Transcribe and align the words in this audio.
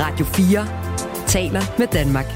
Radio 0.00 0.24
4 0.24 1.26
taler 1.26 1.60
med 1.78 1.86
Danmark. 1.86 2.26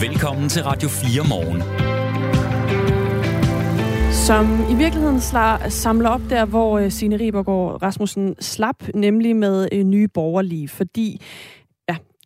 Velkommen 0.00 0.48
til 0.48 0.62
Radio 0.62 0.88
4 0.88 1.28
morgen. 1.28 1.62
Som 4.12 4.70
i 4.70 4.74
virkeligheden 4.74 5.20
slar, 5.20 5.68
samler 5.68 6.08
op 6.08 6.20
der, 6.30 6.44
hvor 6.44 6.78
øh, 6.78 6.90
Signe 6.90 7.16
Ribergaard 7.16 7.82
Rasmussen 7.82 8.34
slap, 8.40 8.76
nemlig 8.94 9.36
med 9.36 9.68
øh, 9.72 9.84
nye 9.84 10.08
borgerlige, 10.08 10.68
fordi 10.68 11.20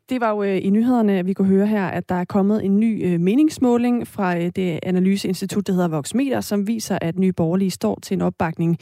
det 0.09 0.21
var 0.21 0.31
jo 0.31 0.43
øh, 0.43 0.59
i 0.63 0.71
nyhederne, 0.71 1.19
at 1.19 1.27
vi 1.27 1.33
kunne 1.33 1.49
høre 1.49 1.67
her, 1.67 1.87
at 1.87 2.09
der 2.09 2.15
er 2.15 2.25
kommet 2.25 2.65
en 2.65 2.81
ny 2.81 3.07
øh, 3.07 3.21
meningsmåling 3.21 4.09
fra 4.09 4.39
øh, 4.39 4.51
det 4.57 4.81
analyseinstitut, 4.83 5.67
der 5.67 5.73
hedder 5.73 5.89
Voxmeter, 5.89 6.41
som 6.41 6.67
viser, 6.67 6.99
at 7.01 7.19
Nye 7.19 7.33
Borgerlige 7.33 7.71
står 7.71 7.99
til 8.03 8.15
en 8.15 8.23
opbakning 8.23 8.79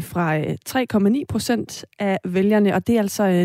fra 0.00 0.40
3,9 0.40 1.24
procent 1.28 1.84
af 1.98 2.18
vælgerne, 2.24 2.74
og 2.74 2.86
det 2.86 2.94
er 2.94 3.00
altså 3.00 3.44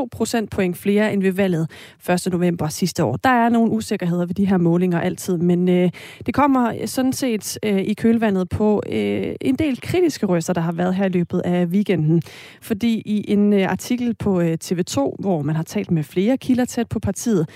0,2 0.00 0.08
procent 0.12 0.50
point 0.50 0.76
flere 0.76 1.12
end 1.12 1.22
ved 1.22 1.32
valget 1.32 1.70
1. 2.10 2.32
november 2.32 2.68
sidste 2.68 3.04
år. 3.04 3.16
Der 3.16 3.30
er 3.30 3.48
nogle 3.48 3.72
usikkerheder 3.72 4.26
ved 4.26 4.34
de 4.34 4.46
her 4.46 4.58
målinger 4.58 5.00
altid, 5.00 5.38
men 5.38 5.66
det 6.26 6.34
kommer 6.34 6.86
sådan 6.86 7.12
set 7.12 7.58
i 7.64 7.94
kølvandet 7.94 8.48
på 8.48 8.82
en 9.40 9.54
del 9.54 9.80
kritiske 9.80 10.26
røster, 10.26 10.52
der 10.52 10.60
har 10.60 10.72
været 10.72 10.94
her 10.94 11.04
i 11.04 11.08
løbet 11.08 11.40
af 11.40 11.66
weekenden. 11.66 12.22
Fordi 12.62 13.02
i 13.06 13.32
en 13.32 13.52
artikel 13.52 14.14
på 14.14 14.40
TV2, 14.40 15.16
hvor 15.18 15.42
man 15.42 15.56
har 15.56 15.62
talt 15.62 15.90
med 15.90 16.02
flere 16.02 16.27
flere 16.28 16.38
kilder 16.38 16.64
tæt 16.64 16.88
på 16.88 16.98
partiet, 16.98 17.48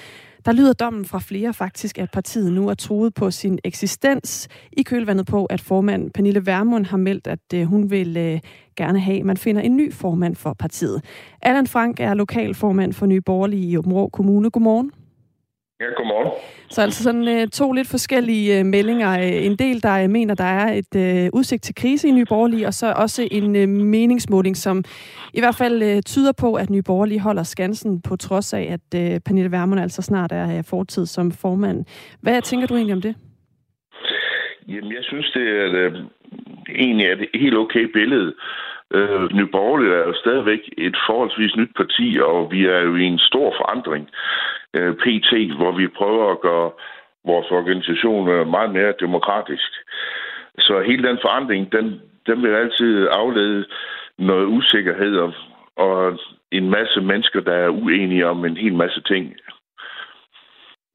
der 0.45 0.53
lyder 0.53 0.73
dommen 0.73 1.05
fra 1.05 1.19
flere 1.19 1.55
faktisk, 1.55 1.99
at 1.99 2.11
partiet 2.11 2.53
nu 2.53 2.69
er 2.69 2.75
truet 2.75 3.15
på 3.15 3.31
sin 3.31 3.59
eksistens 3.65 4.49
i 4.73 4.83
kølvandet 4.83 5.27
på, 5.27 5.45
at 5.45 5.61
formand 5.61 6.11
Pernille 6.11 6.47
Vermund 6.47 6.87
har 6.87 6.97
meldt, 6.97 7.27
at 7.27 7.39
øh, 7.55 7.65
hun 7.65 7.91
vil 7.91 8.17
øh, 8.17 8.41
gerne 8.77 9.01
have, 9.01 9.19
at 9.19 9.27
man 9.27 9.37
finder 9.37 9.63
en 9.63 9.77
ny 9.77 9.93
formand 9.93 10.37
for 10.37 10.53
partiet. 10.53 11.05
Allan 11.43 11.67
Frank 11.67 12.01
er 12.01 12.15
lokalformand 12.15 12.93
for 12.93 13.07
Nye 13.07 13.21
Borgerlige 13.21 13.71
i 13.71 13.77
Åben 13.77 14.11
Kommune. 14.11 14.51
Godmorgen. 14.51 15.02
Ja, 15.83 15.87
godmorgen. 15.97 16.31
Så 16.71 16.83
altså 16.83 17.03
sådan 17.03 17.29
uh, 17.29 17.49
to 17.49 17.73
lidt 17.73 17.89
forskellige 17.89 18.61
uh, 18.61 18.67
meldinger. 18.67 19.19
Uh, 19.19 19.47
en 19.47 19.57
del, 19.57 19.83
der 19.83 20.09
mener, 20.09 20.35
der 20.35 20.45
er 20.45 20.73
et 20.73 20.95
uh, 20.97 21.39
udsigt 21.39 21.63
til 21.63 21.75
krise 21.75 22.09
i 22.09 22.11
Nye 22.11 22.25
Borgerlige, 22.29 22.67
og 22.67 22.75
så 22.75 22.93
også 22.97 23.29
en 23.31 23.57
uh, 23.57 23.69
meningsmåling, 23.69 24.57
som 24.57 24.85
i 25.35 25.41
hvert 25.41 25.55
fald 25.55 25.83
uh, 25.83 26.01
tyder 26.01 26.33
på, 26.33 26.55
at 26.55 26.71
Nye 26.71 26.83
Borgerlige 26.83 27.21
holder 27.21 27.43
skansen, 27.43 28.03
på 28.03 28.17
trods 28.17 28.55
af, 28.55 28.65
at 28.77 29.01
uh, 29.01 29.21
Pernille 29.27 29.53
Vermund 29.53 29.81
altså 29.81 30.03
snart 30.03 30.33
er 30.33 30.63
fortid 30.63 31.07
som 31.07 31.33
formand. 31.33 31.85
Hvad 32.21 32.43
tænker 32.43 32.67
du 32.67 32.75
egentlig 32.75 32.95
om 32.95 33.03
det? 33.03 33.15
Jamen, 34.69 34.93
jeg 34.93 35.03
synes, 35.03 35.31
det 35.35 35.49
er 35.49 35.89
uh, 35.89 35.95
egentlig 36.69 37.07
er 37.07 37.13
et 37.13 37.41
helt 37.41 37.57
okay 37.57 37.85
billede. 37.93 38.35
Øh, 38.95 39.33
Nye 39.37 39.47
Borgerlige 39.47 39.95
er 39.95 40.07
jo 40.07 40.15
stadigvæk 40.15 40.61
et 40.79 40.97
forholdsvis 41.07 41.57
nyt 41.57 41.75
parti, 41.77 42.19
og 42.23 42.53
vi 42.53 42.67
er 42.67 42.81
jo 42.81 42.97
i 42.97 43.05
en 43.05 43.19
stor 43.19 43.55
forandring 43.61 44.09
øh, 44.75 44.95
PT, 44.95 45.31
hvor 45.57 45.73
vi 45.73 45.89
prøver 45.89 46.31
at 46.33 46.41
gøre 46.41 46.71
vores 47.25 47.51
organisation 47.51 48.51
meget 48.51 48.71
mere 48.73 48.95
demokratisk. 49.01 49.71
Så 50.59 50.81
hele 50.81 51.09
den 51.09 51.19
forandring, 51.23 51.73
den, 51.73 52.01
den 52.27 52.43
vil 52.43 52.55
altid 52.55 53.09
aflede 53.11 53.65
noget 54.19 54.47
usikkerhed 54.47 55.17
og, 55.17 55.33
og 55.77 56.19
en 56.51 56.71
masse 56.71 57.01
mennesker, 57.01 57.41
der 57.41 57.53
er 57.53 57.69
uenige 57.69 58.29
om 58.29 58.45
en 58.45 58.57
hel 58.57 58.75
masse 58.75 59.01
ting. 59.01 59.35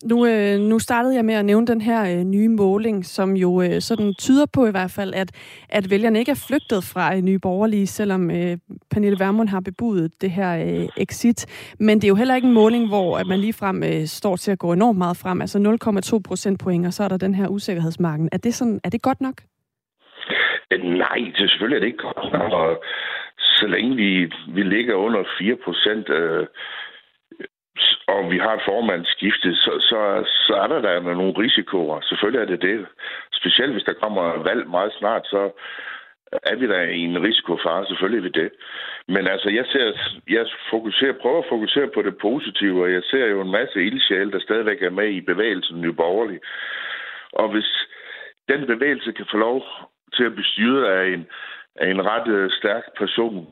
Nu, 0.03 0.25
øh, 0.25 0.59
nu 0.59 0.79
startede 0.79 1.15
jeg 1.15 1.25
med 1.25 1.33
at 1.33 1.45
nævne 1.45 1.67
den 1.67 1.81
her 1.81 2.17
øh, 2.19 2.23
nye 2.23 2.49
måling, 2.49 3.05
som 3.05 3.35
jo 3.35 3.61
øh, 3.61 3.81
sådan 3.81 4.13
tyder 4.19 4.45
på 4.53 4.65
i 4.65 4.71
hvert 4.71 4.91
fald, 4.91 5.13
at, 5.13 5.31
at 5.69 5.89
vælgerne 5.89 6.19
ikke 6.19 6.31
er 6.31 6.45
flygtet 6.47 6.83
fra 6.83 7.15
øh, 7.15 7.21
nye 7.21 7.39
borgerlige, 7.39 7.87
selvom 7.87 8.31
øh, 8.31 8.57
Pernille 8.91 9.19
Vermund 9.19 9.49
har 9.49 9.59
bebudet 9.59 10.21
det 10.21 10.31
her 10.31 10.51
øh, 10.57 10.87
exit. 10.97 11.73
Men 11.79 11.95
det 11.97 12.03
er 12.03 12.07
jo 12.07 12.15
heller 12.15 12.35
ikke 12.35 12.47
en 12.47 12.53
måling, 12.53 12.87
hvor 12.87 13.17
at 13.17 13.27
man 13.27 13.39
ligefrem 13.39 13.83
øh, 13.83 14.05
står 14.05 14.35
til 14.35 14.51
at 14.51 14.59
gå 14.59 14.73
enormt 14.73 14.97
meget 14.97 15.17
frem, 15.17 15.41
altså 15.41 15.77
0,2 16.15 16.21
procentpoint, 16.27 16.85
og 16.85 16.93
så 16.93 17.03
er 17.03 17.07
der 17.07 17.17
den 17.17 17.35
her 17.35 17.47
usikkerhedsmarken. 17.47 18.29
Er 18.31 18.37
det, 18.37 18.53
sådan, 18.53 18.79
er 18.83 18.89
det 18.89 19.01
godt 19.01 19.21
nok? 19.21 19.35
Øh, 20.71 20.83
nej, 20.83 21.17
det 21.37 21.49
selvfølgelig 21.49 21.75
er 21.75 21.79
det 21.79 21.87
ikke 21.87 22.03
godt 22.13 22.33
nok. 22.33 22.51
Og 22.51 22.83
så 23.37 23.67
længe 23.67 23.95
vi, 23.95 24.31
vi 24.53 24.63
ligger 24.63 24.95
under 24.95 25.23
4 25.39 25.55
procent... 25.65 26.09
Øh, 26.09 26.47
og 28.07 28.31
vi 28.31 28.37
har 28.37 28.53
et 28.53 28.65
formandsskifte, 28.65 29.55
så, 29.55 29.71
så, 29.89 29.99
så 30.47 30.53
er 30.63 30.67
der 30.67 30.81
da 30.81 30.99
nogle 30.99 31.33
risikoer. 31.43 32.01
Selvfølgelig 32.01 32.41
er 32.41 32.45
det 32.45 32.61
det. 32.61 32.85
Specielt 33.33 33.71
hvis 33.71 33.83
der 33.83 33.93
kommer 33.93 34.43
valg 34.43 34.67
meget 34.67 34.93
snart, 34.99 35.27
så 35.27 35.51
er 36.31 36.55
vi 36.55 36.67
da 36.67 36.79
i 36.83 36.99
en 36.99 37.23
risikofare. 37.23 37.85
Selvfølgelig 37.85 38.19
er 38.19 38.29
vi 38.29 38.41
det. 38.41 38.51
Men 39.07 39.27
altså, 39.27 39.49
jeg, 39.49 39.65
ser, 39.71 39.93
jeg 40.29 40.45
fokuserer, 40.69 41.21
prøver 41.21 41.39
at 41.39 41.49
fokusere 41.49 41.87
på 41.93 42.01
det 42.01 42.17
positive, 42.17 42.83
og 42.83 42.91
jeg 42.91 43.03
ser 43.03 43.25
jo 43.25 43.41
en 43.41 43.51
masse 43.51 43.85
ildsjæle, 43.85 44.31
der 44.31 44.39
stadigvæk 44.39 44.81
er 44.81 44.89
med 44.89 45.09
i 45.09 45.21
bevægelsen 45.21 45.81
Nye 45.81 45.93
Borgerlige. 45.93 46.39
Og 47.33 47.51
hvis 47.51 47.87
den 48.49 48.67
bevægelse 48.67 49.11
kan 49.11 49.25
få 49.31 49.37
lov 49.37 49.65
til 50.13 50.23
at 50.23 50.35
bestyre 50.35 50.93
af 50.93 51.07
en, 51.13 51.27
af 51.75 51.89
en 51.91 52.05
ret 52.05 52.27
øh, 52.27 52.51
stærk 52.51 52.83
person, 52.97 53.47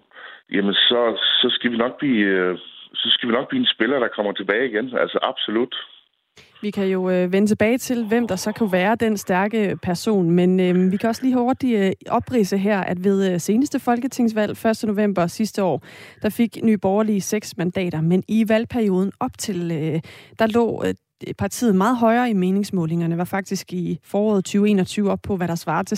jamen 0.52 0.74
så, 0.74 1.02
så 1.42 1.48
skal 1.50 1.72
vi 1.72 1.78
nok 1.78 1.98
blive 1.98 2.26
øh, 2.26 2.58
så 2.96 3.08
skal 3.10 3.30
vi 3.30 3.34
nok 3.34 3.50
blive 3.50 3.60
en 3.60 3.74
spiller, 3.76 4.00
der 4.00 4.16
kommer 4.16 4.32
tilbage 4.32 4.70
igen. 4.70 4.86
Altså 5.04 5.20
absolut. 5.22 5.76
Vi 6.62 6.72
kan 6.72 6.88
jo 6.88 7.10
øh, 7.10 7.34
vende 7.34 7.48
tilbage 7.48 7.78
til, 7.78 8.06
hvem 8.08 8.28
der 8.28 8.36
så 8.36 8.52
kan 8.52 8.72
være 8.72 8.96
den 8.96 9.18
stærke 9.18 9.78
person, 9.84 10.32
men 10.32 10.60
øh, 10.60 10.92
vi 10.92 10.98
kan 10.98 11.10
også 11.10 11.24
lige 11.24 11.38
hurtigt 11.38 11.80
øh, 11.80 11.92
oprise 12.10 12.58
her, 12.58 12.82
at 12.82 13.04
ved 13.04 13.34
øh, 13.34 13.40
seneste 13.40 13.80
folketingsvalg 13.80 14.66
1. 14.66 14.84
november 14.84 15.28
sidste 15.28 15.64
år, 15.64 15.84
der 16.22 16.30
fik 16.30 16.58
Nye 16.64 16.78
Borgerlige 16.78 17.22
seks 17.22 17.58
mandater, 17.58 18.02
men 18.02 18.24
i 18.28 18.46
valgperioden 18.48 19.12
op 19.20 19.38
til, 19.38 19.72
øh, 19.72 20.00
der 20.40 20.48
lå 20.48 20.84
øh, 20.86 20.94
partiet 21.38 21.76
meget 21.76 21.98
højere 21.98 22.30
i 22.30 22.34
meningsmålingerne, 22.34 23.18
var 23.18 23.24
faktisk 23.24 23.74
i 23.74 24.00
foråret 24.04 24.46
2021 24.46 25.12
op 25.12 25.20
på, 25.24 25.38
hvad 25.38 25.48
der 25.48 25.56
svarer 25.56 25.84
til 25.84 25.96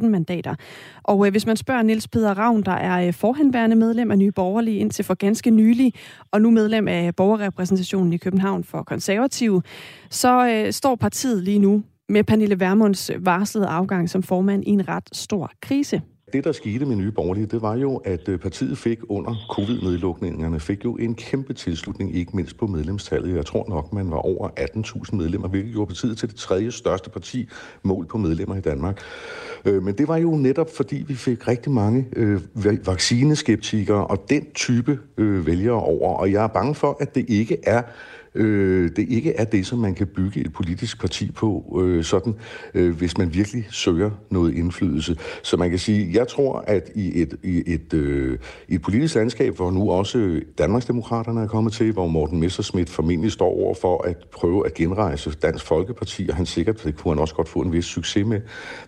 16-17 0.00 0.06
mandater. 0.08 0.54
Og 1.02 1.26
øh, 1.26 1.30
hvis 1.30 1.46
man 1.46 1.56
spørger 1.56 1.82
Niels 1.82 2.08
Peder 2.08 2.38
Ravn, 2.38 2.62
der 2.62 2.72
er 2.72 3.06
øh, 3.06 3.12
forhenværende 3.12 3.76
medlem 3.76 4.10
af 4.10 4.18
Nye 4.18 4.32
Borgerlige 4.32 4.78
indtil 4.78 5.04
for 5.04 5.14
ganske 5.14 5.50
nylig, 5.50 5.94
og 6.32 6.42
nu 6.42 6.50
medlem 6.50 6.88
af 6.88 7.16
borgerrepræsentationen 7.16 8.12
i 8.12 8.16
København 8.16 8.64
for 8.64 8.82
konservative, 8.82 9.62
så 10.10 10.48
øh, 10.48 10.72
står 10.72 10.96
partiet 10.96 11.42
lige 11.42 11.58
nu 11.58 11.82
med 12.08 12.24
Pernille 12.24 12.60
Vermunds 12.60 13.10
øh, 13.10 13.26
varslede 13.26 13.66
afgang 13.66 14.10
som 14.10 14.22
formand 14.22 14.64
i 14.66 14.70
en 14.70 14.88
ret 14.88 15.08
stor 15.12 15.50
krise. 15.62 16.02
Det, 16.32 16.44
der 16.44 16.52
skete 16.52 16.86
med 16.86 16.96
Nye 16.96 17.10
Borgerlige, 17.10 17.46
det 17.46 17.62
var 17.62 17.76
jo, 17.76 17.96
at 17.96 18.28
øh, 18.28 18.38
partiet 18.38 18.78
fik 18.78 18.98
under 19.08 19.34
covid-nedlukningerne, 19.50 20.60
fik 20.60 20.84
jo 20.84 20.96
en 20.96 21.14
kæmpe 21.14 21.54
tilslutning, 21.54 22.16
ikke 22.16 22.36
mindst 22.36 22.58
på 22.58 22.66
medlemstallet. 22.66 23.36
Jeg 23.36 23.46
tror 23.46 23.66
nok, 23.68 23.92
man 23.92 24.10
var 24.10 24.16
over 24.16 24.48
18.000 24.48 25.16
medlemmer, 25.16 25.48
hvilket 25.48 25.72
gjorde 25.72 25.86
partiet 25.86 26.18
til 26.18 26.28
det 26.28 26.36
tredje 26.36 26.70
største 26.70 27.10
parti 27.10 27.48
mål 27.82 28.06
på 28.06 28.18
medlemmer 28.18 28.56
i 28.56 28.60
Danmark. 28.60 29.00
Øh, 29.64 29.82
men 29.82 29.94
det 29.98 30.08
var 30.08 30.16
jo 30.16 30.30
netop, 30.30 30.70
fordi 30.76 31.04
vi 31.08 31.14
fik 31.14 31.48
rigtig 31.48 31.72
mange 31.72 32.06
øh, 32.16 32.40
vaccineskeptikere 32.86 34.06
og 34.06 34.30
den 34.30 34.46
type 34.54 34.98
vælgere 35.16 35.82
over. 35.82 36.14
Og 36.14 36.32
jeg 36.32 36.44
er 36.44 36.48
bange 36.48 36.74
for, 36.74 36.96
at 37.00 37.14
det 37.14 37.24
ikke 37.28 37.58
er 37.62 37.82
øh, 38.34 38.90
det 38.96 39.06
ikke 39.08 39.34
er 39.34 39.44
det, 39.44 39.66
som 39.66 39.78
man 39.78 39.94
kan 39.94 40.06
bygge 40.06 40.40
et 40.40 40.52
politisk 40.52 41.00
parti 41.00 41.32
på, 41.32 41.80
øh, 41.82 42.04
sådan, 42.04 42.34
øh, 42.74 42.96
hvis 42.96 43.18
man 43.18 43.34
virkelig 43.34 43.66
søger 43.70 44.10
noget 44.30 44.54
indflydelse. 44.54 45.16
Så 45.42 45.56
man 45.56 45.70
kan 45.70 45.78
sige, 45.78 46.10
jeg 46.12 46.28
tror, 46.28 46.64
at 46.66 46.90
i 46.94 47.22
et, 47.22 47.34
i 47.42 47.62
et, 47.66 47.94
øh, 47.94 48.38
i 48.68 48.74
et 48.74 48.82
politisk 48.82 49.14
landskab, 49.14 49.56
hvor 49.56 49.70
nu 49.70 49.90
også 49.90 50.40
Danmarksdemokraterne 50.58 51.40
er 51.40 51.46
kommet 51.46 51.72
til, 51.72 51.92
hvor 51.92 52.06
Morten 52.06 52.40
Messerschmidt 52.40 52.90
formentlig 52.90 53.32
står 53.32 53.48
over 53.48 53.74
for 53.74 54.02
at 54.02 54.16
prøve 54.32 54.66
at 54.66 54.74
genrejse 54.74 55.30
Dansk 55.30 55.66
Folkeparti, 55.66 56.28
og 56.28 56.36
han 56.36 56.46
sikkert, 56.46 56.84
det 56.84 56.96
kunne 56.96 57.14
han 57.14 57.18
også 57.18 57.34
godt 57.34 57.48
få 57.48 57.60
en 57.60 57.72
vis 57.72 57.84
succes 57.84 58.26
med, 58.26 58.40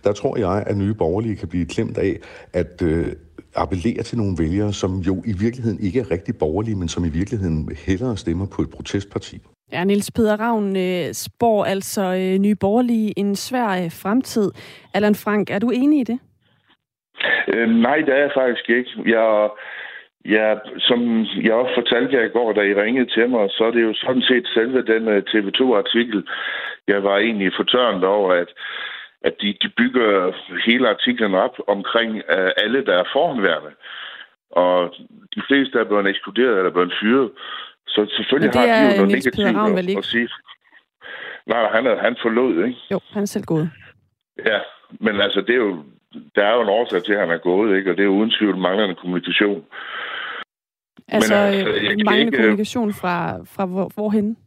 der 0.03 0.11
tror 0.11 0.37
jeg, 0.37 0.63
at 0.67 0.77
nye 0.77 0.93
borgerlige 0.93 1.35
kan 1.35 1.47
blive 1.47 1.65
klemt 1.65 1.97
af, 1.97 2.19
at 2.53 2.81
øh, 2.81 3.07
appellere 3.55 4.03
til 4.03 4.17
nogle 4.17 4.35
vælgere, 4.39 4.73
som 4.73 4.91
jo 5.09 5.23
i 5.25 5.33
virkeligheden 5.45 5.79
ikke 5.79 5.99
er 5.99 6.11
rigtig 6.11 6.33
borgerlige, 6.39 6.75
men 6.75 6.87
som 6.87 7.05
i 7.05 7.09
virkeligheden 7.09 7.69
hellere 7.87 8.17
stemmer 8.17 8.47
på 8.55 8.61
et 8.61 8.69
protestparti. 8.69 9.37
Ja, 9.71 9.83
Niels 9.83 10.11
Peder 10.11 10.37
Ravn 10.39 10.75
øh, 10.75 11.13
spår 11.13 11.65
altså 11.65 12.01
øh, 12.01 12.39
nye 12.39 12.55
borgerlige 12.55 13.13
en 13.19 13.35
svær 13.35 13.69
øh, 13.83 13.91
fremtid. 14.01 14.51
Allan 14.93 15.15
Frank, 15.15 15.49
er 15.49 15.59
du 15.59 15.69
enig 15.69 15.99
i 15.99 16.03
det? 16.03 16.19
Øh, 17.53 17.69
nej, 17.69 17.97
det 17.97 18.13
er 18.13 18.21
jeg 18.27 18.31
faktisk 18.35 18.69
ikke. 18.69 18.91
Jeg, 19.05 19.49
ja, 20.25 20.55
som 20.77 20.99
jeg 21.47 21.53
også 21.53 21.73
fortalte 21.75 22.15
jer 22.15 22.23
i 22.25 22.35
går, 22.37 22.53
da 22.53 22.61
I 22.61 22.73
ringede 22.73 23.09
til 23.09 23.29
mig, 23.29 23.49
så 23.49 23.63
er 23.63 23.71
det 23.71 23.83
jo 23.83 23.93
sådan 23.93 24.21
set 24.21 24.47
selve 24.53 24.81
den 24.93 25.07
øh, 25.07 25.23
TV2-artikel, 25.31 26.27
jeg 26.87 27.03
var 27.03 27.17
egentlig 27.17 27.51
fortørnet 27.57 28.03
over, 28.03 28.33
at 28.33 28.49
at 29.23 29.33
de, 29.41 29.57
de 29.61 29.69
bygger 29.77 30.31
hele 30.65 30.89
artiklen 30.89 31.33
op 31.35 31.55
omkring 31.67 32.11
uh, 32.15 32.49
alle, 32.57 32.85
der 32.85 32.95
er 33.01 33.03
forhåndværende. 33.13 33.71
Og 34.51 34.95
de 35.35 35.41
fleste 35.47 35.79
er 35.79 35.83
blevet 35.83 36.07
ekskluderet 36.07 36.57
eller 36.57 36.71
blevet 36.71 36.93
fyret. 37.01 37.31
Så 37.87 37.99
selvfølgelig 38.17 38.51
har 38.59 38.65
de 38.65 38.91
jo 38.91 38.97
noget 38.97 39.11
negativt 39.11 39.89
at, 39.89 39.97
at 39.97 40.05
sige. 40.05 40.29
Nej, 41.45 41.67
han, 41.75 41.87
er, 41.87 41.97
han 42.01 42.15
forlod, 42.21 42.65
ikke? 42.65 42.79
Jo, 42.91 42.99
han 43.13 43.21
er 43.21 43.27
selv 43.27 43.43
gået. 43.43 43.69
Ja, 44.45 44.59
men 44.89 45.21
altså, 45.21 45.41
det 45.41 45.49
er 45.49 45.63
jo, 45.67 45.83
der 46.35 46.43
er 46.45 46.53
jo 46.55 46.61
en 46.61 46.69
årsag 46.69 47.03
til, 47.03 47.13
at 47.13 47.19
han 47.19 47.31
er 47.31 47.37
gået, 47.37 47.77
ikke? 47.77 47.91
og 47.91 47.97
det 47.97 48.03
er 48.03 48.07
uden 48.07 48.31
tvivl 48.31 48.57
manglende 48.57 48.95
kommunikation. 48.95 49.65
Altså, 51.07 51.35
Men, 51.35 51.43
altså 51.43 52.05
manglende 52.05 52.25
ikke, 52.25 52.37
kommunikation 52.37 52.93
fra, 52.93 53.37
fra 53.55 53.65
hvor, 53.65 53.91
hvorhen? 53.93 54.37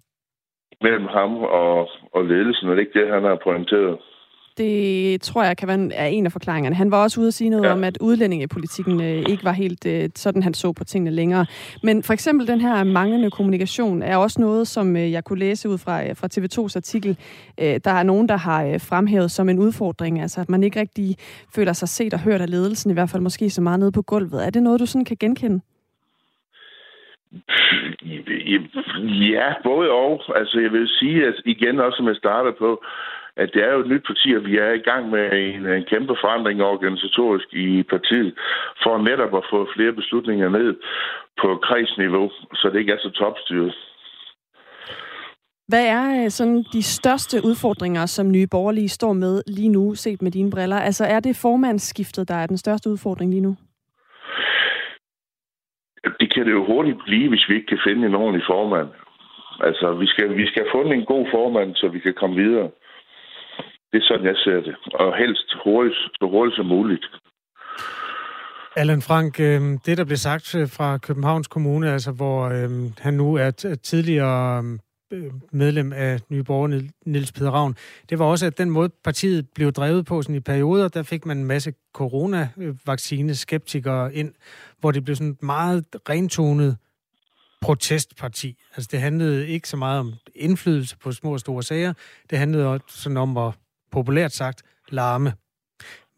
Mellem 0.82 1.06
ham 1.06 1.36
og, 1.36 1.88
og 2.12 2.24
ledelsen, 2.24 2.68
er 2.68 2.74
det 2.74 2.80
ikke 2.80 3.00
det, 3.00 3.14
han 3.14 3.24
har 3.24 3.38
pointeret? 3.44 3.98
Det 4.58 5.20
tror 5.22 5.44
jeg 5.44 5.56
kan 5.56 5.68
være 5.68 5.74
en, 5.74 5.92
er 5.94 6.06
en 6.06 6.26
af 6.26 6.32
forklaringerne. 6.32 6.76
Han 6.76 6.90
var 6.90 7.02
også 7.02 7.20
ude 7.20 7.28
at 7.28 7.34
sige 7.34 7.50
noget 7.50 7.64
ja. 7.64 7.72
om, 7.72 7.84
at 7.84 7.98
udlændingepolitikken 8.00 9.00
øh, 9.00 9.30
ikke 9.30 9.44
var 9.44 9.52
helt 9.52 9.86
øh, 9.86 10.10
sådan, 10.14 10.42
han 10.42 10.54
så 10.54 10.72
på 10.72 10.84
tingene 10.84 11.10
længere. 11.10 11.46
Men 11.82 12.02
for 12.02 12.12
eksempel 12.12 12.46
den 12.46 12.60
her 12.60 12.84
manglende 12.84 13.30
kommunikation 13.30 14.02
er 14.02 14.16
også 14.16 14.40
noget, 14.40 14.68
som 14.68 14.96
øh, 14.96 15.12
jeg 15.12 15.24
kunne 15.24 15.38
læse 15.38 15.68
ud 15.68 15.78
fra, 15.78 16.04
øh, 16.04 16.16
fra 16.16 16.28
TV2's 16.34 16.76
artikel. 16.76 17.18
Øh, 17.60 17.80
der 17.84 17.90
er 17.90 18.02
nogen, 18.02 18.28
der 18.28 18.36
har 18.36 18.64
øh, 18.64 18.80
fremhævet 18.80 19.30
som 19.30 19.48
en 19.48 19.58
udfordring, 19.58 20.20
altså 20.20 20.40
at 20.40 20.48
man 20.48 20.62
ikke 20.62 20.80
rigtig 20.80 21.16
føler 21.54 21.72
sig 21.72 21.88
set 21.88 22.14
og 22.14 22.20
hørt 22.20 22.40
af 22.40 22.50
ledelsen, 22.50 22.90
i 22.90 22.94
hvert 22.94 23.10
fald 23.10 23.22
måske 23.22 23.50
så 23.50 23.62
meget 23.62 23.80
nede 23.80 23.92
på 23.92 24.02
gulvet. 24.02 24.46
Er 24.46 24.50
det 24.50 24.62
noget, 24.62 24.80
du 24.80 24.86
sådan 24.86 25.04
kan 25.04 25.16
genkende? 25.20 25.60
Ja, 29.34 29.46
både 29.64 29.90
og. 29.90 30.22
Altså, 30.36 30.60
jeg 30.60 30.72
vil 30.72 30.88
sige, 30.88 31.26
at 31.26 31.34
igen 31.44 31.80
også, 31.80 31.96
som 31.96 32.08
jeg 32.08 32.16
startede 32.16 32.54
på, 32.58 32.84
at 33.36 33.50
det 33.54 33.62
er 33.64 33.72
jo 33.72 33.80
et 33.80 33.90
nyt 33.92 34.04
parti, 34.06 34.28
og 34.36 34.44
vi 34.44 34.58
er 34.58 34.72
i 34.72 34.86
gang 34.90 35.10
med 35.10 35.24
en, 35.32 35.66
en 35.66 35.84
kæmpe 35.92 36.14
forandring 36.22 36.62
organisatorisk 36.62 37.48
i 37.54 37.82
partiet, 37.82 38.34
for 38.82 38.98
netop 38.98 39.34
at 39.36 39.44
få 39.50 39.68
flere 39.74 39.92
beslutninger 39.92 40.48
ned 40.48 40.74
på 41.40 41.48
kredsniveau, 41.66 42.30
så 42.54 42.70
det 42.72 42.78
ikke 42.78 42.92
er 42.92 42.98
så 42.98 43.10
topstyret. 43.10 43.74
Hvad 45.68 45.86
er 45.86 46.24
øh, 46.24 46.30
sådan 46.30 46.64
de 46.72 46.82
største 46.82 47.36
udfordringer, 47.44 48.06
som 48.06 48.30
Nye 48.30 48.46
Borgerlige 48.50 48.88
står 48.88 49.12
med 49.12 49.42
lige 49.46 49.68
nu, 49.68 49.94
set 49.94 50.22
med 50.22 50.30
dine 50.30 50.50
briller? 50.50 50.76
Altså 50.76 51.04
er 51.04 51.20
det 51.20 51.36
formandsskiftet, 51.42 52.28
der 52.28 52.34
er 52.34 52.46
den 52.46 52.58
største 52.58 52.90
udfordring 52.90 53.30
lige 53.30 53.42
nu? 53.42 53.56
Det 56.20 56.34
kan 56.34 56.46
det 56.46 56.52
jo 56.52 56.66
hurtigt 56.66 56.98
blive, 57.06 57.28
hvis 57.28 57.48
vi 57.48 57.54
ikke 57.54 57.66
kan 57.66 57.80
finde 57.86 58.06
en 58.06 58.14
ordentlig 58.14 58.44
formand. 58.46 58.88
Altså, 59.60 59.94
vi 59.94 60.06
skal, 60.06 60.36
vi 60.36 60.46
skal 60.46 60.62
have 60.62 60.74
fundet 60.74 60.92
en 60.94 61.04
god 61.04 61.26
formand, 61.30 61.74
så 61.74 61.88
vi 61.88 61.98
kan 61.98 62.14
komme 62.14 62.36
videre. 62.36 62.70
Det 63.92 64.02
er 64.02 64.06
sådan, 64.06 64.26
jeg 64.26 64.36
ser 64.36 64.60
det. 64.60 64.76
Og 64.94 65.16
helst 65.16 65.54
hurtigt, 65.64 65.96
så 65.96 66.28
hurtigt 66.30 66.56
som 66.56 66.66
muligt. 66.66 67.06
Allan 68.76 69.02
Frank, 69.02 69.40
øhm, 69.40 69.78
det 69.78 69.98
der 69.98 70.04
blev 70.04 70.16
sagt 70.16 70.54
øh, 70.54 70.68
fra 70.68 70.98
Københavns 70.98 71.48
Kommune, 71.48 71.92
altså 71.92 72.12
hvor 72.12 72.44
øh, 72.44 72.70
han 72.98 73.14
nu 73.14 73.34
er 73.34 73.50
tidligere 73.82 74.58
øhm, 74.58 74.80
øhm, 75.12 75.40
medlem 75.52 75.92
af 75.92 76.20
Nye 76.28 76.42
Borger, 76.42 76.82
Niels 77.06 77.32
Peder 77.32 77.50
Ravn, 77.50 77.76
det 78.10 78.18
var 78.18 78.24
også, 78.24 78.46
at 78.46 78.58
den 78.58 78.70
måde 78.70 78.88
partiet 79.04 79.48
blev 79.54 79.72
drevet 79.72 80.06
på 80.06 80.22
sådan 80.22 80.36
i 80.36 80.40
perioder, 80.40 80.88
der 80.88 81.02
fik 81.02 81.26
man 81.26 81.38
en 81.38 81.44
masse 81.44 81.72
coronavaccine-skeptikere 81.94 84.14
ind, 84.14 84.34
hvor 84.80 84.90
det 84.90 85.04
blev 85.04 85.16
sådan 85.16 85.32
et 85.32 85.42
meget 85.42 85.84
rentonet 86.08 86.76
protestparti. 87.62 88.56
Altså 88.76 88.88
det 88.92 89.00
handlede 89.00 89.48
ikke 89.48 89.68
så 89.68 89.76
meget 89.76 90.00
om 90.00 90.12
indflydelse 90.34 90.98
på 90.98 91.12
små 91.12 91.32
og 91.32 91.40
store 91.40 91.62
sager, 91.62 91.92
det 92.30 92.38
handlede 92.38 92.66
også 92.66 92.86
sådan 92.88 93.16
om 93.16 93.36
at 93.36 93.52
populært 93.98 94.32
sagt, 94.32 94.58
larme. 94.98 95.30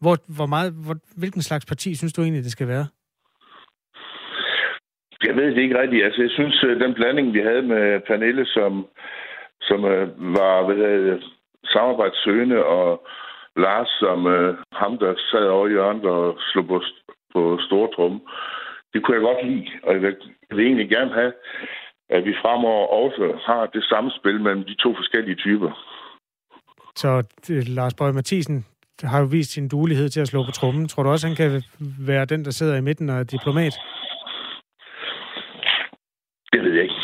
Hvor, 0.01 0.15
hvor 0.37 0.47
meget, 0.53 0.71
hvor, 0.85 0.95
hvilken 1.21 1.41
slags 1.41 1.65
parti 1.65 1.89
synes 1.95 2.13
du 2.13 2.21
egentlig, 2.21 2.43
det 2.43 2.51
skal 2.57 2.67
være? 2.67 2.85
Jeg 5.27 5.35
ved 5.35 5.47
det 5.55 5.61
ikke 5.61 5.81
rigtigt. 5.81 6.05
Altså, 6.05 6.21
jeg 6.21 6.31
synes, 6.31 6.63
øh, 6.63 6.79
den 6.83 6.93
blanding, 6.93 7.33
vi 7.33 7.41
havde 7.49 7.61
med 7.61 7.99
Pernille, 8.07 8.45
som, 8.45 8.87
som 9.61 9.85
øh, 9.85 10.35
var 10.37 10.55
hvad 10.65 10.77
det, 10.77 11.23
samarbejdssøgende, 11.65 12.65
og 12.65 13.07
Lars, 13.55 13.89
som 14.03 14.27
øh, 14.27 14.57
ham, 14.73 14.97
der 14.97 15.13
sad 15.31 15.45
over 15.47 15.67
i 15.67 15.71
hjørnet 15.71 16.05
og 16.05 16.37
slog 16.51 16.67
på, 16.67 16.81
på 17.33 17.59
store 17.67 17.89
trum, 17.95 18.21
det 18.93 19.03
kunne 19.03 19.15
jeg 19.17 19.27
godt 19.29 19.45
lide. 19.49 19.67
Og 19.83 19.93
jeg 19.93 20.01
vil, 20.01 20.15
jeg 20.49 20.57
vil 20.57 20.65
egentlig 20.65 20.89
gerne 20.89 21.13
have, 21.13 21.33
at 22.09 22.25
vi 22.25 22.33
fremover 22.41 22.87
også 22.87 23.39
har 23.45 23.65
det 23.65 23.83
samme 23.83 24.11
spil 24.11 24.41
mellem 24.41 24.63
de 24.63 24.75
to 24.75 24.95
forskellige 24.95 25.35
typer. 25.35 25.71
Så 26.95 27.23
Lars 27.49 27.93
Bøge 27.93 28.13
Mathisen 28.13 28.65
har 29.03 29.19
jo 29.19 29.25
vist 29.25 29.51
sin 29.51 29.67
duelighed 29.67 30.09
til 30.09 30.21
at 30.21 30.27
slå 30.27 30.43
på 30.45 30.51
trummen. 30.51 30.87
Tror 30.87 31.03
du 31.03 31.09
også, 31.09 31.27
han 31.27 31.35
kan 31.35 31.63
være 31.99 32.25
den, 32.25 32.45
der 32.45 32.51
sidder 32.51 32.75
i 32.77 32.81
midten 32.81 33.09
og 33.09 33.19
er 33.19 33.23
diplomat? 33.23 33.73
Det 36.53 36.61
ved 36.63 36.73
jeg 36.73 36.83
ikke. 36.83 36.95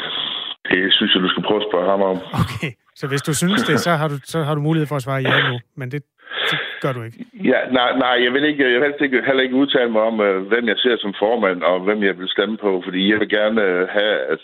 Det 0.72 0.94
synes 0.94 1.16
jeg, 1.16 1.22
du 1.24 1.30
skal 1.30 1.44
prøve 1.44 1.62
at 1.62 1.68
spørge 1.70 1.90
ham 1.92 2.02
om. 2.02 2.18
Okay, 2.44 2.72
så 2.96 3.08
hvis 3.08 3.22
du 3.22 3.34
synes 3.34 3.64
det, 3.64 3.80
så 3.80 3.92
har 3.92 4.08
du, 4.08 4.18
så 4.24 4.44
har 4.44 4.56
du 4.56 4.62
mulighed 4.62 4.88
for 4.88 4.96
at 4.96 5.02
svare 5.02 5.22
ja 5.22 5.50
nu. 5.52 5.60
Men 5.76 5.92
det, 5.92 6.04
det 6.52 6.60
gør 6.82 6.94
du 6.94 7.02
ikke. 7.04 7.18
Ja, 7.34 7.60
nej, 7.72 7.98
nej 7.98 8.16
jeg 8.24 8.32
vil 8.34 8.44
ikke, 8.44 8.74
jeg 8.74 8.82
vil 8.82 8.94
ikke, 9.02 9.22
heller 9.28 9.44
ikke 9.44 9.56
udtale 9.56 9.92
mig 9.92 10.02
om, 10.02 10.20
uh, 10.20 10.48
hvem 10.52 10.68
jeg 10.68 10.78
ser 10.78 10.96
som 11.00 11.14
formand, 11.20 11.64
og 11.64 11.80
hvem 11.80 12.04
jeg 12.04 12.18
vil 12.20 12.30
stemme 12.30 12.58
på, 12.58 12.82
fordi 12.86 13.12
jeg 13.12 13.20
vil 13.20 13.30
gerne 13.30 13.62
uh, 13.62 13.88
have, 13.98 14.16
at 14.34 14.44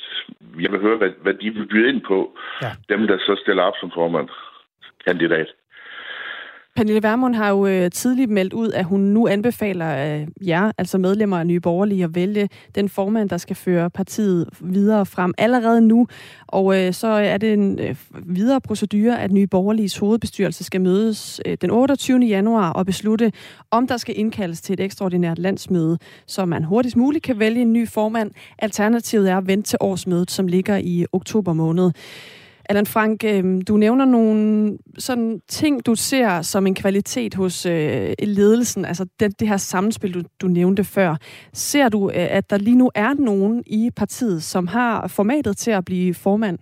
jeg 0.63 0.71
vil 0.71 0.79
høre, 0.79 0.97
hvad, 0.97 1.11
hvad 1.21 1.33
de 1.33 1.49
vil 1.49 1.67
byde 1.67 1.89
ind 1.89 2.01
på, 2.07 2.38
ja. 2.61 2.71
dem, 2.89 3.07
der 3.07 3.17
så 3.17 3.33
stiller 3.43 3.63
op 3.63 3.77
som 3.79 3.91
formand 3.93 4.29
kandidat. 5.07 5.48
Pernille 6.75 7.03
Vermund 7.03 7.36
har 7.36 7.50
jo 7.50 7.68
øh, 7.68 7.92
tidligt 7.92 8.30
meldt 8.30 8.53
ud, 8.53 8.71
at 8.71 8.86
hun 8.86 9.00
nu 9.00 9.27
anbefaler 9.27 10.21
øh, 10.21 10.27
jer, 10.48 10.71
altså 10.77 10.98
medlemmer 10.98 11.39
af 11.39 11.48
Nye 11.48 11.59
Borgerlige, 11.59 12.03
at 12.03 12.15
vælge 12.15 12.50
den 12.75 12.89
formand, 12.89 13.30
der 13.30 13.38
skal 13.38 13.56
føre 13.56 13.89
partiet 13.89 14.50
videre 14.59 15.06
frem 15.06 15.33
allerede 15.38 15.81
nu. 15.81 16.07
Og 16.48 16.80
øh, 16.80 16.94
så 16.94 17.07
er 17.07 17.38
det 17.38 17.53
en 17.53 17.80
videre 18.25 18.62
procedure, 18.62 19.21
at 19.21 19.31
Nye 19.31 19.48
Borgerliges 19.48 19.98
hovedbestyrelse 19.98 20.63
skal 20.63 20.81
mødes 20.81 21.42
den 21.62 21.71
28. 21.71 22.19
januar 22.19 22.71
og 22.71 22.86
beslutte, 22.86 23.31
om 23.71 23.88
der 23.88 23.98
skal 23.98 24.19
indkaldes 24.19 24.62
til 24.62 24.74
et 24.74 24.80
ekstraordinært 24.80 25.39
landsmøde, 25.39 25.98
så 26.25 26.45
man 26.45 26.63
hurtigst 26.63 26.98
muligt 26.98 27.24
kan 27.24 27.39
vælge 27.39 27.62
en 27.62 27.74
ny 27.74 27.88
formand. 27.88 28.31
Alternativet 28.59 29.30
er 29.30 29.38
at 29.38 29.48
vente 29.48 29.69
til 29.69 29.77
årsmødet, 29.81 30.31
som 30.31 30.48
ligger 30.48 30.77
i 30.77 31.06
oktober 31.12 31.53
måned. 31.53 31.92
Allan 32.71 32.94
Frank, 32.95 33.23
øh, 33.23 33.44
du 33.68 33.73
nævner 33.77 34.06
nogle 34.06 34.38
sådan 34.97 35.39
ting, 35.47 35.85
du 35.85 35.95
ser 35.95 36.41
som 36.41 36.68
en 36.68 36.75
kvalitet 36.75 37.33
hos 37.35 37.65
øh, 37.65 38.09
ledelsen, 38.38 38.85
altså 38.85 39.06
det, 39.19 39.39
det 39.39 39.47
her 39.47 39.57
samspil, 39.57 40.13
du, 40.13 40.21
du 40.41 40.47
nævnte 40.47 40.83
før. 40.83 41.12
Ser 41.53 41.89
du, 41.89 42.09
øh, 42.09 42.38
at 42.38 42.50
der 42.50 42.57
lige 42.57 42.77
nu 42.77 42.91
er 42.95 43.13
nogen 43.19 43.63
i 43.68 43.89
partiet, 43.97 44.44
som 44.44 44.68
har 44.68 45.13
formatet 45.18 45.57
til 45.57 45.71
at 45.71 45.85
blive 45.85 46.13
formand? 46.23 46.59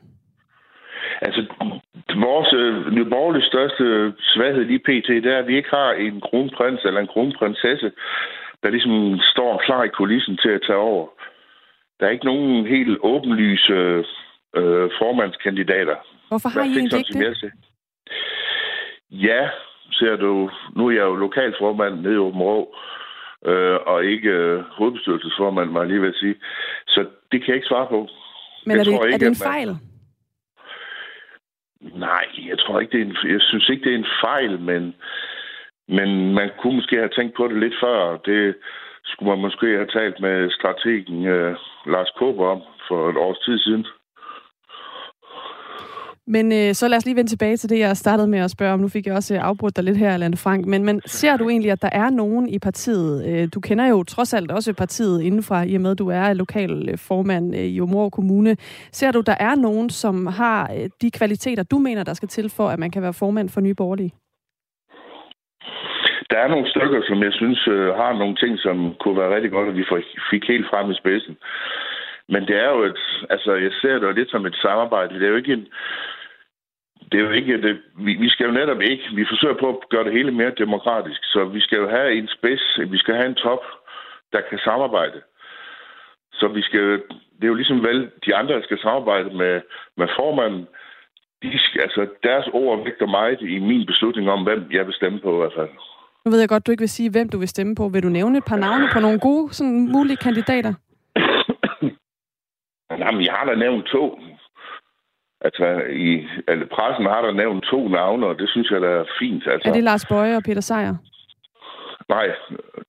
Altså, 1.22 1.42
vores 2.28 2.54
øh, 2.54 2.94
nyborgerlige 2.98 3.50
største 3.52 3.84
øh, 3.84 4.14
svaghed 4.20 4.66
lige 4.66 4.86
pt, 4.88 5.08
det 5.24 5.32
er, 5.34 5.40
at 5.40 5.48
vi 5.48 5.58
ikke 5.58 5.70
har 5.70 5.92
en 5.92 6.22
kronprins 6.22 6.82
eller 6.86 7.02
en 7.02 7.14
kronprinsesse, 7.14 7.92
der 8.64 8.70
ligesom 8.70 9.20
står 9.34 9.62
klar 9.66 9.84
i 9.84 9.96
kulissen 10.00 10.38
til 10.38 10.50
at 10.50 10.62
tage 10.68 10.86
over. 10.92 11.08
Der 12.00 12.06
er 12.06 12.10
ikke 12.10 12.26
nogen 12.26 12.66
helt 12.68 12.98
åbenlyse 13.02 13.74
øh, 13.74 14.06
øh, 14.56 14.90
formandskandidater. 15.00 15.96
Hvorfor 16.28 16.50
har 16.50 16.64
I 16.64 16.68
egentlig 16.68 17.00
ikke 17.00 17.20
det? 17.20 17.52
Ja, 19.12 19.50
ser 19.92 20.16
du, 20.16 20.50
nu 20.76 20.88
er 20.88 20.92
jeg 20.92 21.02
jo 21.02 21.16
lokalformand 21.16 22.02
nede 22.02 22.14
i 22.14 22.18
Åben 22.18 22.42
Rå, 22.42 22.76
øh, 23.46 23.78
og 23.86 24.06
ikke 24.06 24.30
øh, 24.30 24.60
hovedbestyrelsesformand, 24.60 25.74
var 25.74 25.80
jeg 25.80 25.88
lige 25.88 26.02
ved 26.02 26.10
at 26.10 26.16
sige. 26.16 26.36
Så 26.88 27.00
det 27.32 27.42
kan 27.42 27.48
jeg 27.48 27.56
ikke 27.56 27.68
svare 27.68 27.88
på. 27.88 28.08
Men 28.66 28.76
jeg 28.76 28.80
er, 28.80 28.84
det, 28.84 28.92
ikke, 28.92 29.14
er 29.14 29.18
det 29.18 29.28
en 29.28 29.36
fejl? 29.36 29.68
Man... 29.68 29.78
Nej, 31.82 32.26
jeg 32.50 32.60
tror 32.60 32.80
ikke, 32.80 32.92
det 32.92 33.02
er 33.02 33.06
en, 33.06 33.32
jeg 33.32 33.42
synes 33.42 33.70
ikke, 33.70 33.84
det 33.84 33.94
er 33.94 33.98
en 33.98 34.14
fejl, 34.24 34.60
men, 34.60 34.96
men 35.88 36.34
man 36.34 36.50
kunne 36.58 36.76
måske 36.76 36.96
have 36.96 37.10
tænkt 37.10 37.36
på 37.38 37.48
det 37.48 37.60
lidt 37.60 37.76
før. 37.84 38.18
Det 38.18 38.56
skulle 39.06 39.30
man 39.30 39.42
måske 39.42 39.66
have 39.66 39.88
talt 39.88 40.20
med 40.20 40.52
strategen 40.52 41.26
øh, 41.26 41.56
Lars 41.86 42.12
Kåber 42.18 42.48
om 42.48 42.62
for 42.88 43.10
et 43.10 43.18
års 43.18 43.40
tid 43.40 43.60
siden. 43.60 43.86
Men 46.36 46.52
øh, 46.52 46.74
så 46.74 46.88
lad 46.88 46.98
os 46.98 47.06
lige 47.06 47.16
vende 47.16 47.30
tilbage 47.30 47.58
til 47.58 47.70
det, 47.70 47.80
jeg 47.80 47.98
startede 47.98 48.28
med 48.28 48.40
at 48.40 48.52
spørge 48.52 48.74
om. 48.74 48.80
Nu 48.80 48.88
fik 48.88 49.06
jeg 49.08 49.16
også 49.16 49.36
øh, 49.36 49.42
afbrudt 49.44 49.76
dig 49.76 49.84
lidt 49.84 49.98
her, 49.98 50.14
Allan 50.14 50.38
Frank. 50.38 50.66
Men, 50.66 50.86
men 50.86 51.02
ser 51.06 51.38
du 51.38 51.50
egentlig, 51.50 51.72
at 51.72 51.82
der 51.82 51.90
er 51.92 52.10
nogen 52.10 52.50
i 52.50 52.60
partiet? 52.60 53.14
Øh, 53.30 53.48
du 53.56 53.60
kender 53.60 53.88
jo 53.88 54.04
trods 54.04 54.34
alt 54.34 54.52
også 54.52 54.74
partiet 54.74 55.22
indenfra, 55.22 55.64
i 55.64 55.76
og 55.76 55.82
med, 55.82 55.92
at 55.92 56.00
du 56.00 56.08
er 56.08 56.34
lokal 56.34 56.90
øh, 56.90 56.98
formand 56.98 57.56
øh, 57.56 57.62
i 57.62 57.82
Omor 57.82 58.10
Kommune. 58.10 58.56
Ser 58.92 59.12
du, 59.12 59.22
der 59.22 59.38
er 59.40 59.56
nogen, 59.56 59.90
som 59.90 60.28
har 60.28 60.72
øh, 60.76 60.90
de 61.02 61.12
kvaliteter, 61.12 61.64
du 61.64 61.78
mener, 61.78 62.04
der 62.04 62.14
skal 62.14 62.30
til 62.30 62.50
for, 62.58 62.68
at 62.70 62.80
man 62.80 62.92
kan 62.92 63.02
være 63.02 63.14
formand 63.14 63.50
for 63.50 63.62
Nye 63.62 63.74
Borgerlige? 63.74 64.14
Der 66.30 66.38
er 66.38 66.48
nogle 66.48 66.70
stykker, 66.70 67.02
som 67.08 67.24
jeg 67.24 67.34
synes 67.34 67.68
øh, 67.68 67.88
har 68.02 68.14
nogle 68.14 68.36
ting, 68.36 68.60
som 68.60 68.94
kunne 69.00 69.18
være 69.22 69.36
rigtig 69.36 69.52
godt, 69.52 69.70
at 69.70 69.76
vi 69.76 69.86
fik 70.32 70.44
helt 70.48 70.68
frem 70.72 70.92
i 70.92 70.96
spidsen. 71.02 71.38
Men 72.34 72.42
det 72.48 72.56
er 72.66 72.70
jo 72.76 72.82
et, 72.84 73.02
altså 73.30 73.52
jeg 73.66 73.72
ser 73.82 73.94
det 73.94 74.08
jo 74.08 74.12
lidt 74.12 74.32
som 74.32 74.46
et 74.46 74.56
samarbejde. 74.62 75.16
Det 75.16 75.24
er 75.24 75.34
jo 75.34 75.42
ikke 75.44 75.54
en, 75.54 75.68
det 77.12 77.20
er 77.20 77.24
jo 77.24 77.32
ikke, 77.32 77.62
det, 77.62 77.82
vi, 78.06 78.14
vi 78.14 78.30
skal 78.30 78.46
jo 78.46 78.52
netop 78.52 78.82
ikke, 78.82 79.04
vi 79.16 79.26
forsøger 79.26 79.58
på 79.60 79.70
at 79.70 79.90
gøre 79.90 80.04
det 80.04 80.14
hele 80.14 80.32
mere 80.32 80.54
demokratisk, 80.58 81.22
så 81.24 81.46
vi 81.46 81.60
skal 81.60 81.78
jo 81.78 81.90
have 81.90 82.14
en 82.14 82.28
spids, 82.28 82.80
vi 82.92 82.98
skal 82.98 83.16
have 83.16 83.28
en 83.28 83.36
top, 83.36 83.64
der 84.34 84.42
kan 84.50 84.60
samarbejde. 84.64 85.22
Så 86.34 86.48
vi 86.48 86.62
skal, 86.62 86.82
det 87.38 87.44
er 87.44 87.54
jo 87.54 87.62
ligesom 87.62 87.84
vel, 87.84 88.12
de 88.26 88.36
andre, 88.36 88.56
der 88.56 88.64
skal 88.64 88.80
samarbejde 88.80 89.30
med, 89.38 89.62
med 89.98 90.08
formanden, 90.20 90.68
de 91.44 91.60
skal, 91.60 91.82
altså 91.82 92.08
deres 92.24 92.48
ord 92.54 92.84
vægter 92.84 93.08
meget 93.08 93.42
i 93.42 93.60
min 93.60 93.86
beslutning 93.86 94.30
om, 94.30 94.44
hvem 94.44 94.72
jeg 94.72 94.86
vil 94.86 94.94
stemme 94.94 95.20
på 95.20 95.34
i 95.34 95.38
hvert 95.38 95.54
fald. 95.58 95.70
Nu 96.26 96.32
ved 96.32 96.40
jeg 96.40 96.50
godt, 96.50 96.68
du 96.68 96.72
ikke 96.72 96.82
vil 96.82 96.90
sige, 96.90 97.12
hvem 97.12 97.30
du 97.30 97.38
vil 97.40 97.48
stemme 97.48 97.76
på. 97.76 97.88
Vil 97.88 98.04
du 98.04 98.10
nævne 98.10 98.38
et 98.38 98.46
par 98.46 98.58
navne 98.58 98.90
på 98.94 99.00
nogle 99.00 99.20
gode 99.20 99.54
sådan, 99.54 99.92
mulige 99.92 100.18
kandidater? 100.18 100.74
Jamen, 103.02 103.26
jeg 103.26 103.34
har 103.34 103.46
da 103.46 103.56
nævnt 103.56 103.86
to. 103.86 104.20
Altså, 105.42 105.66
i 106.06 106.28
altså, 106.48 106.68
pressen 106.76 107.06
har 107.06 107.22
der 107.22 107.32
nævnt 107.32 107.64
to 107.64 107.88
navne, 107.88 108.26
og 108.26 108.40
det 108.40 108.50
synes 108.50 108.72
jeg, 108.72 108.82
der 108.82 108.90
er 108.90 109.06
fint. 109.20 109.48
Altså, 109.48 109.70
er 109.70 109.74
det 109.74 109.84
Lars 109.84 110.06
Bøje 110.06 110.36
og 110.36 110.44
Peter 110.44 110.62
Sejer? 110.62 110.96
Nej, 112.10 112.28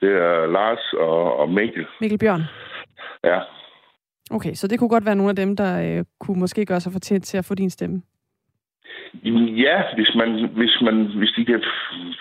det 0.00 0.12
er 0.12 0.46
Lars 0.46 0.92
og, 0.92 1.36
og 1.36 1.48
Mikkel. 1.50 1.86
Mikkel 2.00 2.18
Bjørn? 2.18 2.42
Ja. 3.24 3.40
Okay, 4.30 4.54
så 4.54 4.68
det 4.68 4.78
kunne 4.78 4.88
godt 4.88 5.06
være 5.06 5.16
nogle 5.16 5.30
af 5.30 5.36
dem, 5.36 5.56
der 5.56 5.98
øh, 5.98 6.04
kunne 6.20 6.40
måske 6.40 6.66
gøre 6.66 6.80
sig 6.80 6.92
fortjent 6.92 7.24
til 7.24 7.38
at 7.38 7.44
få 7.44 7.54
din 7.54 7.70
stemme. 7.70 8.02
Ja, 9.64 9.82
hvis, 9.94 10.14
man, 10.14 10.48
hvis, 10.54 10.80
man, 10.82 10.96
hvis 11.18 11.32
de 11.36 11.44
kan 11.44 11.62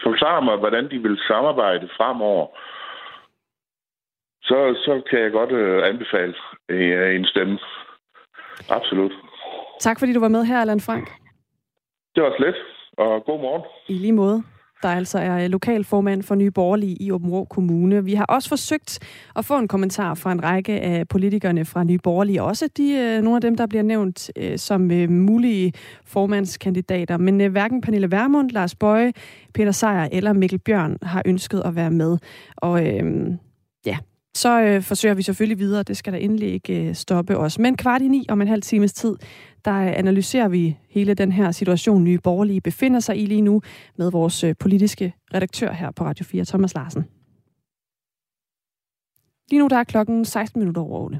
forklare 0.03 0.41
mig, 0.41 0.57
hvordan 0.57 0.91
de 0.91 0.98
vil 1.00 1.19
samarbejde 1.27 1.89
fremover, 1.98 2.48
så, 4.41 4.75
så 4.86 5.01
kan 5.09 5.19
jeg 5.19 5.31
godt 5.31 5.51
øh, 5.51 5.88
anbefale 5.88 6.33
øh, 6.69 7.15
en 7.15 7.25
stemme. 7.25 7.59
Absolut. 8.69 9.12
Tak 9.79 10.00
fordi 10.00 10.13
du 10.13 10.19
var 10.19 10.27
med 10.27 10.45
her, 10.45 10.62
Allan 10.62 10.79
Frank. 10.79 11.07
Det 12.15 12.24
var 12.24 12.33
slet, 12.38 12.55
og 12.98 13.24
god 13.25 13.39
morgen. 13.41 13.63
I 13.88 13.93
lige 13.93 14.13
måde 14.13 14.43
der 14.83 14.89
altså 14.89 15.19
er 15.19 15.48
lokalformand 15.48 16.24
for 16.24 16.36
Nye 16.36 16.51
Borgerlige 16.51 16.95
i 16.95 17.12
Åben 17.12 17.29
Rå 17.29 17.43
Kommune. 17.43 18.05
Vi 18.05 18.13
har 18.13 18.25
også 18.25 18.50
forsøgt 18.50 19.00
at 19.36 19.45
få 19.45 19.57
en 19.57 19.67
kommentar 19.67 20.13
fra 20.13 20.31
en 20.31 20.43
række 20.43 20.79
af 20.79 21.07
politikerne 21.07 21.65
fra 21.65 21.83
Nye 21.83 21.98
Borgerlige, 22.03 22.43
også 22.43 22.69
de, 22.77 22.93
øh, 22.93 23.21
nogle 23.21 23.36
af 23.36 23.41
dem, 23.41 23.55
der 23.55 23.67
bliver 23.67 23.83
nævnt 23.83 24.31
øh, 24.36 24.57
som 24.57 24.91
øh, 24.91 25.09
mulige 25.09 25.74
formandskandidater. 26.05 27.17
Men 27.17 27.51
hverken 27.51 27.81
Pernille 27.81 28.12
Vermund, 28.12 28.51
Lars 28.51 28.75
Bøje, 28.75 29.13
Peter 29.53 29.71
Sejer 29.71 30.09
eller 30.12 30.33
Mikkel 30.33 30.59
Bjørn 30.59 30.98
har 31.01 31.21
ønsket 31.25 31.62
at 31.65 31.75
være 31.75 31.91
med. 31.91 32.17
Og 32.57 32.88
øh, 32.88 33.31
ja, 33.86 33.98
så 34.36 34.62
øh, 34.62 34.81
forsøger 34.83 35.15
vi 35.15 35.21
selvfølgelig 35.21 35.59
videre. 35.59 35.83
Det 35.83 35.98
skal 35.98 36.13
der 36.13 36.19
endelig 36.19 36.53
ikke 36.53 36.88
øh, 36.88 36.95
stoppe 36.95 37.38
os. 37.38 37.59
Men 37.59 37.77
kvart 37.77 38.01
i 38.01 38.07
ni 38.07 38.25
om 38.29 38.41
en 38.41 38.48
halv 38.48 38.62
times 38.62 38.93
tid, 38.93 39.15
der 39.65 39.71
analyserer 39.71 40.48
vi 40.48 40.77
hele 40.89 41.13
den 41.13 41.31
her 41.31 41.51
situation, 41.51 42.03
Nye 42.03 42.19
Borgerlige 42.24 42.62
befinder 42.62 43.00
sig 43.00 43.17
i 43.21 43.25
lige 43.25 43.41
nu, 43.41 43.62
med 43.98 44.12
vores 44.12 44.43
øh, 44.43 44.55
politiske 44.59 45.13
redaktør 45.33 45.74
her 45.74 45.91
på 45.91 46.03
Radio 46.03 46.25
4, 46.25 46.45
Thomas 46.45 46.74
Larsen. 46.74 47.05
Lige 49.51 49.59
nu 49.59 49.67
der 49.67 49.77
er 49.77 49.83
klokken 49.83 50.25
16 50.25 50.59
minutter 50.59 50.81
over 50.81 51.00
8. 51.00 51.19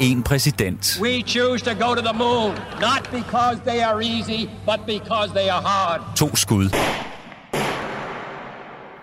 En 0.00 0.22
præsident. 0.22 0.98
We 1.02 1.22
choose 1.26 1.64
to 1.64 1.70
go 1.86 1.94
to 1.94 2.00
the 2.00 2.18
moon, 2.18 2.54
not 2.80 3.02
because 3.12 3.60
they 3.66 3.80
are 3.80 4.02
easy, 4.02 4.48
but 4.66 4.80
because 4.86 5.30
they 5.32 5.48
are 5.48 5.62
hard. 5.62 6.16
To 6.16 6.36
skud 6.36 6.68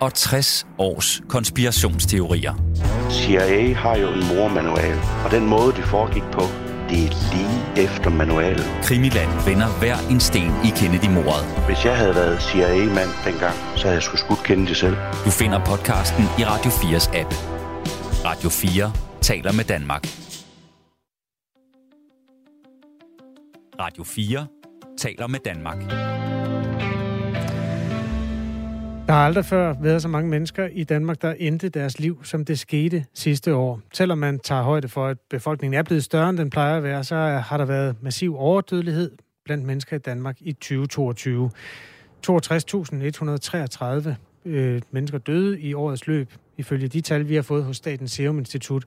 60 0.09 0.67
års 0.77 1.21
konspirationsteorier. 1.29 2.53
CIA 3.11 3.73
har 3.73 3.95
jo 3.95 4.07
en 4.07 4.27
mormanual, 4.27 4.99
og 5.25 5.31
den 5.31 5.45
måde, 5.45 5.73
det 5.75 5.83
foregik 5.83 6.23
på, 6.23 6.41
det 6.89 7.05
er 7.05 7.09
lige 7.33 7.85
efter 7.85 8.09
manualen. 8.09 8.65
Krimiland 8.83 9.29
vender 9.45 9.67
hver 9.79 9.97
en 10.11 10.19
sten 10.19 10.51
i 10.65 10.69
Kennedy-mordet. 10.75 11.45
Hvis 11.67 11.85
jeg 11.85 11.97
havde 11.97 12.15
været 12.15 12.41
CIA-mand 12.41 13.09
dengang, 13.25 13.55
så 13.75 13.83
havde 13.83 13.95
jeg 13.95 14.03
skulle 14.03 14.21
skudt 14.21 14.43
Kennedy 14.43 14.73
selv. 14.73 14.95
Du 15.25 15.29
finder 15.29 15.65
podcasten 15.65 16.23
i 16.39 16.43
Radio 16.43 16.71
4's 16.71 17.17
app. 17.19 17.33
Radio 18.25 18.49
4 18.49 18.93
taler 19.21 19.51
med 19.51 19.63
Danmark. 19.63 20.03
Radio 23.79 24.03
4 24.03 24.47
taler 24.97 25.27
med 25.27 25.39
Danmark. 25.45 25.77
Der 29.07 29.13
har 29.13 29.25
aldrig 29.25 29.45
før 29.45 29.73
været 29.81 30.01
så 30.01 30.07
mange 30.07 30.29
mennesker 30.29 30.67
i 30.71 30.83
Danmark, 30.83 31.21
der 31.21 31.33
endte 31.33 31.69
deres 31.69 31.99
liv, 31.99 32.23
som 32.23 32.45
det 32.45 32.59
skete 32.59 33.05
sidste 33.13 33.55
år. 33.55 33.81
Selvom 33.93 34.17
man 34.17 34.39
tager 34.39 34.61
højde 34.61 34.87
for, 34.87 35.07
at 35.07 35.17
befolkningen 35.29 35.79
er 35.79 35.83
blevet 35.83 36.03
større, 36.03 36.29
end 36.29 36.37
den 36.37 36.49
plejer 36.49 36.77
at 36.77 36.83
være, 36.83 37.03
så 37.03 37.15
har 37.15 37.57
der 37.57 37.65
været 37.65 37.95
massiv 38.01 38.35
overdødelighed 38.37 39.11
blandt 39.45 39.65
mennesker 39.65 39.95
i 39.95 39.99
Danmark 39.99 40.37
i 40.39 40.51
2022. 40.51 41.51
62.133 42.27 44.13
øh, 44.45 44.81
mennesker 44.91 45.17
døde 45.17 45.59
i 45.59 45.73
årets 45.73 46.07
løb, 46.07 46.33
ifølge 46.57 46.87
de 46.87 47.01
tal, 47.01 47.29
vi 47.29 47.35
har 47.35 47.41
fået 47.41 47.63
hos 47.63 47.77
Statens 47.77 48.11
Serum 48.11 48.39
Institut. 48.39 48.83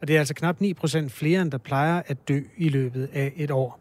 Og 0.00 0.08
det 0.08 0.14
er 0.14 0.18
altså 0.18 0.34
knap 0.34 0.60
9 0.60 0.74
procent 0.74 1.12
flere, 1.12 1.42
end 1.42 1.50
der 1.50 1.58
plejer 1.58 2.02
at 2.06 2.28
dø 2.28 2.40
i 2.56 2.68
løbet 2.68 3.08
af 3.12 3.32
et 3.36 3.50
år. 3.50 3.80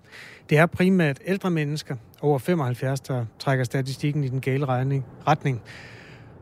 Det 0.49 0.57
er 0.57 0.65
primært 0.65 1.19
ældre 1.25 1.51
mennesker, 1.51 1.95
over 2.21 2.39
75, 2.39 2.99
der 2.99 3.25
trækker 3.39 3.63
statistikken 3.63 4.23
i 4.23 4.27
den 4.27 4.41
gale 4.41 4.65
retning. 5.27 5.61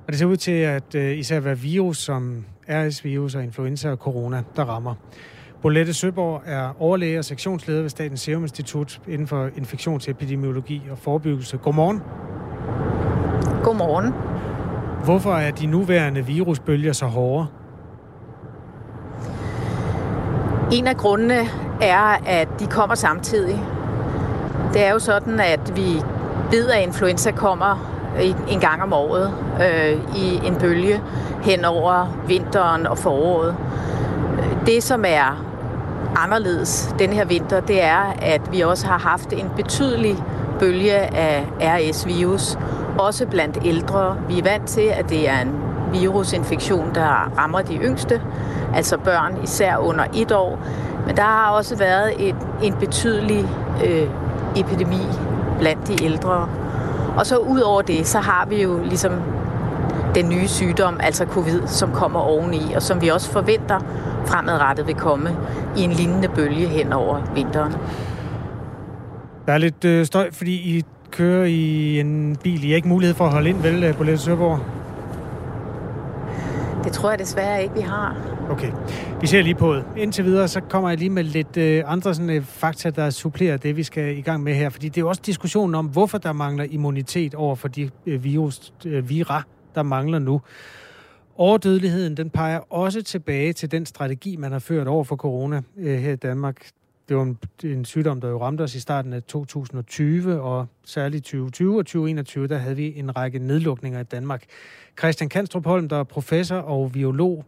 Og 0.07 0.13
det 0.13 0.19
ser 0.19 0.25
ud 0.25 0.37
til 0.37 0.51
at 0.51 0.95
uh, 0.95 1.01
især 1.01 1.39
være 1.39 1.59
virus 1.59 1.97
som 1.97 2.45
RS-virus 2.69 3.35
og 3.35 3.43
influenza 3.43 3.89
og 3.89 3.97
corona, 3.97 4.43
der 4.55 4.63
rammer. 4.63 4.95
Bolette 5.61 5.93
Søborg 5.93 6.41
er 6.45 6.81
overlæge 6.81 7.19
og 7.19 7.25
sektionsleder 7.25 7.81
ved 7.81 7.89
Statens 7.89 8.21
Serum 8.21 8.41
Institut 8.41 9.01
inden 9.07 9.27
for 9.27 9.49
infektionsepidemiologi 9.57 10.81
og 10.91 10.97
forebyggelse. 10.97 11.57
Godmorgen. 11.57 12.01
Godmorgen. 13.63 14.13
Hvorfor 15.05 15.33
er 15.33 15.51
de 15.51 15.65
nuværende 15.65 16.25
virusbølger 16.25 16.93
så 16.93 17.05
hårde? 17.05 17.47
En 20.71 20.87
af 20.87 20.97
grundene 20.97 21.49
er, 21.81 22.17
at 22.25 22.47
de 22.59 22.65
kommer 22.65 22.95
samtidig. 22.95 23.63
Det 24.73 24.83
er 24.85 24.91
jo 24.91 24.99
sådan, 24.99 25.39
at 25.39 25.75
vi 25.75 26.01
ved, 26.51 26.69
at 26.69 26.83
influenza 26.83 27.31
kommer 27.31 27.91
en 28.49 28.59
gang 28.59 28.83
om 28.83 28.93
året 28.93 29.33
øh, 29.61 30.17
i 30.17 30.47
en 30.47 30.55
bølge 30.55 31.01
hen 31.41 31.65
over 31.65 32.17
vinteren 32.27 32.87
og 32.87 32.97
foråret. 32.97 33.55
Det, 34.65 34.83
som 34.83 35.03
er 35.07 35.43
anderledes 36.15 36.95
den 36.99 37.13
her 37.13 37.25
vinter, 37.25 37.59
det 37.59 37.83
er, 37.83 38.13
at 38.21 38.41
vi 38.51 38.61
også 38.61 38.87
har 38.87 38.99
haft 38.99 39.33
en 39.33 39.51
betydelig 39.55 40.15
bølge 40.59 40.95
af 41.15 41.45
RS-virus, 41.61 42.57
også 42.99 43.25
blandt 43.25 43.57
ældre. 43.65 44.17
Vi 44.27 44.39
er 44.39 44.43
vant 44.43 44.67
til, 44.67 44.81
at 44.81 45.09
det 45.09 45.29
er 45.29 45.39
en 45.39 45.66
virusinfektion, 45.91 46.95
der 46.95 47.31
rammer 47.37 47.61
de 47.61 47.75
yngste, 47.75 48.21
altså 48.75 48.97
børn 48.97 49.37
især 49.43 49.77
under 49.77 50.05
et 50.15 50.31
år. 50.31 50.59
Men 51.07 51.15
der 51.15 51.23
har 51.23 51.51
også 51.51 51.77
været 51.77 52.29
et, 52.29 52.35
en 52.63 52.73
betydelig 52.73 53.45
øh, 53.85 54.09
epidemi 54.55 55.01
blandt 55.59 55.87
de 55.87 56.03
ældre. 56.03 56.49
Og 57.17 57.25
så 57.25 57.37
ud 57.37 57.59
over 57.59 57.81
det, 57.81 58.07
så 58.07 58.19
har 58.19 58.45
vi 58.49 58.63
jo 58.63 58.79
ligesom 58.83 59.11
den 60.15 60.29
nye 60.29 60.47
sygdom, 60.47 60.97
altså 60.99 61.25
covid, 61.25 61.61
som 61.65 61.91
kommer 61.91 62.19
oveni, 62.19 62.73
og 62.75 62.81
som 62.81 63.01
vi 63.01 63.07
også 63.07 63.31
forventer 63.31 63.79
fremadrettet 64.25 64.87
vil 64.87 64.95
komme 64.95 65.29
i 65.77 65.81
en 65.81 65.91
lignende 65.91 66.27
bølge 66.27 66.67
hen 66.67 66.93
over 66.93 67.21
vinteren. 67.35 67.73
Der 69.45 69.53
er 69.53 69.57
lidt 69.57 69.85
øh, 69.85 70.05
støj, 70.05 70.31
fordi 70.31 70.51
I 70.51 70.83
kører 71.11 71.45
i 71.45 71.99
en 71.99 72.37
bil. 72.43 72.63
I 72.63 72.69
har 72.69 72.75
ikke 72.75 72.87
mulighed 72.87 73.15
for 73.15 73.25
at 73.25 73.31
holde 73.31 73.49
ind, 73.49 73.61
vel, 73.61 73.83
øh, 73.83 73.95
på 73.95 74.03
Lette 74.03 74.23
Søborg? 74.23 74.59
Det 76.87 76.95
tror 76.95 77.09
jeg 77.09 77.19
desværre 77.19 77.63
ikke, 77.63 77.75
vi 77.75 77.81
har. 77.81 78.37
Okay, 78.49 78.71
vi 79.21 79.27
ser 79.27 79.41
lige 79.41 79.55
på 79.55 79.75
det. 79.75 79.85
Indtil 79.97 80.25
videre, 80.25 80.47
så 80.47 80.61
kommer 80.61 80.89
jeg 80.89 80.97
lige 80.97 81.09
med 81.09 81.23
lidt 81.23 81.57
øh, 81.57 81.83
andre 81.85 82.13
sådan, 82.13 82.29
øh, 82.29 82.43
fakta, 82.43 82.89
der 82.89 83.09
supplerer 83.09 83.57
det, 83.57 83.77
vi 83.77 83.83
skal 83.83 84.17
i 84.17 84.21
gang 84.21 84.43
med 84.43 84.53
her. 84.53 84.69
Fordi 84.69 84.89
det 84.89 84.97
er 84.97 85.01
jo 85.01 85.09
også 85.09 85.21
diskussionen 85.25 85.75
om, 85.75 85.85
hvorfor 85.85 86.17
der 86.17 86.33
mangler 86.33 86.65
immunitet 86.69 87.35
over 87.35 87.55
for 87.55 87.67
de 87.67 87.89
øh, 88.05 88.23
virus, 88.23 88.73
øh, 88.85 89.09
vira, 89.09 89.43
der 89.75 89.83
mangler 89.83 90.19
nu. 90.19 90.41
Overdødeligheden, 91.37 92.17
den 92.17 92.29
peger 92.29 92.73
også 92.73 93.01
tilbage 93.01 93.53
til 93.53 93.71
den 93.71 93.85
strategi, 93.85 94.35
man 94.35 94.51
har 94.51 94.59
ført 94.59 94.87
over 94.87 95.03
for 95.03 95.15
corona 95.15 95.61
øh, 95.77 95.99
her 95.99 96.11
i 96.11 96.15
Danmark. 96.15 96.67
Det 97.09 97.17
var 97.17 97.23
en, 97.23 97.37
en 97.63 97.85
sygdom, 97.85 98.21
der 98.21 98.29
jo 98.29 98.41
ramte 98.41 98.61
os 98.61 98.75
i 98.75 98.79
starten 98.79 99.13
af 99.13 99.23
2020, 99.23 100.41
og 100.41 100.67
særligt 100.85 101.23
2020 101.23 101.77
og 101.77 101.85
2021, 101.85 102.47
der 102.47 102.57
havde 102.57 102.75
vi 102.75 102.99
en 102.99 103.17
række 103.17 103.39
nedlukninger 103.39 103.99
i 103.99 104.03
Danmark. 104.03 104.43
Christian 104.99 105.29
Kanstrup 105.29 105.65
Holm, 105.65 105.89
der 105.89 105.99
er 105.99 106.03
professor 106.03 106.55
og 106.55 106.91
biolog, 106.91 107.45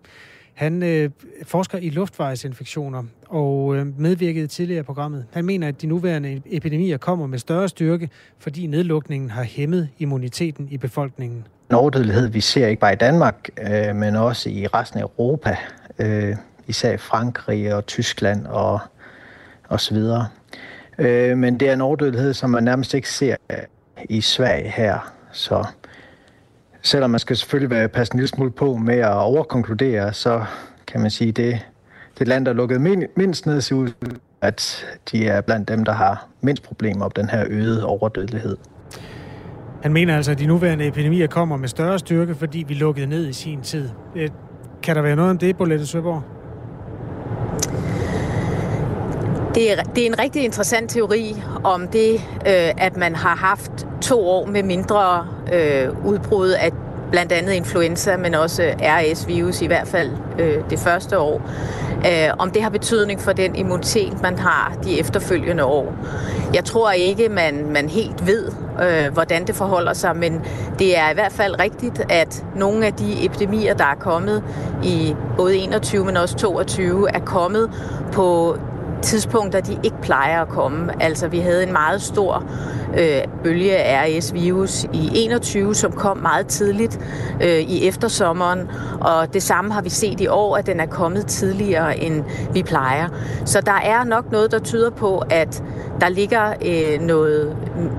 han 0.59 0.83
øh, 0.83 1.09
forsker 1.43 1.77
i 1.77 1.89
luftvejsinfektioner 1.89 3.03
og 3.27 3.75
øh, 3.75 3.99
medvirkede 3.99 4.47
tidligere 4.47 4.79
i 4.79 4.83
programmet. 4.83 5.25
Han 5.31 5.45
mener, 5.45 5.67
at 5.67 5.81
de 5.81 5.87
nuværende 5.87 6.41
epidemier 6.45 6.97
kommer 6.97 7.27
med 7.27 7.39
større 7.39 7.69
styrke, 7.69 8.09
fordi 8.39 8.67
nedlukningen 8.67 9.29
har 9.29 9.43
hæmmet 9.43 9.89
immuniteten 9.99 10.67
i 10.71 10.77
befolkningen. 10.77 11.47
En 11.69 11.75
overdødelighed, 11.75 12.27
vi 12.27 12.41
ser 12.41 12.67
ikke 12.67 12.79
bare 12.79 12.93
i 12.93 12.95
Danmark, 12.95 13.49
øh, 13.61 13.95
men 13.95 14.15
også 14.15 14.49
i 14.49 14.67
resten 14.67 14.99
af 14.99 15.03
Europa, 15.03 15.57
øh, 15.99 16.35
især 16.67 16.93
i 16.93 16.97
Frankrig 16.97 17.75
og 17.75 17.85
Tyskland 17.85 18.45
og, 18.45 18.79
og 19.69 19.81
så 19.81 19.93
videre. 19.93 20.27
Øh, 20.97 21.37
men 21.37 21.59
det 21.59 21.69
er 21.69 21.73
en 21.73 21.81
overdødelighed, 21.81 22.33
som 22.33 22.49
man 22.49 22.63
nærmest 22.63 22.93
ikke 22.93 23.09
ser 23.09 23.35
i 24.09 24.21
Sverige 24.21 24.69
her. 24.69 25.13
Så 25.31 25.67
selvom 26.81 27.09
man 27.09 27.19
skal 27.19 27.37
selvfølgelig 27.37 27.69
være 27.69 27.87
passe 27.87 28.13
en 28.13 28.19
lille 28.19 28.27
smule 28.27 28.51
på 28.51 28.75
med 28.75 28.97
at 28.97 29.13
overkonkludere, 29.13 30.13
så 30.13 30.43
kan 30.87 31.01
man 31.01 31.11
sige, 31.11 31.31
det, 31.31 31.67
det 32.19 32.27
land, 32.27 32.45
der 32.45 32.51
er 32.51 32.55
lukket 32.55 32.81
mindst 33.15 33.45
ned, 33.45 33.61
ser 33.61 33.75
ud, 33.75 33.89
at 34.41 34.85
de 35.11 35.27
er 35.27 35.41
blandt 35.41 35.67
dem, 35.67 35.85
der 35.85 35.91
har 35.91 36.27
mindst 36.41 36.63
problemer 36.63 37.05
op 37.05 37.15
den 37.15 37.29
her 37.29 37.45
øgede 37.49 37.85
overdødelighed. 37.85 38.57
Han 39.81 39.93
mener 39.93 40.15
altså, 40.15 40.31
at 40.31 40.39
de 40.39 40.45
nuværende 40.45 40.87
epidemier 40.87 41.27
kommer 41.27 41.57
med 41.57 41.67
større 41.67 41.99
styrke, 41.99 42.35
fordi 42.35 42.65
vi 42.67 42.73
lukkede 42.73 43.07
ned 43.07 43.27
i 43.27 43.33
sin 43.33 43.61
tid. 43.61 43.89
Øh, 44.15 44.29
kan 44.83 44.95
der 44.95 45.01
være 45.01 45.15
noget 45.15 45.31
om 45.31 45.37
det, 45.37 45.57
Bolette 45.57 45.85
Søborg? 45.85 46.23
Det 49.55 49.71
er, 49.71 49.83
det 49.83 50.03
er 50.03 50.07
en 50.07 50.19
rigtig 50.19 50.43
interessant 50.43 50.89
teori 50.91 51.43
om 51.63 51.87
det, 51.87 52.13
øh, 52.47 52.71
at 52.77 52.97
man 52.97 53.15
har 53.15 53.35
haft 53.35 53.71
to 54.01 54.27
år 54.27 54.45
med 54.45 54.63
mindre 54.63 55.27
øh, 55.53 56.05
udbrud 56.05 56.49
af 56.49 56.71
blandt 57.11 57.31
andet 57.31 57.53
influenza, 57.53 58.17
men 58.17 58.35
også 58.35 58.63
øh, 58.63 58.73
RS-virus 58.81 59.61
i 59.61 59.65
hvert 59.65 59.87
fald 59.87 60.11
øh, 60.39 60.63
det 60.69 60.79
første 60.79 61.19
år. 61.19 61.41
Øh, 62.05 62.29
om 62.39 62.51
det 62.51 62.61
har 62.61 62.69
betydning 62.69 63.21
for 63.21 63.31
den 63.31 63.55
immunitet, 63.55 64.21
man 64.21 64.39
har 64.39 64.77
de 64.83 64.99
efterfølgende 64.99 65.65
år. 65.65 65.93
Jeg 66.53 66.65
tror 66.65 66.91
ikke, 66.91 67.29
man, 67.29 67.71
man 67.73 67.89
helt 67.89 68.27
ved, 68.27 68.51
øh, 68.83 69.13
hvordan 69.13 69.47
det 69.47 69.55
forholder 69.55 69.93
sig, 69.93 70.15
men 70.15 70.41
det 70.79 70.97
er 70.97 71.11
i 71.11 71.13
hvert 71.13 71.31
fald 71.31 71.59
rigtigt, 71.59 72.05
at 72.09 72.45
nogle 72.55 72.85
af 72.85 72.93
de 72.93 73.25
epidemier, 73.25 73.73
der 73.73 73.85
er 73.85 73.95
kommet 73.95 74.43
i 74.83 75.15
både 75.37 75.57
21, 75.57 76.05
men 76.05 76.17
også 76.17 76.35
22, 76.35 77.09
er 77.09 77.19
kommet 77.19 77.71
på 78.11 78.57
tidspunkter, 79.01 79.61
de 79.61 79.79
ikke 79.83 80.01
plejer 80.01 80.41
at 80.41 80.47
komme. 80.47 81.03
Altså, 81.03 81.27
vi 81.27 81.39
havde 81.39 81.63
en 81.63 81.71
meget 81.71 82.01
stor 82.01 82.43
øh, 82.97 83.21
bølge 83.43 83.77
af 83.77 84.07
RS-virus 84.07 84.83
i 84.83 85.11
21, 85.13 85.75
som 85.75 85.91
kom 85.91 86.17
meget 86.17 86.47
tidligt 86.47 86.99
øh, 87.41 87.59
i 87.59 87.87
eftersommeren, 87.87 88.69
og 89.01 89.33
det 89.33 89.43
samme 89.43 89.73
har 89.73 89.81
vi 89.81 89.89
set 89.89 90.21
i 90.21 90.27
år, 90.27 90.57
at 90.57 90.65
den 90.65 90.79
er 90.79 90.85
kommet 90.85 91.25
tidligere, 91.25 91.97
end 91.97 92.23
vi 92.53 92.63
plejer. 92.63 93.07
Så 93.45 93.61
der 93.61 93.79
er 93.83 94.03
nok 94.03 94.31
noget, 94.31 94.51
der 94.51 94.59
tyder 94.59 94.89
på, 94.89 95.23
at 95.29 95.63
der 96.01 96.09
ligger 96.09 96.53
øh, 96.65 97.01
noget 97.01 97.55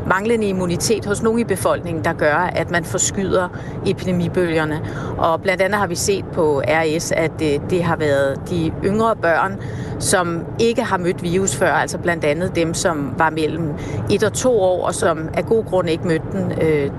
manglende 0.06 0.46
immunitet 0.48 1.06
hos 1.06 1.22
nogle 1.22 1.40
i 1.40 1.44
befolkningen, 1.44 2.04
der 2.04 2.12
gør, 2.12 2.34
at 2.34 2.70
man 2.70 2.84
forskyder 2.84 3.48
epidemibølgerne. 3.86 4.80
Og 5.18 5.42
blandt 5.42 5.62
andet 5.62 5.78
har 5.78 5.86
vi 5.86 5.94
set 5.94 6.24
på 6.32 6.62
RS, 6.66 7.12
at 7.12 7.30
det, 7.38 7.60
det 7.70 7.84
har 7.84 7.96
været 7.96 8.40
de 8.50 8.72
yngre 8.84 9.16
børn, 9.16 9.60
som 10.00 10.44
ikke 10.58 10.82
har 10.82 10.98
mødt 10.98 11.22
virus 11.22 11.56
før, 11.56 11.72
altså 11.72 11.98
blandt 11.98 12.24
andet 12.24 12.56
dem, 12.56 12.74
som 12.74 13.14
var 13.18 13.30
mellem 13.30 13.72
et 14.10 14.22
og 14.22 14.32
to 14.32 14.60
år, 14.60 14.86
og 14.86 14.94
som 14.94 15.28
af 15.34 15.44
god 15.44 15.64
grund 15.64 15.88
ikke 15.88 16.06
mødte 16.06 16.24
den, 16.32 16.52
øh, 16.62 16.90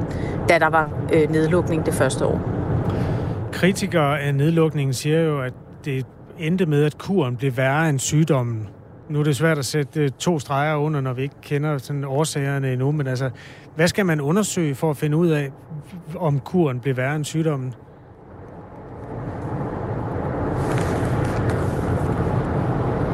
da 0.49 0.59
der 0.59 0.69
var 0.69 0.89
øh, 1.13 1.31
nedlukning 1.31 1.85
det 1.85 1.93
første 1.93 2.25
år. 2.25 2.41
Kritikere 3.51 4.21
af 4.21 4.35
nedlukningen 4.35 4.93
siger 4.93 5.19
jo, 5.19 5.41
at 5.41 5.53
det 5.85 6.05
endte 6.39 6.65
med, 6.65 6.83
at 6.83 6.97
kuren 6.97 7.35
blev 7.35 7.57
værre 7.57 7.89
end 7.89 7.99
sygdommen. 7.99 8.67
Nu 9.09 9.19
er 9.19 9.23
det 9.23 9.35
svært 9.35 9.57
at 9.57 9.65
sætte 9.65 10.01
øh, 10.01 10.09
to 10.19 10.39
streger 10.39 10.75
under, 10.75 11.01
når 11.01 11.13
vi 11.13 11.21
ikke 11.21 11.35
kender 11.41 11.77
sådan 11.77 12.03
årsagerne 12.03 12.73
endnu, 12.73 12.91
men 12.91 13.07
altså, 13.07 13.29
hvad 13.75 13.87
skal 13.87 14.05
man 14.05 14.21
undersøge 14.21 14.75
for 14.75 14.89
at 14.89 14.97
finde 14.97 15.17
ud 15.17 15.27
af, 15.27 15.51
om 16.15 16.39
kuren 16.39 16.79
blev 16.79 16.97
værre 16.97 17.15
end 17.15 17.25
sygdommen? 17.25 17.73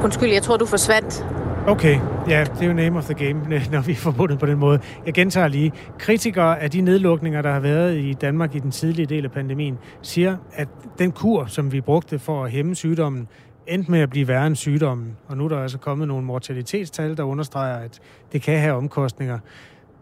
Undskyld, 0.04 0.30
jeg 0.30 0.44
tror, 0.44 0.58
du 0.58 0.66
forsvandt. 0.66 1.26
Okay, 1.68 2.00
ja, 2.30 2.46
det 2.54 2.62
er 2.62 2.68
jo 2.68 2.74
name 2.74 2.98
of 2.98 3.06
the 3.06 3.14
game, 3.14 3.60
når 3.72 3.82
vi 3.82 3.92
er 3.92 3.96
forbundet 3.96 4.40
på 4.40 4.46
den 4.46 4.58
måde. 4.58 4.80
Jeg 5.06 5.14
gentager 5.14 5.48
lige. 5.48 5.72
Kritikere 6.00 6.60
af 6.60 6.72
de 6.72 6.82
nedlukninger, 6.82 7.42
der 7.42 7.52
har 7.52 7.60
været 7.60 7.98
i 7.98 8.14
Danmark 8.14 8.56
i 8.56 8.60
den 8.60 8.72
tidlige 8.72 9.06
del 9.06 9.26
af 9.26 9.32
pandemien, 9.32 9.78
siger, 10.02 10.38
at 10.54 10.68
den 11.00 11.12
kur, 11.12 11.46
som 11.46 11.72
vi 11.72 11.82
brugte 11.82 12.20
for 12.20 12.44
at 12.44 12.52
hæmme 12.52 12.76
sygdommen, 12.76 13.28
endte 13.68 13.92
med 13.92 14.00
at 14.00 14.10
blive 14.10 14.28
værre 14.28 14.48
end 14.48 14.56
sygdommen. 14.56 15.18
Og 15.28 15.38
nu 15.38 15.46
er 15.46 15.50
der 15.50 15.60
altså 15.60 15.78
kommet 15.78 16.08
nogle 16.08 16.26
mortalitetstal, 16.26 17.18
der 17.18 17.24
understreger, 17.24 17.78
at 17.78 18.00
det 18.32 18.42
kan 18.42 18.60
have 18.60 18.74
omkostninger. 18.76 19.40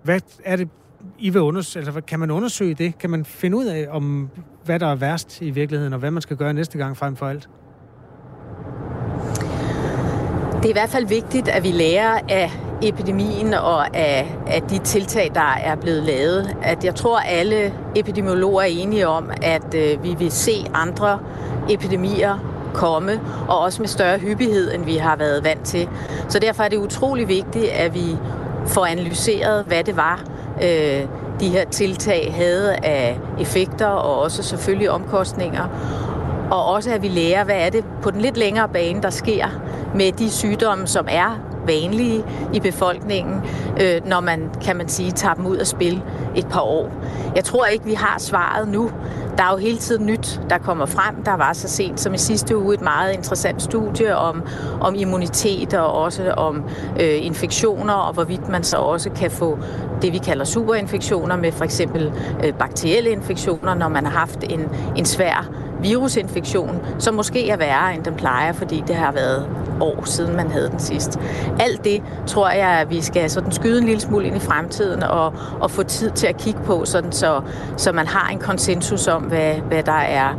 Hvad 0.03 0.19
er 0.43 0.55
det, 0.55 0.69
I 1.19 1.29
vil 1.29 1.41
undersøge? 1.41 1.85
Altså, 1.85 2.01
kan 2.01 2.19
man 2.19 2.31
undersøge 2.31 2.73
det? 2.73 2.97
Kan 2.97 3.09
man 3.09 3.25
finde 3.25 3.57
ud 3.57 3.65
af, 3.65 3.87
om 3.89 4.29
hvad 4.65 4.79
der 4.79 4.87
er 4.87 4.95
værst 4.95 5.41
i 5.41 5.49
virkeligheden, 5.49 5.93
og 5.93 5.99
hvad 5.99 6.11
man 6.11 6.21
skal 6.21 6.37
gøre 6.37 6.53
næste 6.53 6.77
gang 6.77 6.97
frem 6.97 7.15
for 7.15 7.27
alt? 7.27 7.49
Det 10.65 10.71
er 10.71 10.75
i 10.75 10.79
hvert 10.79 10.89
fald 10.89 11.07
vigtigt, 11.07 11.47
at 11.47 11.63
vi 11.63 11.71
lærer 11.71 12.19
af 12.29 12.51
epidemien 12.83 13.53
og 13.53 13.97
af, 13.97 14.37
af 14.47 14.61
de 14.61 14.77
tiltag, 14.77 15.31
der 15.35 15.53
er 15.63 15.75
blevet 15.75 16.03
lavet. 16.03 16.55
At 16.63 16.83
jeg 16.83 16.95
tror, 16.95 17.19
alle 17.19 17.73
epidemiologer 17.95 18.61
er 18.61 18.65
enige 18.65 19.07
om, 19.07 19.31
at 19.41 19.73
øh, 19.75 20.03
vi 20.03 20.15
vil 20.19 20.31
se 20.31 20.65
andre 20.73 21.19
epidemier 21.69 22.37
komme, 22.73 23.21
og 23.47 23.59
også 23.59 23.81
med 23.81 23.87
større 23.87 24.17
hyppighed, 24.17 24.73
end 24.73 24.85
vi 24.85 24.95
har 24.95 25.15
været 25.15 25.43
vant 25.43 25.63
til. 25.65 25.89
Så 26.29 26.39
derfor 26.39 26.63
er 26.63 26.69
det 26.69 26.77
utrolig 26.77 27.27
vigtigt, 27.27 27.65
at 27.65 27.93
vi 27.93 28.17
får 28.67 28.85
analyseret, 28.85 29.65
hvad 29.65 29.83
det 29.83 29.97
var, 29.97 30.23
øh, 30.63 31.01
de 31.39 31.49
her 31.49 31.65
tiltag 31.65 32.33
havde 32.37 32.75
af 32.75 33.19
effekter 33.39 33.87
og 33.87 34.19
også 34.19 34.43
selvfølgelig 34.43 34.91
omkostninger. 34.91 35.67
Og 36.51 36.65
også 36.65 36.93
at 36.93 37.01
vi 37.01 37.07
lærer, 37.07 37.43
hvad 37.43 37.57
er 37.59 37.69
det 37.69 37.83
på 38.01 38.11
den 38.11 38.21
lidt 38.21 38.37
længere 38.37 38.69
bane, 38.69 39.01
der 39.01 39.09
sker 39.09 39.47
med 39.95 40.11
de 40.11 40.31
sygdomme, 40.31 40.87
som 40.87 41.07
er 41.09 41.39
vanlige 41.67 42.23
i 42.53 42.59
befolkningen, 42.59 43.41
øh, 43.81 44.01
når 44.05 44.19
man, 44.19 44.49
kan 44.61 44.75
man 44.75 44.87
sige, 44.89 45.11
tager 45.11 45.33
dem 45.33 45.45
ud 45.45 45.57
af 45.57 45.67
spil 45.67 46.01
et 46.35 46.47
par 46.47 46.61
år. 46.61 46.91
Jeg 47.35 47.43
tror 47.43 47.65
ikke, 47.65 47.85
vi 47.85 47.93
har 47.93 48.19
svaret 48.19 48.67
nu. 48.67 48.91
Der 49.37 49.43
er 49.43 49.51
jo 49.51 49.57
hele 49.57 49.77
tiden 49.77 50.05
nyt, 50.05 50.41
der 50.49 50.57
kommer 50.57 50.85
frem. 50.85 51.23
Der 51.23 51.33
var 51.33 51.53
så 51.53 51.67
sent 51.67 51.99
som 51.99 52.13
i 52.13 52.17
sidste 52.17 52.57
uge 52.57 52.73
et 52.73 52.81
meget 52.81 53.13
interessant 53.13 53.61
studie 53.61 54.15
om, 54.15 54.43
om 54.81 54.95
immunitet 54.95 55.73
og 55.73 55.93
også 55.93 56.31
om 56.31 56.63
øh, 56.99 57.25
infektioner, 57.25 57.93
og 57.93 58.13
hvorvidt 58.13 58.49
man 58.49 58.63
så 58.63 58.77
også 58.77 59.09
kan 59.09 59.31
få 59.31 59.57
det, 60.01 60.13
vi 60.13 60.17
kalder 60.17 60.45
superinfektioner 60.45 61.35
med 61.35 61.51
for 61.51 61.63
eksempel 61.63 62.13
øh, 62.43 62.53
bakterielle 62.53 63.09
infektioner, 63.09 63.73
når 63.73 63.87
man 63.87 64.05
har 64.05 64.19
haft 64.19 64.43
en, 64.49 64.69
en 64.95 65.05
svær 65.05 65.49
virusinfektion, 65.81 66.79
som 66.99 67.13
måske 67.13 67.49
er 67.49 67.57
værre, 67.57 67.95
end 67.95 68.03
den 68.03 68.15
plejer, 68.15 68.53
fordi 68.53 68.83
det 68.87 68.95
har 68.95 69.11
været 69.11 69.47
år 69.81 70.05
siden, 70.05 70.35
man 70.35 70.51
havde 70.51 70.69
den 70.69 70.79
sidst. 70.79 71.19
Alt 71.59 71.83
det 71.83 72.03
tror 72.27 72.49
jeg, 72.49 72.69
at 72.69 72.89
vi 72.89 73.01
skal 73.01 73.29
sådan 73.29 73.51
skyde 73.51 73.77
en 73.77 73.85
lille 73.85 74.01
smule 74.01 74.27
ind 74.27 74.35
i 74.35 74.39
fremtiden 74.39 75.03
og, 75.03 75.33
og 75.59 75.71
få 75.71 75.83
tid 75.83 76.11
til 76.11 76.27
at 76.27 76.37
kigge 76.37 76.59
på, 76.65 76.85
sådan 76.85 77.11
så, 77.11 77.41
så 77.77 77.91
man 77.91 78.07
har 78.07 78.29
en 78.29 78.39
konsensus 78.39 79.07
om, 79.07 79.23
hvad, 79.23 79.53
hvad 79.55 79.83
der 79.83 79.91
er, 79.91 80.29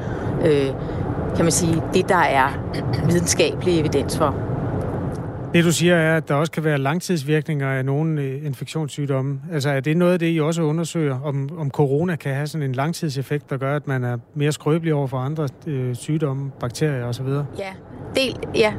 øh, 0.45 0.69
kan 1.37 1.45
man 1.45 1.53
sige, 1.53 1.83
det 1.95 2.09
der 2.09 2.17
er 2.17 2.49
videnskabelig 3.07 3.81
evidens 3.81 4.19
for. 4.19 4.35
Det 5.57 5.65
du 5.65 5.73
siger 5.73 5.97
er, 5.97 6.17
at 6.17 6.29
der 6.29 6.35
også 6.35 6.53
kan 6.53 6.65
være 6.65 6.79
langtidsvirkninger 6.79 7.71
af 7.71 7.85
nogle 7.85 8.21
øh, 8.21 8.47
infektionssygdomme. 8.47 9.41
Altså 9.53 9.71
er 9.71 9.81
det 9.81 9.97
noget 9.97 10.13
af 10.13 10.19
det, 10.19 10.35
I 10.35 10.41
også 10.41 10.63
undersøger, 10.63 11.21
om, 11.25 11.49
om 11.59 11.71
corona 11.71 12.17
kan 12.17 12.35
have 12.35 12.47
sådan 12.47 12.63
en 12.63 12.73
langtidseffekt, 12.73 13.51
der 13.51 13.57
gør, 13.57 13.77
at 13.77 13.89
man 13.89 14.05
er 14.05 14.19
mere 14.35 14.53
skrøbelig 14.53 14.95
over 14.95 15.07
for 15.07 15.17
andre 15.17 15.49
øh, 15.67 15.95
sygdomme, 15.95 16.51
bakterier 16.61 17.05
osv.? 17.05 17.27
Ja, 17.59 17.73
del, 18.15 18.37
ja, 18.55 18.73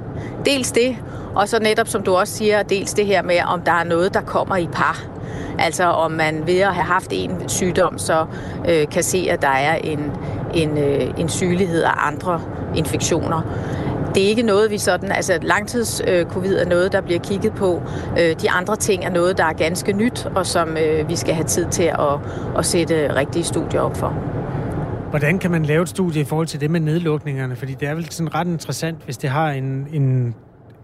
dels 0.46 0.72
det, 0.72 0.98
og 1.36 1.48
så 1.48 1.60
netop 1.60 1.88
som 1.88 2.04
du 2.04 2.16
også 2.16 2.34
siger, 2.34 2.64
dels 2.64 2.94
det 2.94 3.06
her 3.06 3.24
med, 3.24 3.40
om 3.48 3.62
der 3.62 3.72
er 3.72 3.84
noget, 3.84 4.14
der 4.14 4.22
kommer 4.22 4.56
i 4.56 4.68
par. 4.74 5.08
Altså 5.60 5.84
om 5.84 6.12
man 6.12 6.48
ved 6.48 6.60
at 6.60 6.74
have 6.74 6.86
haft 6.86 7.08
en 7.12 7.50
sygdom, 7.50 7.98
så 7.98 8.26
øh, 8.70 8.88
kan 8.92 9.04
se, 9.04 9.28
at 9.30 9.42
der 9.42 9.48
er 9.48 9.76
en, 9.76 10.12
en, 10.54 10.78
øh, 10.78 11.20
en 11.20 11.30
sygelighed 11.30 11.84
af 11.84 12.08
andre 12.08 12.42
infektioner 12.76 13.42
det 14.18 14.26
er 14.26 14.30
ikke 14.30 14.44
noget, 14.44 14.72
vi 14.72 14.78
sådan... 14.78 15.12
Altså, 15.12 15.40
langtids-covid 15.42 16.56
øh, 16.56 16.62
er 16.62 16.70
noget, 16.70 16.92
der 16.92 17.02
bliver 17.02 17.20
kigget 17.20 17.54
på. 17.54 17.82
Øh, 18.20 18.42
de 18.42 18.50
andre 18.50 18.76
ting 18.76 19.06
er 19.06 19.10
noget, 19.10 19.38
der 19.38 19.44
er 19.44 19.54
ganske 19.54 19.94
nyt, 19.94 20.26
og 20.36 20.46
som 20.46 20.78
øh, 20.78 21.10
vi 21.10 21.16
skal 21.16 21.34
have 21.34 21.46
tid 21.46 21.66
til 21.72 21.84
at, 21.84 22.20
at 22.58 22.66
sætte 22.66 23.16
rigtige 23.16 23.44
studier 23.44 23.82
op 23.82 23.98
for. 23.98 24.10
Hvordan 25.10 25.40
kan 25.40 25.52
man 25.52 25.66
lave 25.66 25.84
et 25.84 25.90
studie 25.90 26.22
i 26.22 26.26
forhold 26.26 26.48
til 26.48 26.62
det 26.62 26.72
med 26.72 26.80
nedlukningerne? 26.80 27.56
Fordi 27.56 27.74
det 27.74 27.88
er 27.88 27.96
vel 27.96 28.12
sådan 28.12 28.36
ret 28.36 28.48
interessant, 28.48 28.98
hvis 29.06 29.18
det 29.18 29.30
har 29.30 29.52
en, 29.52 29.88
en 29.94 30.36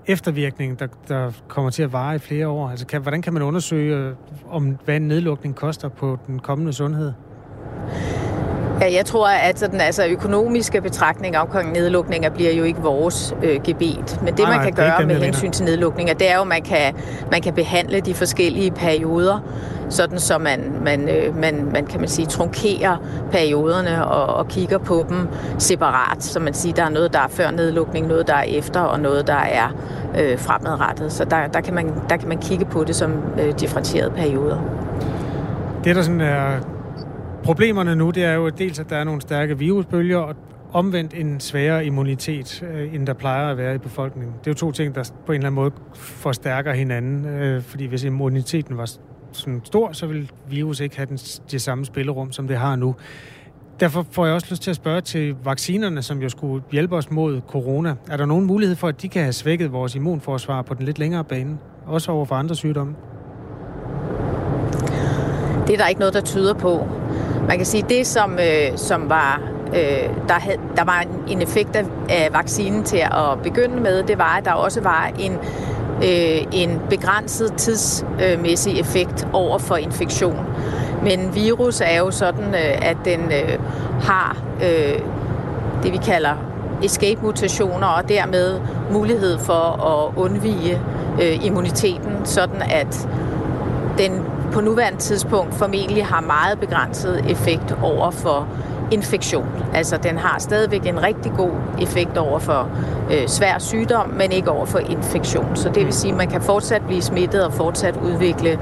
eftervirkning, 0.08 0.80
der, 0.80 0.88
der 1.08 1.32
kommer 1.48 1.72
til 1.72 1.84
at 1.84 1.94
vare 1.94 2.16
i 2.16 2.20
flere 2.20 2.48
år. 2.48 2.70
Altså, 2.70 2.86
kan, 2.86 3.02
hvordan 3.02 3.22
kan 3.22 3.34
man 3.34 3.42
undersøge, 3.42 3.98
øh, 3.98 4.14
om 4.50 4.78
hvad 4.86 4.96
en 4.96 5.08
nedlukning 5.08 5.56
koster 5.56 5.90
på 5.90 6.18
den 6.28 6.40
kommende 6.40 6.74
sundhed? 6.74 7.14
Ja, 8.84 8.94
jeg 8.94 9.06
tror, 9.06 9.28
at 9.28 9.60
sådan, 9.60 9.82
altså, 9.82 10.06
økonomiske 10.06 10.82
betragtninger 10.82 11.40
omkring 11.40 11.72
nedlukninger 11.72 12.30
bliver 12.30 12.52
jo 12.52 12.64
ikke 12.64 12.82
vores 12.82 13.36
øh, 13.44 13.62
gebet. 13.64 14.20
Men 14.24 14.28
det, 14.28 14.40
nej, 14.40 14.56
man 14.56 14.66
kan 14.66 14.74
nej, 14.78 14.98
gøre 14.98 15.08
med 15.08 15.16
hensyn 15.16 15.52
til 15.52 15.66
nedlukninger, 15.66 16.14
det 16.14 16.32
er 16.32 16.36
jo, 16.36 16.42
at 16.42 16.48
man 16.48 16.62
kan, 16.62 16.96
man 17.32 17.42
kan 17.42 17.54
behandle 17.54 18.00
de 18.00 18.14
forskellige 18.14 18.72
perioder, 18.72 19.40
sådan 19.90 20.20
så 20.20 20.38
man, 20.38 20.60
man, 20.84 21.10
øh, 21.10 21.38
man, 21.38 21.70
man 21.74 21.86
kan 21.86 22.00
man 22.00 22.10
sige, 22.10 22.26
trunkerer 22.26 22.98
perioderne 23.32 24.06
og, 24.08 24.36
og 24.36 24.48
kigger 24.48 24.78
på 24.78 25.06
dem 25.10 25.28
separat. 25.58 26.24
Så 26.24 26.40
man 26.40 26.54
siger, 26.54 26.74
der 26.74 26.84
er 26.84 26.90
noget, 26.90 27.14
der 27.14 27.20
er 27.20 27.28
før 27.30 27.52
nedlukning, 27.52 28.08
noget, 28.08 28.28
der 28.28 28.36
er 28.36 28.44
efter, 28.44 28.80
og 28.80 29.00
noget, 29.00 29.28
der 29.28 29.34
er 29.34 29.76
øh, 30.20 30.40
fremadrettet. 30.40 31.12
Så 31.12 31.26
der, 31.26 31.48
der, 31.48 31.62
kan 31.62 31.74
man, 31.74 31.94
der 32.10 32.18
kan 32.18 32.30
man 32.30 32.38
kigge 32.38 32.66
på 32.66 32.84
det 32.84 32.96
som 32.96 33.14
øh, 33.40 33.54
differentierede 33.60 34.12
perioder. 34.12 34.58
Det, 35.84 35.96
der 35.96 36.02
sådan 36.02 36.22
er 36.22 36.60
Problemerne 37.44 37.96
nu, 37.96 38.10
det 38.10 38.24
er 38.24 38.34
jo 38.34 38.50
dels, 38.50 38.80
at 38.80 38.90
der 38.90 38.96
er 38.96 39.04
nogle 39.04 39.22
stærke 39.22 39.58
virusbølger, 39.58 40.18
og 40.18 40.36
omvendt 40.74 41.14
en 41.14 41.40
sværere 41.40 41.86
immunitet, 41.86 42.64
øh, 42.74 42.96
end 42.96 43.08
der 43.08 43.14
plejer 43.14 43.52
at 43.52 43.58
være 43.58 43.76
i 43.76 43.78
befolkningen. 43.78 44.36
Det 44.40 44.48
er 44.48 44.52
jo 44.52 44.56
to 44.56 44.72
ting, 44.72 44.96
der 44.96 45.12
på 45.26 45.32
en 45.32 45.36
eller 45.36 45.48
anden 45.48 45.56
måde 45.56 45.72
forstærker 45.94 46.74
hinanden, 46.74 47.26
øh, 47.26 47.62
fordi 47.62 47.86
hvis 47.86 48.04
immuniteten 48.04 48.78
var 48.78 48.92
sådan 49.32 49.62
stor, 49.64 49.92
så 49.92 50.08
vil 50.08 50.32
virus 50.50 50.80
ikke 50.80 50.98
have 50.98 51.06
den, 51.06 51.18
det 51.52 51.62
samme 51.62 51.86
spillerum, 51.86 52.32
som 52.32 52.48
det 52.48 52.58
har 52.58 52.76
nu. 52.76 52.96
Derfor 53.80 54.06
får 54.12 54.26
jeg 54.26 54.36
også 54.36 54.48
lyst 54.50 54.62
til 54.62 54.70
at 54.70 54.76
spørge 54.76 55.02
til 55.02 55.36
vaccinerne, 55.44 56.02
som 56.02 56.22
jo 56.22 56.30
skulle 56.30 56.64
hjælpe 56.72 56.96
os 56.96 57.12
mod 57.12 57.42
corona. 57.48 57.96
Er 58.10 58.18
der 58.18 58.26
nogen 58.26 58.46
mulighed 58.46 58.76
for, 58.76 58.88
at 58.88 59.02
de 59.02 59.10
kan 59.10 59.22
have 59.22 59.34
svækket 59.34 59.72
vores 59.72 59.96
immunforsvar 59.96 60.62
på 60.62 60.74
den 60.74 60.86
lidt 60.86 61.00
længere 61.00 61.24
bane? 61.24 61.58
Også 61.86 62.12
over 62.12 62.26
for 62.26 62.36
andre 62.36 62.56
sygdomme? 62.56 62.96
Det 65.68 65.74
er 65.74 65.78
der 65.78 65.88
ikke 65.88 66.00
noget, 66.00 66.14
der 66.14 66.22
tyder 66.22 66.54
på. 66.54 66.88
Man 67.48 67.58
kan 67.58 67.66
sige, 67.66 67.86
det 67.90 68.08
som, 68.08 68.40
øh, 68.40 68.78
som 68.78 69.10
var, 69.10 69.42
øh, 69.68 70.10
der, 70.28 70.34
havde, 70.34 70.58
der 70.76 70.84
var 70.84 71.06
en 71.28 71.42
effekt 71.42 71.76
af, 71.76 71.86
af 72.10 72.30
vaccinen 72.34 72.84
til 72.84 72.98
at 72.98 73.42
begynde 73.44 73.82
med, 73.82 74.04
det 74.04 74.18
var, 74.18 74.38
at 74.38 74.46
der 74.46 74.52
også 74.52 74.82
var 74.82 75.12
en, 75.20 75.32
øh, 76.04 76.44
en 76.52 76.82
begrænset 76.90 77.54
tidsmæssig 77.58 78.80
effekt 78.80 79.28
over 79.34 79.58
for 79.58 79.76
infektion. 79.76 80.46
Men 81.04 81.36
virus 81.36 81.82
er 81.82 81.98
jo 81.98 82.12
sådan, 82.12 82.46
øh, 82.46 82.90
at 82.90 82.98
den 83.06 83.20
øh, 83.20 83.60
har 84.02 84.38
øh, 84.64 85.00
det, 85.84 85.92
vi 85.92 85.98
kalder 85.98 86.34
escape-mutationer, 86.84 87.88
og 87.88 88.10
dermed 88.10 88.60
mulighed 88.92 89.40
for 89.40 89.86
at 89.86 90.18
undvige 90.18 90.82
øh, 91.22 91.46
immuniteten, 91.46 92.26
sådan 92.26 92.62
at 92.62 93.08
den 93.98 94.22
på 94.54 94.62
nuværende 94.62 95.00
tidspunkt 95.00 95.54
formentlig 95.54 96.06
har 96.06 96.22
meget 96.22 96.60
begrænset 96.60 97.32
effekt 97.32 97.76
over 97.82 98.12
for 98.12 98.48
infektion. 98.92 99.48
Altså 99.74 99.98
den 99.98 100.18
har 100.18 100.40
stadigvæk 100.40 100.86
en 100.86 101.04
rigtig 101.04 101.32
god 101.38 101.52
effekt 101.82 102.18
over 102.18 102.40
for 102.40 102.70
øh, 103.12 103.28
svær 103.28 103.60
sygdom, 103.60 104.10
men 104.10 104.32
ikke 104.32 104.52
over 104.52 104.66
for 104.66 104.80
infektion. 104.80 105.56
Så 105.56 105.70
det 105.70 105.86
vil 105.86 105.94
sige, 105.94 106.12
at 106.12 106.18
man 106.18 106.30
kan 106.30 106.42
fortsat 106.42 106.82
blive 106.88 107.02
smittet 107.02 107.46
og 107.46 107.54
fortsat 107.54 107.98
udvikle 107.98 108.60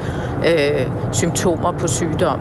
øh, 0.47 0.87
symptomer 1.11 1.71
på 1.71 1.87
sygdom. 1.87 2.39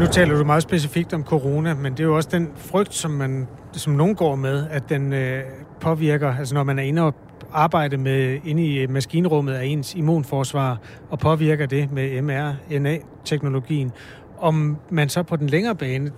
Nu 0.00 0.06
taler 0.06 0.38
du 0.38 0.44
meget 0.44 0.62
specifikt 0.62 1.14
om 1.14 1.24
corona, 1.24 1.74
men 1.74 1.92
det 1.92 2.00
er 2.00 2.04
jo 2.04 2.16
også 2.16 2.28
den 2.32 2.48
frygt, 2.56 2.94
som 2.94 3.10
man 3.10 3.48
som 3.72 3.92
nogen 3.92 4.14
går 4.14 4.34
med, 4.34 4.64
at 4.70 4.88
den 4.88 5.12
øh, 5.12 5.42
påvirker, 5.80 6.34
altså 6.38 6.54
når 6.54 6.64
man 6.64 6.78
er 6.78 6.82
inde 6.82 7.02
og 7.02 7.14
arbejde 7.52 7.96
med 7.96 8.38
inde 8.44 8.66
i 8.66 8.86
maskinrummet 8.86 9.52
af 9.52 9.64
ens 9.64 9.94
immunforsvar, 9.94 10.78
og 11.10 11.18
påvirker 11.18 11.66
det 11.66 11.92
med 11.92 12.22
mRNA-teknologien, 12.22 13.92
om 14.38 14.76
man 14.90 15.08
så 15.08 15.22
på 15.22 15.36
den 15.36 15.46
længere 15.46 15.74
bane 15.74 16.10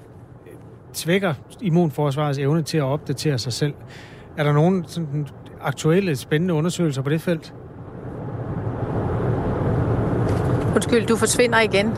svækker 0.93 1.35
immunforsvarets 1.61 2.39
evne 2.39 2.63
til 2.63 2.79
at 2.79 2.85
opdatere 2.85 3.39
sig 3.39 3.53
selv. 3.53 3.75
Er 4.37 4.45
der 4.45 4.53
nogen 4.53 4.85
sådan, 4.87 5.27
aktuelle, 5.61 6.17
spændende 6.17 6.55
undersøgelser 6.55 7.03
på 7.03 7.11
det 7.11 7.21
felt? 7.21 7.55
Undskyld, 10.75 11.07
du 11.07 11.17
forsvinder 11.17 11.61
igen. 11.61 11.93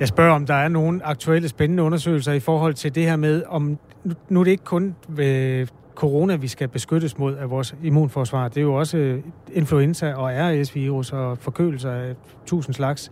Jeg 0.00 0.08
spørger, 0.08 0.34
om 0.34 0.46
der 0.46 0.54
er 0.54 0.68
nogle 0.68 1.00
aktuelle, 1.04 1.48
spændende 1.48 1.82
undersøgelser 1.82 2.32
i 2.32 2.40
forhold 2.40 2.74
til 2.74 2.94
det 2.94 3.02
her 3.02 3.16
med, 3.16 3.42
om 3.48 3.78
nu 4.28 4.40
er 4.40 4.44
det 4.44 4.50
ikke 4.50 4.64
kun 4.64 4.96
ved 5.08 5.66
corona, 5.98 6.36
vi 6.36 6.48
skal 6.48 6.68
beskyttes 6.68 7.18
mod 7.18 7.34
af 7.34 7.50
vores 7.50 7.74
immunforsvar. 7.82 8.48
Det 8.48 8.56
er 8.56 8.62
jo 8.62 8.74
også 8.74 8.98
øh, 8.98 9.22
influenza 9.52 10.14
og 10.14 10.30
RS-virus 10.32 11.12
og 11.12 11.38
forkølelser 11.38 11.90
af 11.90 12.14
tusind 12.46 12.74
slags. 12.74 13.10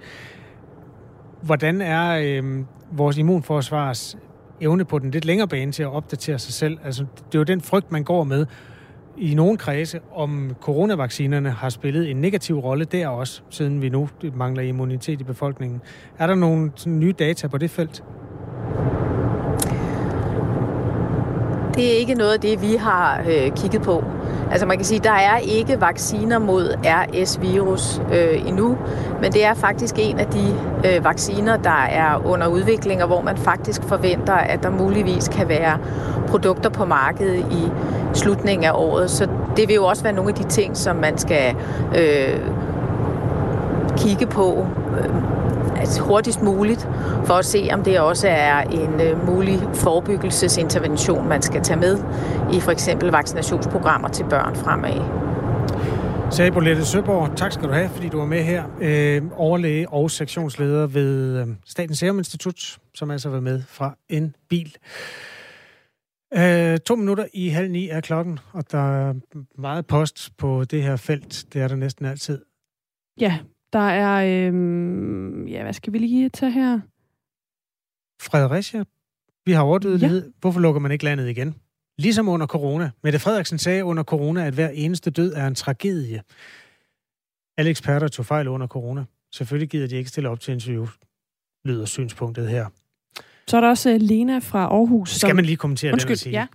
Hvordan 1.43 1.81
er 1.81 2.19
øh, 2.23 2.65
vores 2.93 3.19
immunforsvars 3.19 4.17
evne 4.61 4.85
på 4.85 4.99
den 4.99 5.11
lidt 5.11 5.25
længere 5.25 5.49
bane 5.49 5.73
til 5.73 5.83
at 5.83 5.89
opdatere 5.89 6.39
sig 6.39 6.55
selv? 6.55 6.79
Altså, 6.85 7.03
det 7.03 7.35
er 7.35 7.39
jo 7.39 7.43
den 7.43 7.61
frygt, 7.61 7.93
man 7.93 8.05
går 8.05 8.25
med 8.25 8.47
i 9.17 9.35
nogle 9.35 9.59
kredse, 9.59 10.01
om 10.15 10.57
coronavaccinerne 10.61 11.51
har 11.51 11.69
spillet 11.69 12.11
en 12.11 12.17
negativ 12.17 12.59
rolle 12.59 12.85
der 12.85 13.09
også, 13.09 13.43
siden 13.51 13.83
vi 13.83 13.89
nu 13.89 14.09
mangler 14.35 14.63
immunitet 14.63 15.21
i 15.21 15.25
befolkningen. 15.25 15.81
Er 16.19 16.27
der 16.27 16.35
nogle 16.35 16.73
sådan, 16.75 16.99
nye 16.99 17.13
data 17.13 17.49
på 17.49 17.59
det 17.59 17.71
felt? 17.71 18.05
Det 21.77 21.95
er 21.95 21.99
ikke 21.99 22.15
noget 22.15 22.33
af 22.33 22.41
det, 22.41 22.63
vi 22.63 22.77
har 22.77 23.21
øh, 23.29 23.51
kigget 23.51 23.83
på. 23.83 24.05
Altså 24.51 24.67
man 24.67 24.77
kan 24.77 24.85
sige, 24.87 25.01
der 25.01 25.13
er 25.13 25.39
ikke 25.39 25.81
vacciner 25.81 26.39
mod 26.39 26.75
RS-virus 26.85 28.01
øh, 28.13 28.49
endnu, 28.49 28.79
men 29.23 29.33
det 29.33 29.45
er 29.45 29.55
faktisk 29.55 29.95
en 29.99 30.19
af 30.19 30.27
de 30.27 30.55
øh, 30.85 31.05
vacciner, 31.05 31.57
der 31.57 31.85
er 31.91 32.27
under 32.27 32.47
udvikling, 32.47 33.03
og 33.03 33.07
hvor 33.07 33.21
man 33.21 33.37
faktisk 33.37 33.83
forventer, 33.83 34.35
at 34.35 34.63
der 34.63 34.71
muligvis 34.71 35.29
kan 35.29 35.49
være 35.49 35.79
produkter 36.29 36.71
på 36.71 36.85
markedet 36.85 37.47
i 37.51 37.71
slutningen 38.15 38.65
af 38.65 38.73
året. 38.75 39.11
Så 39.11 39.29
det 39.57 39.69
vil 39.69 39.75
jo 39.75 39.85
også 39.85 40.03
være 40.03 40.13
nogle 40.13 40.31
af 40.31 40.35
de 40.35 40.49
ting, 40.49 40.77
som 40.77 40.97
man 40.97 41.19
skal 41.19 41.55
øh, 41.97 42.41
kigge 43.97 44.27
på 44.27 44.67
øh, 44.99 45.11
altså 45.87 46.03
hurtigst 46.03 46.43
muligt, 46.43 46.81
for 47.25 47.35
at 47.35 47.45
se, 47.45 47.69
om 47.73 47.83
det 47.83 48.01
også 48.01 48.29
er 48.29 48.61
en 48.61 49.01
øh, 49.01 49.27
mulig 49.27 49.59
forebyggelsesintervention, 49.75 51.29
man 51.29 51.43
skal 51.43 51.63
tage 51.63 51.81
med 51.81 51.99
i 52.53 52.61
for 52.61 52.71
eksempel 52.71 53.09
vaccinationsprogrammer 53.09 54.09
til 54.09 54.25
børn 54.25 54.57
fremad. 54.57 55.27
Sagde 56.31 56.53
Bolette 56.53 56.85
Søborg, 56.85 57.37
tak 57.37 57.53
skal 57.53 57.69
du 57.69 57.73
have, 57.73 57.89
fordi 57.89 58.09
du 58.09 58.19
var 58.19 58.27
med 58.27 58.43
her. 58.43 58.65
Øh, 58.81 59.23
overlæge 59.37 59.89
og 59.89 60.11
sektionsleder 60.11 60.87
ved 60.87 61.41
øh, 61.41 61.47
Statens 61.65 61.99
Serum 61.99 62.19
Institut, 62.19 62.79
som 62.95 63.11
altså 63.11 63.29
var 63.29 63.41
med 63.41 63.63
fra 63.69 63.97
en 64.09 64.35
bil. 64.49 64.77
Øh, 66.35 66.79
to 66.79 66.97
minutter 66.97 67.27
i 67.35 67.49
halv 67.49 67.71
ni 67.71 67.89
er 67.89 68.01
klokken, 68.01 68.39
og 68.53 68.73
der 68.73 69.09
er 69.09 69.15
meget 69.59 69.87
post 69.87 70.37
på 70.39 70.65
det 70.65 70.83
her 70.83 70.97
felt. 70.97 71.45
Det 71.53 71.63
er 71.63 71.69
der 71.69 71.77
næsten 71.77 72.07
altid. 72.07 72.43
Ja, 73.21 73.39
der 73.77 73.89
er, 73.89 74.47
øhm, 74.49 75.47
ja, 75.47 75.63
hvad 75.63 75.73
skal 75.73 75.93
vi 75.93 75.99
lige 75.99 76.29
tage 76.29 76.53
her? 76.53 76.81
Fredericia, 78.23 78.85
vi 79.47 79.53
har 79.53 79.63
overdødelighed. 79.63 80.25
Ja. 80.25 80.31
Hvorfor 80.41 80.61
lukker 80.61 80.81
man 80.81 80.91
ikke 80.91 81.05
landet 81.05 81.29
igen? 81.29 81.55
Ligesom 81.99 82.29
under 82.29 82.47
corona. 82.47 82.91
Mette 83.03 83.19
Frederiksen 83.19 83.59
sagde 83.59 83.85
under 83.85 84.03
corona, 84.03 84.47
at 84.47 84.55
hver 84.55 84.69
eneste 84.69 85.11
død 85.11 85.33
er 85.35 85.47
en 85.47 85.55
tragedie. 85.55 86.23
Alle 87.59 87.71
eksperter 87.71 88.09
tog 88.09 88.27
fejl 88.27 88.49
under 88.49 88.67
corona. 88.67 89.05
Selvfølgelig 89.33 89.71
gider 89.71 89.87
de 89.87 89.97
ikke 89.97 90.11
stille 90.11 90.29
op 90.29 90.41
til 90.41 90.53
interview, 90.55 90.87
lyder 91.65 91.85
synspunktet 91.85 92.49
her. 92.49 92.67
Så 93.47 93.57
er 93.57 93.61
der 93.61 93.69
også 93.69 93.91
øh, 93.91 94.01
Lena 94.01 94.39
fra 94.39 94.59
Aarhus. 94.59 95.11
Skal 95.11 95.29
som... 95.29 95.37
man 95.37 95.45
lige 95.45 95.57
kommentere 95.57 95.93
Undskyld, 95.93 96.09
den 96.09 96.15
og 96.15 96.19
sige? 96.19 96.33
ja. 96.33 96.47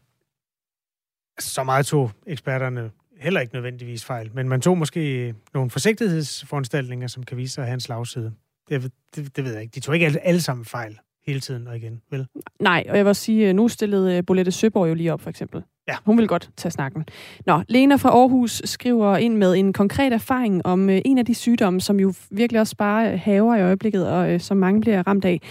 Så 1.39 1.63
meget 1.63 1.85
tog 1.85 2.11
eksperterne 2.27 2.91
heller 3.21 3.39
ikke 3.39 3.53
nødvendigvis 3.53 4.05
fejl, 4.05 4.29
men 4.33 4.49
man 4.49 4.61
tog 4.61 4.77
måske 4.77 5.33
nogle 5.53 5.69
forsigtighedsforanstaltninger, 5.69 7.07
som 7.07 7.23
kan 7.23 7.37
vise 7.37 7.53
sig 7.53 7.61
at 7.61 7.67
have 7.67 7.73
en 7.73 7.79
slagside. 7.79 8.33
Det, 8.69 8.91
det, 9.15 9.35
det 9.35 9.45
ved 9.45 9.53
jeg 9.53 9.61
ikke. 9.61 9.71
De 9.75 9.79
tog 9.79 9.95
ikke 9.95 10.05
alle, 10.05 10.25
alle 10.25 10.41
sammen 10.41 10.65
fejl 10.65 10.99
hele 11.27 11.39
tiden 11.39 11.67
og 11.67 11.77
igen, 11.77 12.01
vel? 12.11 12.27
Nej, 12.59 12.85
og 12.89 12.97
jeg 12.97 13.05
vil 13.05 13.15
sige, 13.15 13.49
øh, 13.49 13.55
nu 13.55 13.67
stillede 13.67 14.17
øh, 14.17 14.23
Bolette 14.27 14.51
Søborg 14.51 14.89
jo 14.89 14.93
lige 14.93 15.13
op, 15.13 15.21
for 15.21 15.29
eksempel. 15.29 15.63
Ja. 15.87 15.95
Hun 16.05 16.17
vil 16.17 16.27
godt 16.27 16.49
tage 16.57 16.71
snakken. 16.71 17.05
Nå, 17.45 17.61
Lena 17.67 17.95
fra 17.95 18.09
Aarhus 18.09 18.61
skriver 18.65 19.17
ind 19.17 19.37
med 19.37 19.55
en 19.55 19.73
konkret 19.73 20.13
erfaring 20.13 20.65
om 20.65 20.89
øh, 20.89 21.01
en 21.05 21.17
af 21.17 21.25
de 21.25 21.35
sygdomme, 21.35 21.81
som 21.81 21.99
jo 21.99 22.13
virkelig 22.31 22.59
også 22.61 22.75
bare 22.75 23.17
haver 23.17 23.55
i 23.55 23.61
øjeblikket, 23.61 24.07
og 24.07 24.41
som 24.41 24.57
mange 24.57 24.81
bliver 24.81 25.07
ramt 25.07 25.25
af. 25.25 25.41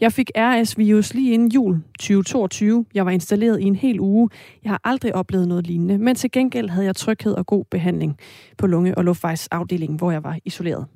Jeg 0.00 0.12
fik 0.12 0.30
RS-virus 0.36 1.14
lige 1.14 1.32
inden 1.32 1.52
jul 1.52 1.82
2022. 1.98 2.86
Jeg 2.94 3.06
var 3.06 3.10
installeret 3.10 3.60
i 3.60 3.64
en 3.64 3.76
hel 3.76 4.00
uge. 4.00 4.30
Jeg 4.64 4.70
har 4.70 4.80
aldrig 4.84 5.14
oplevet 5.14 5.48
noget 5.48 5.66
lignende, 5.66 5.98
men 5.98 6.16
til 6.16 6.30
gengæld 6.30 6.68
havde 6.68 6.86
jeg 6.86 6.96
tryghed 6.96 7.32
og 7.32 7.46
god 7.46 7.64
behandling 7.70 8.18
på 8.58 8.66
lunge- 8.66 8.98
og 8.98 9.04
luftvejsafdelingen, 9.04 9.98
hvor 9.98 10.10
jeg 10.10 10.24
var 10.24 10.38
isoleret. 10.44 10.86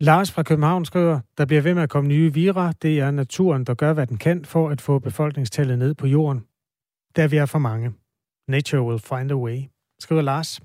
Lars 0.00 0.32
fra 0.32 0.42
København 0.42 0.84
skriver, 0.84 1.20
der 1.38 1.44
bliver 1.44 1.62
ved 1.62 1.74
med 1.74 1.82
at 1.82 1.90
komme 1.90 2.08
nye 2.08 2.34
vira. 2.34 2.72
Det 2.82 3.00
er 3.00 3.10
naturen, 3.10 3.64
der 3.64 3.74
gør, 3.74 3.92
hvad 3.92 4.06
den 4.06 4.16
kan 4.16 4.44
for 4.44 4.68
at 4.68 4.80
få 4.80 4.98
befolkningstallet 4.98 5.78
ned 5.78 5.94
på 5.94 6.06
jorden. 6.06 6.40
Der 7.16 7.28
vi 7.28 7.36
er 7.36 7.46
for 7.46 7.58
mange. 7.58 7.92
Nature 8.48 8.82
will 8.82 8.98
find 8.98 9.30
a 9.30 9.34
way, 9.34 9.58
skriver 10.00 10.22
Lars. 10.22 10.60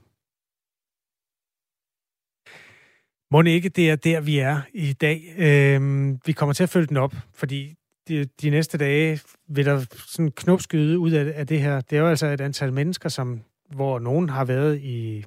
Må 3.33 3.41
ikke 3.41 3.69
det 3.69 3.89
er 3.89 3.95
der, 3.95 4.21
vi 4.21 4.39
er 4.39 4.61
i 4.73 4.93
dag. 4.93 5.33
Øhm, 5.37 6.19
vi 6.25 6.31
kommer 6.31 6.53
til 6.53 6.63
at 6.63 6.69
følge 6.69 6.87
den 6.87 6.97
op, 6.97 7.13
fordi 7.33 7.75
de, 8.07 8.25
de 8.41 8.49
næste 8.49 8.77
dage 8.77 9.19
vil 9.47 9.65
der 9.65 9.85
sådan 10.07 10.31
knopskyde 10.31 10.99
ud 10.99 11.11
af, 11.11 11.33
af 11.35 11.47
det 11.47 11.61
her. 11.61 11.81
Det 11.81 11.95
er 11.95 12.01
jo 12.01 12.07
altså 12.07 12.27
et 12.27 12.41
antal 12.41 12.73
mennesker, 12.73 13.09
som, 13.09 13.41
hvor 13.69 13.99
nogen 13.99 14.29
har 14.29 14.45
været 14.45 14.81
i 14.81 15.25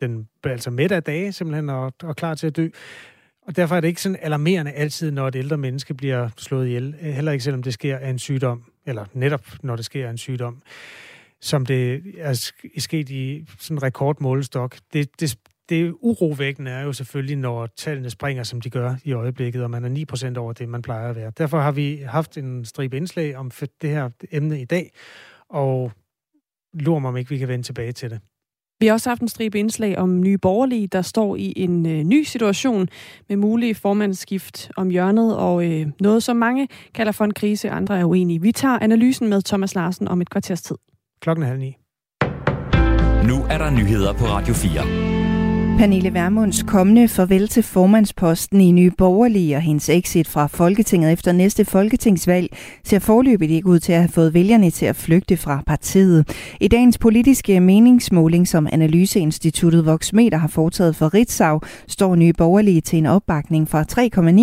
den 0.00 0.28
altså 0.44 0.70
midt 0.70 0.92
af 0.92 1.02
dage 1.02 1.32
simpelthen 1.32 1.68
og, 1.68 1.92
og 2.02 2.16
klar 2.16 2.34
til 2.34 2.46
at 2.46 2.56
dø. 2.56 2.68
Og 3.46 3.56
derfor 3.56 3.76
er 3.76 3.80
det 3.80 3.88
ikke 3.88 4.02
sådan 4.02 4.18
alarmerende 4.22 4.72
altid, 4.72 5.10
når 5.10 5.28
et 5.28 5.36
ældre 5.36 5.56
menneske 5.56 5.94
bliver 5.94 6.28
slået 6.36 6.66
ihjel. 6.66 6.94
Øh, 7.02 7.12
heller 7.12 7.32
ikke 7.32 7.44
selvom 7.44 7.62
det 7.62 7.74
sker 7.74 7.98
af 7.98 8.10
en 8.10 8.18
sygdom, 8.18 8.64
eller 8.86 9.04
netop 9.12 9.44
når 9.62 9.76
det 9.76 9.84
sker 9.84 10.06
af 10.06 10.10
en 10.10 10.18
sygdom, 10.18 10.62
som 11.40 11.66
det 11.66 12.02
er 12.18 12.52
sket 12.78 13.10
i 13.10 13.46
sådan 13.58 13.76
en 13.76 13.82
rekordmålestok. 13.82 14.76
Det, 14.92 15.20
det, 15.20 15.38
det 15.68 15.94
urovækkende 16.00 16.70
er 16.70 16.82
jo 16.82 16.92
selvfølgelig, 16.92 17.36
når 17.36 17.66
tallene 17.66 18.10
springer, 18.10 18.42
som 18.42 18.60
de 18.60 18.70
gør 18.70 18.94
i 19.04 19.12
øjeblikket, 19.12 19.62
og 19.62 19.70
man 19.70 19.84
er 19.84 20.32
9% 20.34 20.38
over 20.38 20.52
det, 20.52 20.68
man 20.68 20.82
plejer 20.82 21.10
at 21.10 21.16
være. 21.16 21.32
Derfor 21.38 21.60
har 21.60 21.72
vi 21.72 22.02
haft 22.06 22.38
en 22.38 22.64
stribe 22.64 22.96
indslag 22.96 23.36
om 23.36 23.50
det 23.82 23.90
her 23.90 24.10
emne 24.32 24.60
i 24.60 24.64
dag, 24.64 24.90
og 25.48 25.92
lurer 26.74 26.98
mig, 26.98 27.08
om 27.08 27.16
ikke 27.16 27.30
vi 27.30 27.38
kan 27.38 27.48
vende 27.48 27.64
tilbage 27.64 27.92
til 27.92 28.10
det. 28.10 28.20
Vi 28.80 28.86
har 28.86 28.92
også 28.92 29.10
haft 29.10 29.22
en 29.22 29.28
stribe 29.28 29.58
indslag 29.58 29.98
om 29.98 30.20
nye 30.20 30.38
borgerlige, 30.38 30.86
der 30.86 31.02
står 31.02 31.36
i 31.36 31.52
en 31.56 31.86
øh, 31.86 32.04
ny 32.04 32.22
situation 32.22 32.88
med 33.28 33.36
mulige 33.36 33.74
formandsskift 33.74 34.70
om 34.76 34.90
hjørnet, 34.90 35.36
og 35.36 35.64
øh, 35.64 35.86
noget, 36.00 36.22
som 36.22 36.36
mange 36.36 36.68
kalder 36.94 37.12
for 37.12 37.24
en 37.24 37.34
krise, 37.34 37.70
andre 37.70 37.98
er 37.98 38.04
uenige. 38.04 38.42
Vi 38.42 38.52
tager 38.52 38.78
analysen 38.78 39.28
med 39.28 39.42
Thomas 39.42 39.74
Larsen 39.74 40.08
om 40.08 40.20
et 40.20 40.30
kvarters 40.30 40.62
tid. 40.62 40.76
Klokken 41.20 41.42
er 41.42 41.46
halv 41.48 41.60
ni. 41.60 41.76
Nu 43.28 43.44
er 43.44 43.58
der 43.58 43.70
nyheder 43.70 44.12
på 44.12 44.24
Radio 44.24 44.54
4. 44.54 45.15
Pernille 45.78 46.14
Vermunds 46.14 46.62
kommende 46.62 47.08
farvel 47.08 47.48
til 47.48 47.62
formandsposten 47.62 48.60
i 48.60 48.72
Nye 48.72 48.90
Borgerlige 48.98 49.56
og 49.56 49.62
hendes 49.62 49.88
exit 49.88 50.28
fra 50.28 50.46
Folketinget 50.46 51.12
efter 51.12 51.32
næste 51.32 51.64
folketingsvalg 51.64 52.56
ser 52.84 52.98
forløbet 52.98 53.50
ikke 53.50 53.68
ud 53.68 53.78
til 53.78 53.92
at 53.92 53.98
have 53.98 54.08
fået 54.08 54.34
vælgerne 54.34 54.70
til 54.70 54.86
at 54.86 54.96
flygte 54.96 55.36
fra 55.36 55.62
partiet. 55.66 56.28
I 56.60 56.68
dagens 56.68 56.98
politiske 56.98 57.60
meningsmåling, 57.60 58.48
som 58.48 58.68
Analyseinstituttet 58.72 59.86
Voxmeter 59.86 60.38
har 60.38 60.48
foretaget 60.48 60.96
for 60.96 61.14
Ritzau, 61.14 61.60
står 61.88 62.14
Nye 62.14 62.32
Borgerlige 62.32 62.80
til 62.80 62.98
en 62.98 63.06
opbakning 63.06 63.68
fra 63.68 63.84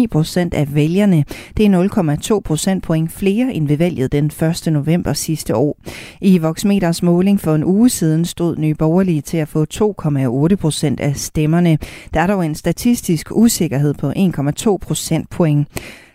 3,9 0.01 0.07
procent 0.11 0.53
af 0.53 0.75
vælgerne. 0.75 1.25
Det 1.57 1.65
er 1.65 2.35
0,2 2.35 2.39
procentpoint 2.45 3.11
flere 3.11 3.53
end 3.53 3.67
ved 3.67 3.77
valget 3.77 4.11
den 4.11 4.25
1. 4.25 4.73
november 4.73 5.13
sidste 5.13 5.55
år. 5.55 5.77
I 6.21 6.37
Voxmeters 6.37 7.03
måling 7.03 7.39
for 7.41 7.55
en 7.55 7.63
uge 7.63 7.89
siden 7.89 8.25
stod 8.25 8.57
Nye 8.57 8.75
Borgerlige 8.75 9.21
til 9.21 9.37
at 9.37 9.47
få 9.47 9.65
2,8 9.73 10.55
procent 10.55 10.99
af 10.99 11.22
stemmerne. 11.23 11.77
Der 12.13 12.19
er 12.19 12.27
dog 12.27 12.45
en 12.45 12.55
statistisk 12.55 13.27
usikkerhed 13.31 13.93
på 13.93 14.09
1,2 14.09 14.77
procentpoint. 14.77 15.67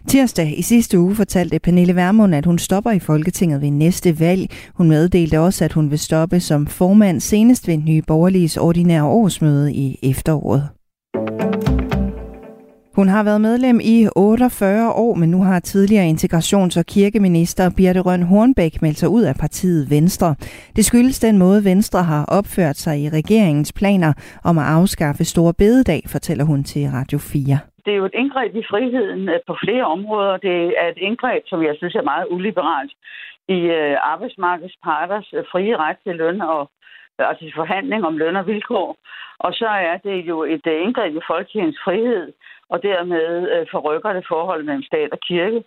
Tirsdag 0.08 0.58
i 0.58 0.62
sidste 0.62 0.98
uge 0.98 1.14
fortalte 1.14 1.58
Pernille 1.58 1.96
Vermund, 1.96 2.34
at 2.34 2.46
hun 2.46 2.58
stopper 2.58 2.90
i 2.90 2.98
Folketinget 2.98 3.60
ved 3.60 3.70
næste 3.70 4.20
valg. 4.20 4.50
Hun 4.74 4.88
meddelte 4.88 5.40
også, 5.40 5.64
at 5.64 5.72
hun 5.72 5.90
vil 5.90 5.98
stoppe 5.98 6.40
som 6.40 6.66
formand 6.66 7.20
senest 7.20 7.68
ved 7.68 7.76
Nye 7.76 8.02
Borgerliges 8.02 8.56
ordinære 8.56 9.04
årsmøde 9.04 9.72
i 9.74 9.98
efteråret. 10.02 10.77
Hun 12.98 13.08
har 13.08 13.24
været 13.28 13.40
medlem 13.40 13.78
i 13.94 13.96
48 14.16 14.92
år, 15.04 15.14
men 15.14 15.28
nu 15.30 15.40
har 15.48 15.60
tidligere 15.60 16.10
integrations- 16.14 16.78
og 16.80 16.86
kirkeminister 16.96 17.64
Birte 17.76 18.00
Røn 18.06 18.22
Hornbæk 18.30 18.74
meldt 18.82 18.98
sig 19.02 19.08
ud 19.16 19.24
af 19.30 19.34
partiet 19.44 19.90
Venstre. 19.96 20.30
Det 20.76 20.84
skyldes 20.84 21.18
den 21.26 21.38
måde, 21.38 21.64
Venstre 21.70 22.02
har 22.12 22.22
opført 22.38 22.78
sig 22.84 22.94
i 23.04 23.08
regeringens 23.18 23.72
planer 23.80 24.12
om 24.44 24.58
at 24.58 24.66
afskaffe 24.78 25.24
Store 25.24 25.54
Bededag, 25.60 26.02
fortæller 26.14 26.44
hun 26.44 26.60
til 26.64 26.82
Radio 26.98 27.18
4 27.18 27.58
det 27.84 27.94
er 27.94 28.02
jo 28.02 28.10
et 28.12 28.20
indgreb 28.22 28.52
i 28.56 28.68
friheden 28.70 29.28
øh, 29.28 29.40
på 29.46 29.54
flere 29.64 29.84
områder. 29.96 30.36
Det 30.36 30.58
er 30.82 30.88
et 30.94 31.00
indgreb, 31.08 31.42
som 31.46 31.62
jeg 31.62 31.74
synes 31.76 31.94
er 31.94 32.10
meget 32.12 32.26
uliberalt 32.30 32.92
i 33.48 33.58
øh, 33.78 33.96
arbejdsmarkedets 34.12 34.76
parters 34.84 35.28
øh, 35.36 35.44
frie 35.52 35.76
ret 35.76 35.96
til 36.04 36.16
løn 36.16 36.40
og 36.40 36.70
altså 37.18 37.52
forhandling 37.54 38.04
om 38.06 38.18
løn 38.18 38.36
og 38.36 38.46
vilkår. 38.46 38.96
Og 39.38 39.50
så 39.54 39.68
er 39.90 39.96
det 39.96 40.18
jo 40.30 40.36
et 40.54 40.66
indgreb 40.66 41.14
i 41.14 41.26
folkekirkens 41.30 41.78
frihed, 41.84 42.32
og 42.72 42.82
dermed 42.82 43.26
øh, 43.54 43.66
forrykker 43.70 44.12
det 44.12 44.24
forholdet 44.28 44.66
mellem 44.66 44.82
stat 44.82 45.10
og 45.12 45.20
kirke, 45.28 45.60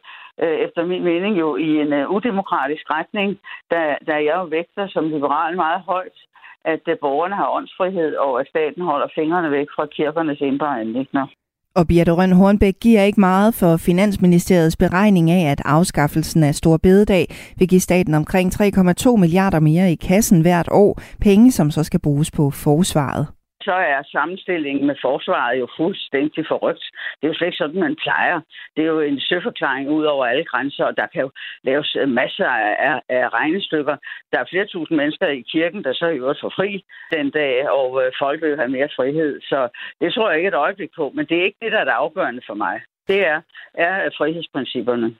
øh, 0.44 0.58
efter 0.66 0.86
min 0.86 1.04
mening 1.04 1.40
jo 1.40 1.56
i 1.56 1.70
en 1.84 1.94
øh, 1.94 2.10
udemokratisk 2.16 2.84
retning, 2.96 3.30
da, 3.72 3.82
da 4.08 4.16
jeg 4.28 4.36
jo 4.42 4.44
vægter 4.44 4.88
som 4.88 5.10
liberal 5.16 5.56
meget 5.56 5.82
højt, 5.82 6.18
at 6.66 6.84
øh, 6.88 6.98
borgerne 7.02 7.36
har 7.36 7.50
åndsfrihed, 7.58 8.16
og 8.16 8.40
at 8.40 8.48
staten 8.48 8.82
holder 8.84 9.08
fingrene 9.16 9.52
væk 9.52 9.68
fra 9.76 9.86
kirkernes 9.86 10.42
indre 10.42 10.80
anlægner. 10.82 11.28
Og 11.76 11.88
Birte 11.88 12.12
Røn 12.12 12.32
Hornbæk 12.32 12.74
giver 12.82 13.04
ikke 13.04 13.20
meget 13.20 13.54
for 13.60 13.78
Finansministeriets 13.78 14.78
beregning 14.78 15.32
af, 15.32 15.52
at 15.52 15.62
afskaffelsen 15.66 16.44
af 16.44 16.56
Stor 16.56 16.78
Bededag 16.84 17.26
vil 17.58 17.68
give 17.68 17.82
staten 17.82 18.14
omkring 18.14 18.48
3,2 18.62 19.16
milliarder 19.16 19.60
mere 19.60 19.92
i 19.92 19.96
kassen 19.96 20.42
hvert 20.42 20.70
år, 20.72 21.02
penge 21.22 21.52
som 21.52 21.72
så 21.72 21.84
skal 21.84 22.02
bruges 22.02 22.32
på 22.32 22.52
forsvaret 22.52 23.41
så 23.62 23.74
er 23.74 24.04
sammenstillingen 24.12 24.88
med 24.88 24.96
forsvaret 25.02 25.60
jo 25.60 25.68
fuldstændig 25.78 26.44
forrygt. 26.48 26.86
Det 27.18 27.24
er 27.24 27.32
jo 27.32 27.34
slet 27.34 27.48
ikke 27.48 27.58
sådan, 27.64 27.80
man 27.80 27.96
plejer. 27.96 28.42
Det 28.76 28.82
er 28.84 28.88
jo 28.88 29.00
en 29.00 29.20
søforklaring 29.20 29.90
ud 29.90 30.04
over 30.04 30.26
alle 30.26 30.46
grænser, 30.46 30.86
og 30.86 30.98
der 30.98 31.08
kan 31.08 31.22
jo 31.22 31.32
laves 31.64 31.96
øh, 32.02 32.10
masser 32.10 32.48
af, 32.90 33.02
af 33.10 33.34
regnestykker. 33.34 33.96
Der 34.32 34.40
er 34.40 34.50
flere 34.50 34.68
tusind 34.68 34.98
mennesker 34.98 35.28
i 35.28 35.42
kirken, 35.52 35.84
der 35.84 35.94
så 35.94 36.08
i 36.08 36.18
øvrigt 36.18 36.42
får 36.42 36.54
fri 36.56 36.84
den 37.14 37.30
dag, 37.30 37.70
og 37.70 38.06
øh, 38.06 38.12
folk 38.20 38.42
vil 38.42 38.58
have 38.58 38.76
mere 38.78 38.90
frihed. 38.96 39.42
Så 39.42 39.70
det 40.02 40.14
tror 40.14 40.30
jeg 40.30 40.38
ikke 40.38 40.48
et 40.48 40.64
øjeblik 40.66 40.92
på, 40.96 41.12
men 41.16 41.26
det 41.26 41.38
er 41.38 41.44
ikke 41.44 41.62
det, 41.62 41.72
der 41.72 41.80
er 41.80 41.84
det 41.84 41.92
afgørende 41.92 42.42
for 42.48 42.54
mig. 42.54 42.82
Det 43.08 43.28
er, 43.28 43.42
er 43.74 44.10
frihedsprincipperne. 44.18 45.16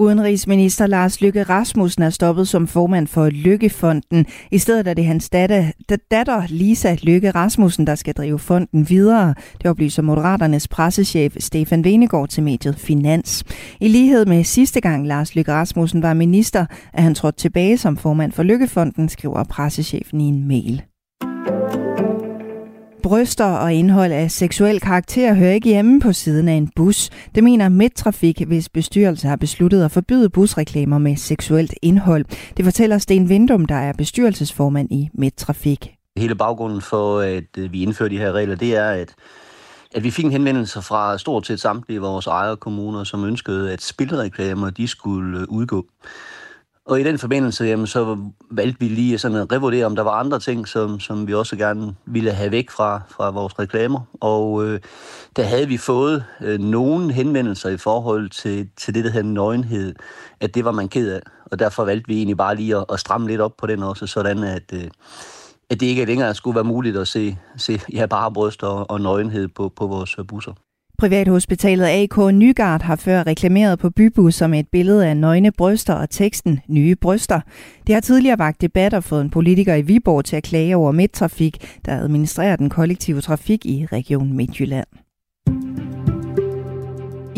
Udenrigsminister 0.00 0.86
Lars 0.86 1.20
Lykke 1.20 1.42
Rasmussen 1.42 2.02
er 2.02 2.10
stoppet 2.10 2.48
som 2.48 2.66
formand 2.66 3.06
for 3.06 3.28
Lykkefonden. 3.28 4.26
I 4.50 4.58
stedet 4.58 4.86
er 4.86 4.94
det 4.94 5.04
hans 5.04 5.30
datter, 5.30 5.70
datter 6.10 6.42
Lisa 6.48 6.96
Lykke 7.02 7.30
Rasmussen, 7.30 7.86
der 7.86 7.94
skal 7.94 8.14
drive 8.14 8.38
fonden 8.38 8.88
videre. 8.88 9.34
Det 9.62 9.66
oplyser 9.66 10.02
Moderaternes 10.02 10.68
pressechef 10.68 11.36
Stefan 11.38 11.84
Venegård 11.84 12.28
til 12.28 12.42
mediet 12.42 12.78
Finans. 12.78 13.44
I 13.80 13.88
lighed 13.88 14.26
med 14.26 14.44
sidste 14.44 14.80
gang 14.80 15.06
Lars 15.06 15.34
Lykke 15.34 15.52
Rasmussen 15.52 16.02
var 16.02 16.14
minister, 16.14 16.66
er 16.92 17.02
han 17.02 17.14
trådt 17.14 17.36
tilbage 17.36 17.78
som 17.78 17.96
formand 17.96 18.32
for 18.32 18.42
Lykkefonden, 18.42 19.08
skriver 19.08 19.44
pressechefen 19.44 20.20
i 20.20 20.24
en 20.24 20.48
mail. 20.48 20.82
Bryster 23.02 23.44
og 23.44 23.74
indhold 23.74 24.12
af 24.12 24.30
seksuel 24.30 24.80
karakter 24.80 25.34
hører 25.34 25.52
ikke 25.52 25.68
hjemme 25.68 26.00
på 26.00 26.12
siden 26.12 26.48
af 26.48 26.52
en 26.52 26.70
bus. 26.76 27.10
Det 27.34 27.44
mener 27.44 27.68
Midtrafik, 27.68 28.42
hvis 28.46 28.68
bestyrelse 28.68 29.28
har 29.28 29.36
besluttet 29.36 29.84
at 29.84 29.90
forbyde 29.90 30.30
busreklamer 30.30 30.98
med 30.98 31.16
seksuelt 31.16 31.74
indhold. 31.82 32.24
Det 32.56 32.64
fortæller 32.64 32.98
Sten 32.98 33.28
Vindum, 33.28 33.64
der 33.66 33.74
er 33.74 33.92
bestyrelsesformand 33.92 34.92
i 34.92 35.08
Midtrafik. 35.14 35.94
Hele 36.16 36.34
baggrunden 36.34 36.80
for, 36.80 37.18
at 37.20 37.58
øh, 37.58 37.72
vi 37.72 37.82
indfører 37.82 38.08
de 38.08 38.18
her 38.18 38.32
regler, 38.32 38.56
det 38.56 38.76
er, 38.76 38.90
at 38.90 39.14
at 39.94 40.04
vi 40.04 40.10
fik 40.10 40.24
en 40.24 40.32
henvendelse 40.32 40.82
fra 40.82 41.18
stort 41.18 41.46
set 41.46 41.60
samtlige 41.60 42.00
vores 42.00 42.26
ejerkommuner, 42.26 43.04
som 43.04 43.24
ønskede, 43.24 43.72
at 43.72 43.82
spilreklamer 43.82 44.70
de 44.70 44.88
skulle 44.88 45.40
øh, 45.40 45.46
udgå. 45.48 45.86
Og 46.88 47.00
i 47.00 47.04
den 47.04 47.18
forbindelse, 47.18 47.64
jamen, 47.64 47.86
så 47.86 48.18
valgte 48.50 48.80
vi 48.80 48.88
lige 48.88 49.18
sådan 49.18 49.36
at 49.36 49.52
revurdere, 49.52 49.86
om 49.86 49.96
der 49.96 50.02
var 50.02 50.10
andre 50.10 50.38
ting, 50.40 50.68
som, 50.68 51.00
som 51.00 51.26
vi 51.26 51.34
også 51.34 51.56
gerne 51.56 51.94
ville 52.06 52.32
have 52.32 52.50
væk 52.50 52.70
fra, 52.70 53.02
fra 53.08 53.30
vores 53.30 53.58
reklamer. 53.58 54.00
Og 54.20 54.66
øh, 54.66 54.80
der 55.36 55.42
havde 55.42 55.68
vi 55.68 55.76
fået 55.76 56.24
øh, 56.40 56.58
nogle 56.58 57.12
henvendelser 57.12 57.68
i 57.68 57.76
forhold 57.76 58.30
til, 58.30 58.68
til 58.76 58.94
det, 58.94 59.04
der 59.04 59.10
hedder 59.10 59.28
nøgenhed, 59.28 59.94
at 60.40 60.54
det 60.54 60.64
var 60.64 60.72
man 60.72 60.88
ked 60.88 61.12
af. 61.12 61.20
Og 61.44 61.58
derfor 61.58 61.84
valgte 61.84 62.08
vi 62.08 62.16
egentlig 62.16 62.36
bare 62.36 62.56
lige 62.56 62.76
at, 62.76 62.84
at 62.92 63.00
stramme 63.00 63.28
lidt 63.28 63.40
op 63.40 63.56
på 63.58 63.66
den 63.66 63.82
også, 63.82 64.06
sådan 64.06 64.42
at, 64.42 64.72
øh, 64.72 64.84
at 65.70 65.80
det 65.80 65.86
ikke 65.86 66.04
længere 66.04 66.34
skulle 66.34 66.54
være 66.54 66.64
muligt 66.64 66.96
at 66.96 67.08
se, 67.08 67.38
se 67.56 67.80
ja, 67.92 68.06
bare 68.06 68.32
bryst 68.32 68.62
og, 68.62 68.90
og 68.90 69.00
nøgenhed 69.00 69.48
på, 69.48 69.72
på 69.76 69.86
vores 69.86 70.16
busser. 70.28 70.52
Privathospitalet 70.98 71.86
AK 71.86 72.34
Nygaard 72.34 72.82
har 72.82 72.96
før 72.96 73.26
reklameret 73.26 73.78
på 73.78 73.90
bybus 73.90 74.34
som 74.34 74.54
et 74.54 74.68
billede 74.68 75.06
af 75.06 75.16
nøgne 75.16 75.52
bryster 75.52 75.94
og 75.94 76.10
teksten 76.10 76.60
Nye 76.68 76.96
Bryster. 76.96 77.40
Det 77.86 77.94
har 77.94 78.00
tidligere 78.00 78.38
vagt 78.38 78.60
debat 78.60 78.94
og 78.94 79.04
fået 79.04 79.20
en 79.20 79.30
politiker 79.30 79.74
i 79.74 79.82
Viborg 79.82 80.24
til 80.24 80.36
at 80.36 80.42
klage 80.42 80.76
over 80.76 80.92
Midtrafik, 80.92 81.80
der 81.84 81.92
administrerer 81.96 82.56
den 82.56 82.70
kollektive 82.70 83.20
trafik 83.20 83.66
i 83.66 83.86
Region 83.92 84.32
Midtjylland. 84.32 84.86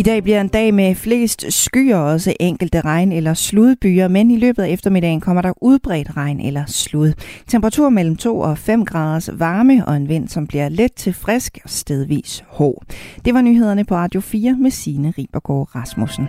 I 0.01 0.03
dag 0.03 0.23
bliver 0.23 0.41
en 0.41 0.49
dag 0.49 0.75
med 0.75 0.95
flest 0.95 1.53
skyer, 1.53 1.97
også 1.97 2.35
enkelte 2.41 2.81
regn- 2.81 3.13
eller 3.13 3.35
sludbyer, 3.35 4.09
men 4.09 4.31
i 4.31 4.37
løbet 4.37 4.63
af 4.63 4.69
eftermiddagen 4.69 5.21
kommer 5.21 5.43
der 5.43 5.63
udbredt 5.63 6.17
regn 6.17 6.41
eller 6.41 6.65
slud. 6.67 7.13
Temperatur 7.49 7.89
mellem 7.89 8.17
2 8.17 8.39
og 8.39 8.59
5 8.59 8.85
graders 8.85 9.31
varme 9.33 9.87
og 9.87 9.97
en 9.97 10.09
vind, 10.09 10.29
som 10.29 10.47
bliver 10.47 10.69
let 10.69 10.93
til 10.93 11.13
frisk 11.13 11.59
og 11.65 11.71
stedvis 11.71 12.45
hård. 12.49 12.85
Det 13.25 13.35
var 13.35 13.41
nyhederne 13.41 13.85
på 13.85 13.95
Radio 13.95 14.21
4 14.21 14.57
med 14.61 14.71
Signe 14.71 15.15
Ribergaard 15.19 15.75
Rasmussen. 15.75 16.29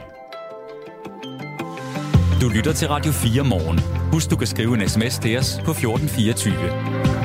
Du 2.42 2.50
lytter 2.50 2.74
til 2.74 2.88
Radio 2.88 3.12
4 3.12 3.44
morgen. 3.44 3.80
Husk, 4.14 4.32
du 4.32 4.36
kan 4.36 4.48
skrive 4.48 4.82
en 4.82 4.90
sms 4.90 5.20
til 5.20 5.38
os 5.38 5.62
på 5.66 5.72
1424. 5.72 7.21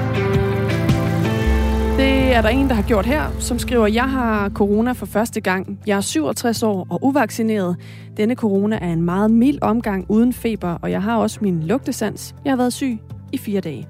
Det 1.97 2.35
er 2.35 2.43
der 2.43 2.49
en, 2.49 2.69
der 2.69 2.75
har 2.75 2.83
gjort 2.83 3.07
her, 3.07 3.31
som 3.39 3.59
skriver, 3.59 3.87
jeg 3.87 4.11
har 4.11 4.49
corona 4.49 4.93
for 4.93 5.07
første 5.07 5.41
gang. 5.41 5.81
Jeg 5.87 5.97
er 5.97 6.01
67 6.01 6.63
år 6.63 6.87
og 6.91 7.05
uvaccineret. 7.05 7.77
Denne 8.17 8.35
corona 8.35 8.79
er 8.83 8.93
en 8.93 9.03
meget 9.03 9.31
mild 9.31 9.59
omgang 9.63 10.07
uden 10.09 10.33
feber, 10.33 10.69
og 10.69 10.91
jeg 10.91 11.03
har 11.03 11.17
også 11.17 11.39
min 11.43 11.63
lugtesans. 11.63 12.35
Jeg 12.45 12.53
har 12.53 12.57
været 12.57 12.73
syg 12.73 12.99
i 13.33 13.39
fire 13.39 13.61
dage. 13.61 13.89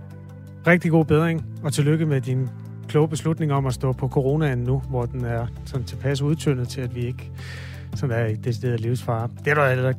Rigtig 0.67 0.91
god 0.91 1.05
bedring, 1.05 1.45
og 1.63 1.73
tillykke 1.73 2.07
med 2.07 2.21
din 2.21 2.49
kloge 2.89 3.09
beslutning 3.09 3.53
om 3.53 3.67
at 3.67 3.75
stå 3.75 3.93
på 3.93 4.09
coronaen 4.09 4.59
nu, 4.59 4.83
hvor 4.89 5.05
den 5.05 5.25
er 5.25 5.47
sådan 5.65 5.87
tilpas 5.87 6.23
udtyndet 6.23 6.69
til, 6.69 6.81
at 6.81 6.95
vi 6.95 7.07
ikke 7.07 7.31
sådan 7.95 8.17
er 8.21 8.27
i 8.27 8.35
decideret 8.35 8.81
livsfare. 8.81 9.29
Det 9.45 9.51
er 9.51 9.55
der 9.55 9.69
heller 9.69 9.93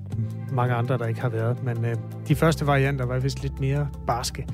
mange 0.51 0.73
andre, 0.73 0.97
der 0.97 1.05
ikke 1.05 1.21
har 1.21 1.29
været, 1.29 1.63
men 1.63 1.85
øh, 1.85 1.95
de 2.27 2.35
første 2.35 2.67
varianter 2.67 3.05
var 3.05 3.19
vist 3.19 3.41
lidt 3.41 3.59
mere 3.59 3.87
barske. 4.07 4.47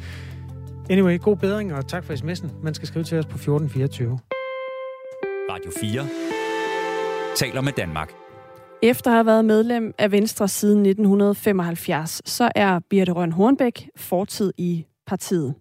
Anyway, 0.89 1.19
god 1.19 1.35
bedring, 1.37 1.73
og 1.73 1.87
tak 1.87 2.03
for 2.03 2.13
sms'en. 2.13 2.63
Man 2.63 2.73
skal 2.73 2.87
skrive 2.87 3.03
til 3.03 3.17
os 3.17 3.25
på 3.25 3.35
1424. 3.35 4.19
Radio 5.49 5.71
4 5.79 6.07
taler 7.35 7.61
med 7.61 7.71
Danmark. 7.71 8.13
Efter 8.81 9.11
at 9.11 9.15
have 9.15 9.25
været 9.25 9.45
medlem 9.45 9.93
af 9.97 10.11
Venstre 10.11 10.47
siden 10.47 10.85
1975, 10.85 12.21
så 12.25 12.51
er 12.55 12.79
Birte 12.89 13.11
Røn 13.11 13.31
Hornbæk 13.31 13.89
fortid 13.95 14.53
i 14.57 14.85
partiet. 15.07 15.55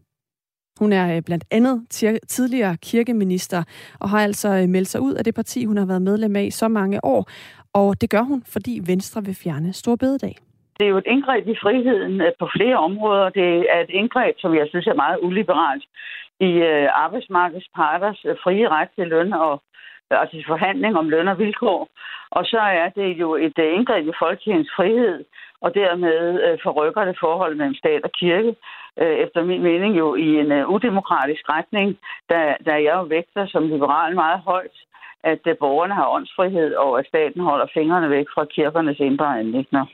Hun 0.78 0.92
er 0.92 1.16
øh, 1.16 1.22
blandt 1.22 1.44
andet 1.50 1.82
tidligere 2.28 2.76
kirkeminister 2.76 3.62
og 4.00 4.10
har 4.10 4.18
altså 4.18 4.48
øh, 4.48 4.68
meldt 4.68 4.88
sig 4.88 5.00
ud 5.00 5.14
af 5.14 5.24
det 5.24 5.34
parti, 5.34 5.64
hun 5.64 5.76
har 5.76 5.84
været 5.84 6.02
medlem 6.02 6.36
af 6.36 6.44
i 6.44 6.50
så 6.50 6.68
mange 6.68 7.04
år. 7.04 7.30
Og 7.72 8.00
det 8.00 8.10
gør 8.10 8.22
hun, 8.22 8.42
fordi 8.46 8.80
Venstre 8.84 9.24
vil 9.24 9.34
fjerne 9.34 9.72
Stor 9.72 9.96
Bededag. 9.96 10.36
Det 10.76 10.84
er 10.84 10.90
jo 10.90 10.98
et 10.98 11.06
indgreb 11.06 11.48
i 11.48 11.56
friheden 11.62 12.20
øh, 12.20 12.32
på 12.38 12.48
flere 12.56 12.76
områder. 12.76 13.28
Det 13.28 13.66
er 13.74 13.80
et 13.80 13.90
indgreb, 13.90 14.34
som 14.38 14.54
jeg 14.54 14.66
synes 14.68 14.86
er 14.86 14.94
meget 14.94 15.18
uliberalt 15.22 15.84
i 16.40 16.50
øh, 16.70 16.88
arbejdsmarkedets 16.92 17.68
parters 17.74 18.20
øh, 18.24 18.36
frie 18.44 18.68
ret 18.68 18.88
til 18.96 19.06
løn 19.08 19.32
og 19.32 19.62
altså 20.10 20.44
forhandling 20.46 20.96
om 20.96 21.08
løn 21.08 21.28
og 21.28 21.38
vilkår. 21.38 21.88
Og 22.30 22.46
så 22.46 22.58
er 22.58 22.88
det 22.88 23.10
jo 23.22 23.34
et 23.34 23.58
indgreb 23.58 24.06
i 24.06 24.18
folkekirkens 24.18 24.70
frihed, 24.76 25.24
og 25.60 25.74
dermed 25.74 26.58
forrykker 26.62 27.04
det 27.04 27.16
forholdet 27.20 27.56
mellem 27.56 27.74
stat 27.74 28.02
og 28.04 28.12
kirke 28.12 28.54
øh, 29.00 29.16
efter 29.24 29.44
min 29.44 29.62
mening 29.62 29.98
jo 29.98 30.14
i 30.14 30.28
en 30.42 30.66
udemokratisk 30.66 31.42
retning, 31.48 31.98
da, 32.30 32.56
da 32.66 32.72
jeg 32.72 32.94
jo 32.94 33.02
vægter 33.02 33.46
som 33.46 33.68
liberal 33.68 34.14
meget 34.14 34.40
højt, 34.40 34.76
at 35.24 35.42
uh, 35.50 35.56
borgerne 35.60 35.94
har 35.94 36.08
åndsfrihed, 36.08 36.74
og 36.74 36.98
at 36.98 37.06
staten 37.06 37.40
holder 37.40 37.66
fingrene 37.74 38.10
væk 38.10 38.26
fra 38.34 38.44
kirkernes 38.44 39.00
indre 39.00 39.38
anlægner. 39.38 39.86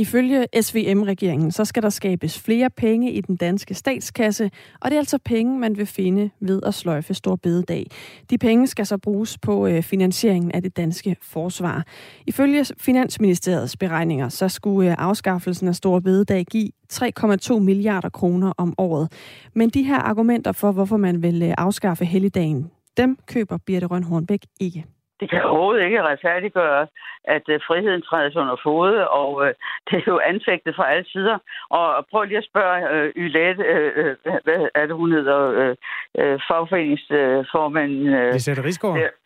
Ifølge 0.00 0.46
SVM-regeringen, 0.60 1.50
så 1.50 1.64
skal 1.64 1.82
der 1.82 1.88
skabes 1.88 2.38
flere 2.38 2.70
penge 2.70 3.12
i 3.12 3.20
den 3.20 3.36
danske 3.36 3.74
statskasse, 3.74 4.50
og 4.80 4.90
det 4.90 4.96
er 4.96 5.00
altså 5.00 5.18
penge, 5.24 5.58
man 5.58 5.76
vil 5.76 5.86
finde 5.86 6.30
ved 6.40 6.62
at 6.66 6.74
sløjfe 6.74 7.14
Stor 7.14 7.36
Bededag. 7.36 7.86
De 8.30 8.38
penge 8.38 8.66
skal 8.66 8.86
så 8.86 8.98
bruges 8.98 9.38
på 9.38 9.66
øh, 9.66 9.82
finansieringen 9.82 10.52
af 10.52 10.62
det 10.62 10.76
danske 10.76 11.16
forsvar. 11.22 11.86
Ifølge 12.26 12.64
Finansministeriets 12.78 13.76
beregninger, 13.76 14.28
så 14.28 14.48
skulle 14.48 14.90
øh, 14.90 14.96
afskaffelsen 14.98 15.68
af 15.68 15.74
Stor 15.74 16.00
Bededag 16.00 16.44
give 16.44 16.70
3,2 16.92 17.58
milliarder 17.58 18.08
kroner 18.08 18.52
om 18.56 18.74
året. 18.78 19.12
Men 19.54 19.68
de 19.68 19.82
her 19.82 19.98
argumenter 19.98 20.52
for, 20.52 20.72
hvorfor 20.72 20.96
man 20.96 21.22
vil 21.22 21.42
øh, 21.42 21.54
afskaffe 21.58 22.04
helligdagen, 22.04 22.70
dem 22.96 23.18
køber 23.26 23.58
Birte 23.66 23.86
Rønhornbæk 23.86 24.40
ikke 24.60 24.84
det 25.20 25.30
kan 25.30 25.42
overhovedet 25.42 25.84
ikke 25.84 26.02
retfærdiggøre, 26.02 26.86
at 27.24 27.42
uh, 27.48 27.60
friheden 27.66 28.02
trædes 28.02 28.36
under 28.36 28.56
fod, 28.62 28.94
og 28.96 29.34
uh, 29.34 29.46
det 29.90 29.96
er 29.98 30.06
jo 30.06 30.20
anfægtet 30.32 30.76
fra 30.76 30.90
alle 30.92 31.06
sider. 31.12 31.38
Og 31.70 32.06
prøv 32.10 32.22
lige 32.24 32.38
at 32.38 32.48
spørge 32.50 32.78
uh, 32.94 33.22
Ylette, 33.22 33.64
uh, 33.70 34.32
hvad 34.44 34.68
er 34.74 34.86
det, 34.86 34.96
hun 34.96 35.12
hedder, 35.12 35.40
uh, 35.60 35.74
uh, 36.20 36.40
fagforeningsformand. 36.48 37.92
Uh, 38.14 38.32
Lisette 38.32 38.64
Rigsgaard? 38.64 39.19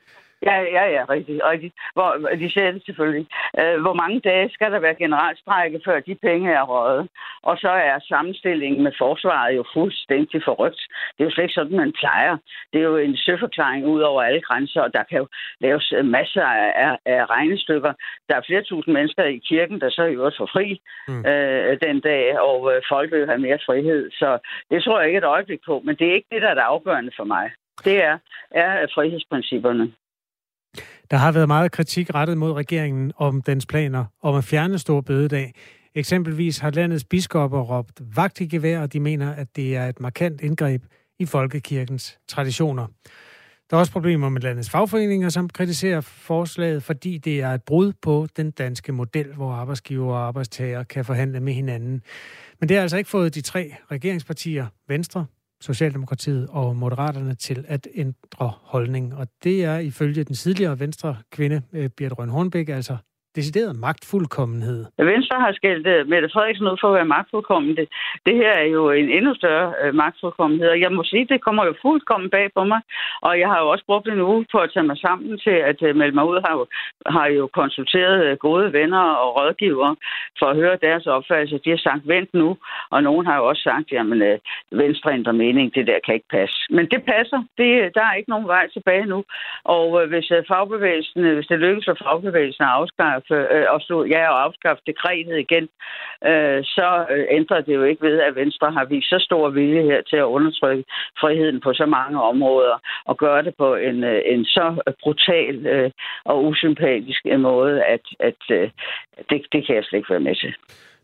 Ja, 0.49 0.57
ja, 0.77 0.85
ja, 0.97 1.03
rigtigt. 1.15 1.41
rigtigt. 1.45 1.75
Hvor, 1.95 2.11
de 2.41 2.53
siger 2.53 2.71
det 2.73 2.83
selvfølgelig. 2.87 3.27
Øh, 3.61 3.81
hvor 3.85 3.95
mange 4.03 4.21
dage 4.21 4.51
skal 4.51 4.73
der 4.73 4.79
være 4.79 4.95
generalstrække, 4.95 5.81
før 5.85 6.01
de 6.01 6.15
penge 6.15 6.53
er 6.53 6.63
røget? 6.63 7.09
Og 7.43 7.57
så 7.59 7.69
er 7.69 7.99
sammenstillingen 8.09 8.83
med 8.83 8.93
forsvaret 8.99 9.57
jo 9.57 9.65
fuldstændig 9.75 10.43
forrygt. 10.45 10.83
Det 11.15 11.21
er 11.21 11.25
jo 11.25 11.31
slet 11.31 11.45
ikke 11.45 11.55
sådan, 11.55 11.77
man 11.77 11.93
plejer. 12.01 12.37
Det 12.73 12.79
er 12.79 12.85
jo 12.85 12.97
en 12.97 13.17
søforklaring 13.17 13.87
ud 13.87 14.01
over 14.01 14.23
alle 14.23 14.41
grænser, 14.41 14.81
og 14.81 14.95
der 14.95 15.03
kan 15.03 15.19
jo 15.19 15.27
laves 15.61 15.93
masser 16.05 16.45
af, 16.45 16.99
af 17.07 17.31
regnestykker. 17.31 17.93
Der 18.29 18.37
er 18.37 18.47
flere 18.47 18.63
tusind 18.63 18.95
mennesker 18.95 19.25
i 19.25 19.37
kirken, 19.49 19.81
der 19.81 19.91
så 19.91 20.03
i 20.03 20.15
øvrigt 20.15 20.37
får 20.37 20.47
fri 20.47 20.81
mm. 21.09 21.25
øh, 21.27 21.79
den 21.87 22.01
dag, 22.01 22.41
og 22.41 22.73
øh, 22.75 22.83
folk 22.89 23.13
vil 23.13 23.27
have 23.27 23.39
mere 23.39 23.59
frihed. 23.67 24.11
Så 24.11 24.39
det 24.71 24.83
tror 24.83 24.99
jeg 24.99 25.09
ikke 25.09 25.19
et 25.19 25.25
øjeblik 25.25 25.61
på, 25.67 25.83
men 25.85 25.97
det 25.97 26.09
er 26.09 26.15
ikke 26.15 26.29
det, 26.33 26.43
der 26.43 26.49
er 26.49 26.55
det 26.55 26.61
afgørende 26.61 27.13
for 27.17 27.25
mig. 27.25 27.51
Det 27.85 28.05
er, 28.05 28.19
er 28.51 28.87
frihedsprincipperne. 28.95 29.93
Der 31.11 31.17
har 31.17 31.33
været 31.33 31.49
meget 31.49 31.73
kritik 31.73 32.15
rettet 32.15 32.39
mod 32.39 32.53
regeringen 32.53 33.13
om 33.17 33.43
dens 33.43 33.67
planer 33.67 34.05
om 34.23 34.35
at 34.35 34.45
fjerne 34.45 34.79
stor 34.79 35.01
bødedag. 35.01 35.53
Eksempelvis 35.95 36.59
har 36.59 36.71
landets 36.71 37.05
biskopper 37.05 37.61
råbt 37.61 38.03
vagt 38.17 38.41
i 38.41 38.47
gevær, 38.47 38.81
og 38.81 38.93
de 38.93 39.01
mener, 39.01 39.33
at 39.33 39.57
det 39.57 39.77
er 39.77 39.87
et 39.87 40.01
markant 40.01 40.41
indgreb 40.41 40.83
i 41.19 41.27
folkekirkens 41.27 42.19
traditioner. 42.29 42.87
Der 43.71 43.77
er 43.77 43.81
også 43.81 43.93
problemer 43.93 44.29
med 44.29 44.41
landets 44.41 44.71
fagforeninger, 44.71 45.29
som 45.29 45.49
kritiserer 45.49 46.01
forslaget, 46.01 46.83
fordi 46.83 47.19
det 47.19 47.41
er 47.41 47.51
et 47.51 47.63
brud 47.63 47.93
på 48.03 48.27
den 48.37 48.51
danske 48.51 48.93
model, 48.93 49.35
hvor 49.35 49.53
arbejdsgiver 49.53 50.15
og 50.15 50.27
arbejdstager 50.27 50.83
kan 50.83 51.05
forhandle 51.05 51.41
med 51.41 51.53
hinanden. 51.53 52.03
Men 52.61 52.69
det 52.69 52.77
har 52.77 52.83
altså 52.83 52.97
ikke 52.97 53.11
fået 53.11 53.35
de 53.35 53.41
tre 53.41 53.75
regeringspartier, 53.91 54.67
Venstre, 54.89 55.27
Socialdemokratiet 55.65 56.49
og 56.51 56.77
Moderaterne 56.77 57.35
til 57.35 57.65
at 57.69 57.89
ændre 57.95 58.53
holdning. 58.63 59.15
Og 59.15 59.29
det 59.45 59.65
er 59.65 59.79
ifølge 59.79 60.25
den 60.25 60.35
tidligere 60.35 60.79
venstre 60.79 61.17
kvinde, 61.31 61.63
øh, 61.73 61.91
Birte 61.91 62.15
Røn 62.15 62.29
Hornbæk, 62.29 62.69
altså 62.69 62.97
decideret 63.37 63.77
magtfuldkommenhed. 63.87 64.81
Venstre 64.99 65.37
har 65.41 65.53
skældt 65.53 65.87
øh, 65.87 66.09
Mette 66.09 66.29
Frederiksen 66.33 66.67
ud 66.67 66.79
for 66.81 66.89
at 66.89 66.95
være 66.95 67.13
magtfuldkommen. 67.17 67.77
Det, 67.77 67.87
det 68.27 68.35
her 68.43 68.53
er 68.65 68.69
jo 68.77 68.91
en 68.91 69.09
endnu 69.17 69.35
større 69.35 69.75
øh, 69.83 69.95
magtfuldkommenhed, 69.95 70.69
og 70.69 70.81
jeg 70.81 70.93
må 70.93 71.03
sige, 71.05 71.27
det 71.33 71.45
kommer 71.45 71.65
jo 71.65 71.75
fuldkommen 71.83 72.31
bag 72.31 72.47
på 72.57 72.65
mig. 72.65 72.81
Og 73.23 73.33
jeg 73.41 73.49
har 73.49 73.59
jo 73.63 73.69
også 73.69 73.85
brugt 73.87 74.09
en 74.09 74.21
uge 74.21 74.47
på 74.53 74.59
at 74.59 74.71
tage 74.75 74.87
mig 74.91 74.99
sammen 74.99 75.39
til 75.39 75.57
at 75.71 75.79
øh, 75.83 75.97
melde 75.97 76.15
mig 76.15 76.27
ud. 76.33 76.39
Har 76.47 76.55
jo, 76.59 76.67
har 77.07 77.27
jo 77.39 77.45
konsulteret 77.61 78.19
øh, 78.27 78.37
gode 78.37 78.73
venner 78.73 79.05
og 79.23 79.29
rådgivere 79.39 79.97
for 80.39 80.47
at 80.47 80.57
høre 80.57 80.79
deres 80.87 81.07
opfattelse. 81.07 81.61
De 81.65 81.71
har 81.71 81.83
sagt, 81.89 82.09
vent 82.09 82.35
nu. 82.35 82.57
Og 82.91 83.03
nogen 83.03 83.27
har 83.27 83.37
jo 83.37 83.45
også 83.49 83.63
sagt, 83.63 83.93
jamen 83.93 84.23
øh, 84.23 84.39
Venstre 84.73 85.13
ændrer 85.13 85.33
mening, 85.33 85.75
det 85.75 85.87
der 85.87 85.99
kan 86.05 86.15
ikke 86.15 86.31
passe. 86.39 86.57
Men 86.71 86.85
det 86.93 87.03
passer. 87.13 87.41
Det, 87.59 87.71
der 87.97 88.05
er 88.07 88.15
ikke 88.15 88.31
nogen 88.31 88.49
vej 88.49 88.65
tilbage 88.69 89.07
nu. 89.07 89.25
Og 89.65 90.03
øh, 90.03 90.09
hvis 90.09 90.31
øh, 90.31 90.43
fagbevægelsen, 90.49 91.21
øh, 91.25 91.35
hvis 91.35 91.47
det 91.47 91.59
lykkes 91.59 91.85
for 91.89 91.97
fagbevægelsen 92.05 92.65
at 92.65 92.75
afskaffe 92.81 93.24
afskaffe, 93.31 93.55
øh, 93.55 93.67
og 93.71 93.81
stod, 93.81 94.07
ja, 94.07 94.29
og 94.29 94.43
afskaffe 94.45 94.83
dekretet 94.87 95.39
igen, 95.39 95.69
øh, 96.25 96.65
så 96.65 97.07
øh, 97.11 97.27
ændrer 97.31 97.61
det 97.61 97.75
jo 97.75 97.83
ikke 97.83 98.07
ved, 98.07 98.21
at 98.21 98.35
Venstre 98.35 98.73
har 98.73 98.85
vist 98.85 99.09
så 99.09 99.19
stor 99.21 99.51
vilje 99.51 99.83
her 99.83 100.03
til 100.03 100.17
at 100.17 100.23
undertrykke 100.23 100.85
friheden 101.21 101.61
på 101.61 101.73
så 101.73 101.87
mange 101.87 102.23
områder, 102.23 102.79
og 103.05 103.17
gøre 103.17 103.43
det 103.43 103.55
på 103.59 103.75
en, 103.75 104.05
øh, 104.05 104.23
en 104.25 104.45
så 104.45 104.95
brutal 105.03 105.67
øh, 105.67 105.91
og 106.25 106.45
usympatisk 106.45 107.21
øh, 107.27 107.41
måde, 107.41 107.85
at, 107.85 108.05
at 108.21 108.43
øh, 108.51 108.71
det, 109.31 109.47
det 109.53 109.67
kan 109.67 109.77
jeg 109.77 109.85
slet 109.85 109.99
ikke 109.99 110.11
være 110.11 110.21
med 110.21 110.37
til. 110.37 110.55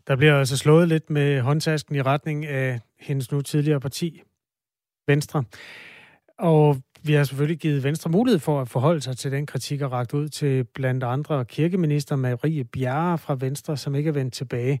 Der 0.07 0.15
bliver 0.15 0.39
altså 0.39 0.57
slået 0.57 0.87
lidt 0.87 1.09
med 1.09 1.41
håndtasken 1.41 1.95
i 1.95 2.01
retning 2.01 2.45
af 2.45 2.79
hendes 2.99 3.31
nu 3.31 3.41
tidligere 3.41 3.79
parti, 3.79 4.21
Venstre. 5.07 5.43
Og 6.39 6.75
vi 7.03 7.13
har 7.13 7.23
selvfølgelig 7.23 7.59
givet 7.59 7.83
Venstre 7.83 8.09
mulighed 8.09 8.39
for 8.39 8.61
at 8.61 8.69
forholde 8.69 9.01
sig 9.01 9.17
til 9.17 9.31
den 9.31 9.45
kritik 9.45 9.81
og 9.81 9.91
ragt 9.91 10.13
ud 10.13 10.29
til 10.29 10.63
blandt 10.63 11.03
andre 11.03 11.45
kirkeminister 11.45 12.15
Marie 12.15 12.63
Bjerre 12.63 13.17
fra 13.17 13.35
Venstre, 13.39 13.77
som 13.77 13.95
ikke 13.95 14.07
er 14.07 14.13
vendt 14.13 14.33
tilbage. 14.33 14.79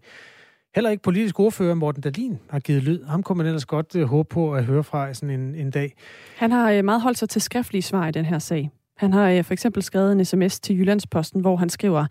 Heller 0.75 0.89
ikke 0.89 1.03
politisk 1.03 1.39
ordfører 1.39 1.73
Morten 1.73 2.01
Dalin 2.01 2.39
har 2.49 2.59
givet 2.59 2.83
lyd. 2.83 3.03
Ham 3.03 3.23
kunne 3.23 3.37
man 3.37 3.45
ellers 3.45 3.65
godt 3.65 3.95
øh, 3.95 4.03
håbe 4.03 4.29
på 4.29 4.53
at 4.53 4.65
høre 4.65 4.83
fra 4.83 5.13
sådan 5.13 5.39
en, 5.39 5.55
en 5.55 5.71
dag. 5.71 5.93
Han 6.35 6.51
har 6.51 6.71
øh, 6.71 6.85
meget 6.85 7.01
holdt 7.01 7.17
sig 7.17 7.29
til 7.29 7.41
skriftlige 7.41 7.81
svar 7.81 8.07
i 8.07 8.11
den 8.11 8.25
her 8.25 8.39
sag. 8.39 8.69
Han 8.97 9.13
har 9.13 9.29
øh, 9.29 9.43
for 9.43 9.53
eksempel 9.53 9.83
skrevet 9.83 10.11
en 10.11 10.25
sms 10.25 10.59
til 10.59 10.77
Jyllandsposten, 10.77 11.41
hvor 11.41 11.55
han 11.55 11.69
skriver, 11.69 12.05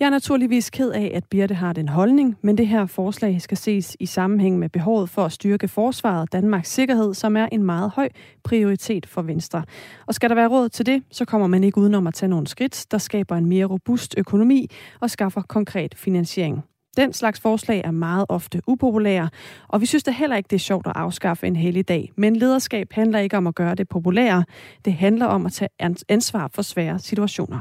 Jeg 0.00 0.06
er 0.06 0.10
naturligvis 0.10 0.70
ked 0.70 0.90
af, 0.90 1.12
at 1.14 1.24
Birte 1.30 1.54
har 1.54 1.72
den 1.72 1.88
holdning, 1.88 2.38
men 2.42 2.58
det 2.58 2.66
her 2.66 2.86
forslag 2.86 3.40
skal 3.40 3.56
ses 3.56 3.96
i 4.00 4.06
sammenhæng 4.06 4.58
med 4.58 4.68
behovet 4.68 5.10
for 5.10 5.24
at 5.24 5.32
styrke 5.32 5.68
forsvaret 5.68 6.20
og 6.20 6.32
Danmarks 6.32 6.70
sikkerhed, 6.70 7.14
som 7.14 7.36
er 7.36 7.48
en 7.52 7.62
meget 7.62 7.90
høj 7.90 8.08
prioritet 8.44 9.06
for 9.06 9.22
Venstre. 9.22 9.64
Og 10.06 10.14
skal 10.14 10.28
der 10.28 10.34
være 10.34 10.48
råd 10.48 10.68
til 10.68 10.86
det, 10.86 11.02
så 11.10 11.24
kommer 11.24 11.46
man 11.46 11.64
ikke 11.64 11.78
udenom 11.78 12.06
at 12.06 12.14
tage 12.14 12.30
nogle 12.30 12.46
skridt, 12.46 12.86
der 12.90 12.98
skaber 12.98 13.36
en 13.36 13.46
mere 13.46 13.64
robust 13.64 14.14
økonomi 14.18 14.70
og 15.00 15.10
skaffer 15.10 15.42
konkret 15.42 15.94
finansiering. 15.94 16.62
Den 16.96 17.12
slags 17.12 17.40
forslag 17.40 17.82
er 17.84 17.90
meget 17.90 18.26
ofte 18.28 18.60
upopulære, 18.66 19.30
og 19.68 19.80
vi 19.80 19.86
synes 19.86 20.02
da 20.02 20.10
heller 20.10 20.36
ikke, 20.36 20.48
det 20.48 20.56
er 20.56 20.60
sjovt 20.60 20.86
at 20.86 20.92
afskaffe 20.96 21.46
en 21.46 21.56
hellig 21.56 21.88
dag. 21.88 22.12
Men 22.16 22.36
lederskab 22.36 22.92
handler 22.92 23.18
ikke 23.18 23.36
om 23.36 23.46
at 23.46 23.54
gøre 23.54 23.74
det 23.74 23.88
populære. 23.88 24.44
Det 24.84 24.92
handler 24.92 25.26
om 25.26 25.46
at 25.46 25.52
tage 25.52 25.68
ansvar 26.08 26.48
for 26.54 26.62
svære 26.62 26.98
situationer. 26.98 27.58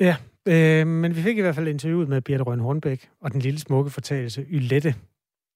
Ja, 0.00 0.16
øh, 0.46 0.86
men 0.86 1.16
vi 1.16 1.22
fik 1.22 1.38
i 1.38 1.40
hvert 1.40 1.54
fald 1.54 1.68
interviewet 1.68 2.08
med 2.08 2.20
Birte 2.20 2.42
Røn 2.42 2.60
Hornbæk 2.60 3.08
og 3.20 3.32
den 3.32 3.40
lille 3.40 3.60
smukke 3.60 3.90
fortagelse 3.90 4.46
Ylette, 4.50 4.94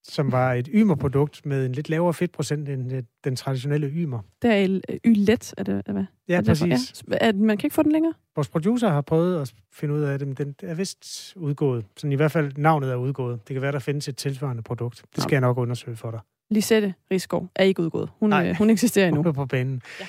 som 0.04 0.32
var 0.32 0.52
et 0.52 0.68
ymerprodukt 0.72 1.46
med 1.46 1.66
en 1.66 1.72
lidt 1.72 1.88
lavere 1.88 2.14
fedtprocent 2.14 2.68
end 2.68 2.92
øh, 2.92 3.02
den 3.24 3.36
traditionelle 3.36 3.86
ymer. 3.86 4.20
Det 4.42 4.50
er 4.50 4.80
ylet, 5.04 5.54
er 5.56 5.62
det 5.62 5.82
hvad? 5.86 6.04
Ja, 6.28 6.36
er 6.36 6.40
det 6.40 6.48
præcis. 6.48 7.04
Ja, 7.10 7.16
at 7.20 7.36
man 7.36 7.56
kan 7.56 7.66
ikke 7.66 7.74
få 7.74 7.82
den 7.82 7.92
længere? 7.92 8.14
Vores 8.36 8.48
producer 8.48 8.88
har 8.88 9.00
prøvet 9.00 9.40
at 9.40 9.54
finde 9.72 9.94
ud 9.94 10.00
af 10.00 10.18
det, 10.18 10.28
men 10.28 10.36
den 10.36 10.54
er 10.62 10.74
vist 10.74 11.32
udgået. 11.36 11.84
Så 11.96 12.06
i 12.06 12.14
hvert 12.14 12.32
fald 12.32 12.52
navnet 12.56 12.90
er 12.90 12.96
udgået. 12.96 13.48
Det 13.48 13.54
kan 13.54 13.62
være, 13.62 13.72
der 13.72 13.78
findes 13.78 14.08
et 14.08 14.16
tilsvarende 14.16 14.62
produkt. 14.62 15.02
Det 15.14 15.22
skal 15.22 15.32
ja. 15.32 15.36
jeg 15.36 15.40
nok 15.40 15.58
undersøge 15.58 15.96
for 15.96 16.10
dig. 16.10 16.20
Lisette 16.50 16.94
Rigsgaard 17.10 17.48
er 17.54 17.64
ikke 17.64 17.82
udgået. 17.82 18.10
Hun, 18.18 18.30
Nej. 18.30 18.48
Øh, 18.48 18.56
hun 18.56 18.70
eksisterer 18.70 19.08
endnu. 19.08 19.22
Hun 19.22 19.28
er 19.28 19.32
på 19.32 19.46
banen. 19.46 19.82
Ja. 20.00 20.06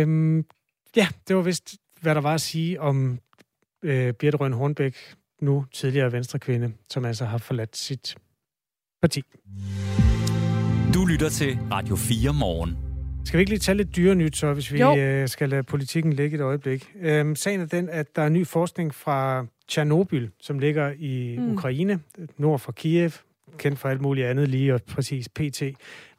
Øhm, 0.00 0.44
ja, 0.96 1.08
det 1.28 1.36
var 1.36 1.42
vist, 1.42 1.74
hvad 2.00 2.14
der 2.14 2.20
var 2.20 2.34
at 2.34 2.40
sige 2.40 2.80
om 2.80 3.18
øh, 3.82 4.12
Birte 4.12 4.36
Røn 4.36 4.52
Hornbæk, 4.52 4.96
nu 5.44 5.64
tidligere 5.72 6.12
venstrekvinde, 6.12 6.72
som 6.90 7.04
altså 7.04 7.24
har 7.24 7.38
forladt 7.38 7.76
sit 7.76 8.16
parti. 9.02 9.22
Du 10.94 11.04
lytter 11.04 11.28
til 11.28 11.58
Radio 11.70 11.96
4 11.96 12.32
morgen. 12.32 12.76
Skal 13.24 13.38
vi 13.38 13.40
ikke 13.40 13.50
lige 13.50 13.58
tage 13.58 13.76
lidt 13.76 13.96
dyre 13.96 14.14
nyt, 14.14 14.36
så, 14.36 14.52
hvis 14.52 14.72
vi 14.72 14.82
øh, 14.82 15.28
skal 15.28 15.48
lade 15.48 15.62
politikken 15.62 16.12
ligge 16.12 16.34
et 16.36 16.40
øjeblik? 16.40 16.92
Øhm, 17.00 17.36
sagen 17.36 17.60
er 17.60 17.66
den, 17.66 17.88
at 17.88 18.16
der 18.16 18.22
er 18.22 18.28
ny 18.28 18.46
forskning 18.46 18.94
fra 18.94 19.46
Tjernobyl, 19.68 20.28
som 20.40 20.58
ligger 20.58 20.92
i 20.98 21.36
mm. 21.38 21.52
Ukraine, 21.52 22.00
nord 22.36 22.58
for 22.58 22.72
Kiev, 22.72 23.10
kendt 23.58 23.78
for 23.78 23.88
alt 23.88 24.00
muligt 24.00 24.26
andet 24.26 24.48
lige 24.48 24.74
og 24.74 24.82
præcis 24.82 25.28
PT. 25.28 25.62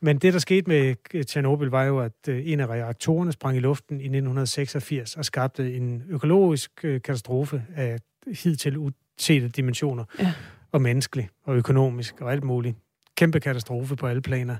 Men 0.01 0.17
det, 0.17 0.33
der 0.33 0.39
skete 0.39 0.69
med 0.69 1.23
Tjernobyl, 1.23 1.67
var 1.67 1.83
jo, 1.83 1.99
at 1.99 2.27
øh, 2.29 2.41
en 2.45 2.59
af 2.59 2.67
reaktorerne 2.67 3.31
sprang 3.31 3.57
i 3.57 3.59
luften 3.59 3.95
i 3.95 4.03
1986 4.03 5.15
og 5.15 5.25
skabte 5.25 5.75
en 5.75 6.03
økologisk 6.09 6.71
øh, 6.83 7.01
katastrofe 7.01 7.63
af 7.75 7.99
hidtil 8.43 8.77
usete 9.19 9.49
dimensioner. 9.49 10.03
Ja. 10.19 10.33
Og 10.71 10.81
menneskelig 10.81 11.29
og 11.43 11.55
økonomisk 11.55 12.21
og 12.21 12.31
alt 12.31 12.43
muligt. 12.43 12.77
Kæmpe 13.17 13.39
katastrofe 13.39 13.95
på 13.95 14.07
alle 14.07 14.21
planer. 14.21 14.55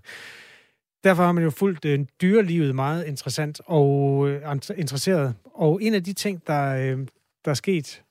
Derfor 1.04 1.24
har 1.24 1.32
man 1.32 1.44
jo 1.44 1.50
fulgt 1.50 1.86
øh, 1.86 2.06
dyrelivet 2.22 2.76
meget 2.76 3.06
interessant 3.06 3.62
og 3.66 4.28
øh, 4.30 4.42
interesseret. 4.78 5.36
Og 5.44 5.84
en 5.84 5.94
af 5.94 6.04
de 6.04 6.14
ting, 6.14 6.48
der, 6.48 6.76
øh, 6.76 7.08
der 7.46 7.52
er 7.52 7.54
sket, 7.54 8.04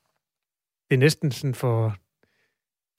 det 0.91 0.97
er 0.97 0.99
næsten 0.99 1.33
sådan 1.33 1.55
for, 1.55 1.97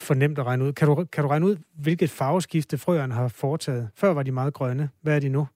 for 0.01 0.13
nemt 0.13 0.39
at 0.39 0.45
regne 0.45 0.65
ud. 0.65 0.73
Kan 0.73 0.87
du, 0.87 1.05
kan 1.11 1.23
du 1.23 1.29
regne 1.29 1.45
ud, 1.45 1.57
hvilket 1.73 2.09
farveskifte 2.09 2.77
frøerne 2.77 3.13
har 3.13 3.27
foretaget? 3.27 3.89
Før 3.95 4.13
var 4.13 4.23
de 4.23 4.31
meget 4.31 4.53
grønne. 4.53 4.89
Hvad 5.01 5.15
er 5.15 5.19
de 5.19 5.29
nu? 5.29 5.47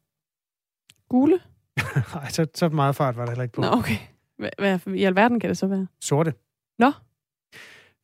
Gule? 1.10 1.40
Nej, 2.14 2.30
så, 2.30 2.48
så 2.56 2.70
meget 2.70 2.96
fart 2.96 3.18
var 3.18 3.26
der 3.26 3.32
heller 3.32 3.44
ikke 3.44 3.54
på. 3.54 3.62
Nå, 3.62 3.68
okay. 3.68 3.98
Hvad, 4.38 4.50
hvad 4.58 4.80
i 4.96 5.04
alverden 5.04 5.40
kan 5.40 5.50
det 5.50 5.58
så 5.58 5.68
være? 5.68 5.88
Sorte. 6.02 6.34
Nå. 6.80 6.92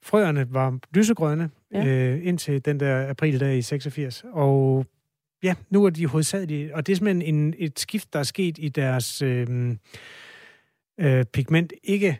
Frøerne 0.06 0.53
var 0.53 0.80
lysegrønne 0.93 1.49
ja. 1.74 1.86
øh, 1.86 2.28
indtil 2.28 2.66
den 2.66 2.80
der 2.80 3.10
aprildag 3.10 3.58
i 3.58 3.62
86. 3.62 4.26
Og 4.32 4.86
ja, 5.43 5.56
nu 5.70 5.86
er 5.86 5.89
de 5.89 6.08
hovedsageligt, 6.08 6.72
og 6.72 6.88
det 6.88 6.93
er 6.93 6.95
simpelthen 6.95 7.36
en, 7.36 7.53
et 7.58 7.80
skift, 7.80 8.14
der 8.14 8.20
er 8.20 8.24
sket 8.24 8.58
i 8.58 8.70
deres 8.70 9.22
øh, 9.22 9.76
øh, 10.99 11.26
pigment, 11.26 11.74
ikke 11.84 12.20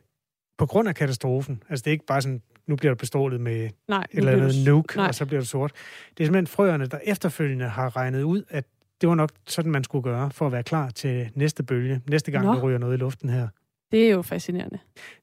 på 0.57 0.65
grund 0.65 0.89
af 0.89 0.95
katastrofen. 0.95 1.63
Altså 1.69 1.83
det 1.83 1.88
er 1.88 1.91
ikke 1.91 2.05
bare 2.05 2.21
sådan, 2.21 2.41
nu 2.67 2.75
bliver 2.75 2.93
det 2.93 2.99
bestrålet 2.99 3.41
med 3.41 3.69
Nej, 3.88 4.05
et 4.11 4.17
eller 4.17 4.31
andet 4.31 4.65
nuke, 4.65 4.97
Nej. 4.97 5.07
og 5.07 5.15
så 5.15 5.25
bliver 5.25 5.39
det 5.39 5.47
sort. 5.47 5.71
Det 6.17 6.23
er 6.23 6.25
simpelthen 6.25 6.47
frøerne, 6.47 6.86
der 6.86 6.99
efterfølgende 7.03 7.65
har 7.65 7.95
regnet 7.95 8.23
ud, 8.23 8.43
at 8.49 8.65
det 9.01 9.09
var 9.09 9.15
nok 9.15 9.29
sådan, 9.47 9.71
man 9.71 9.83
skulle 9.83 10.03
gøre, 10.03 10.31
for 10.31 10.45
at 10.45 10.51
være 10.51 10.63
klar 10.63 10.89
til 10.89 11.29
næste 11.36 11.63
bølge. 11.63 12.01
Næste 12.09 12.31
gang, 12.31 12.45
Nå. 12.45 12.53
der 12.53 12.61
ryger 12.61 12.77
noget 12.77 12.93
i 12.93 12.97
luften 12.97 13.29
her. 13.29 13.47
Det 13.95 14.07
er 14.07 14.11
jo 14.11 14.21
fascinerende. 14.21 14.79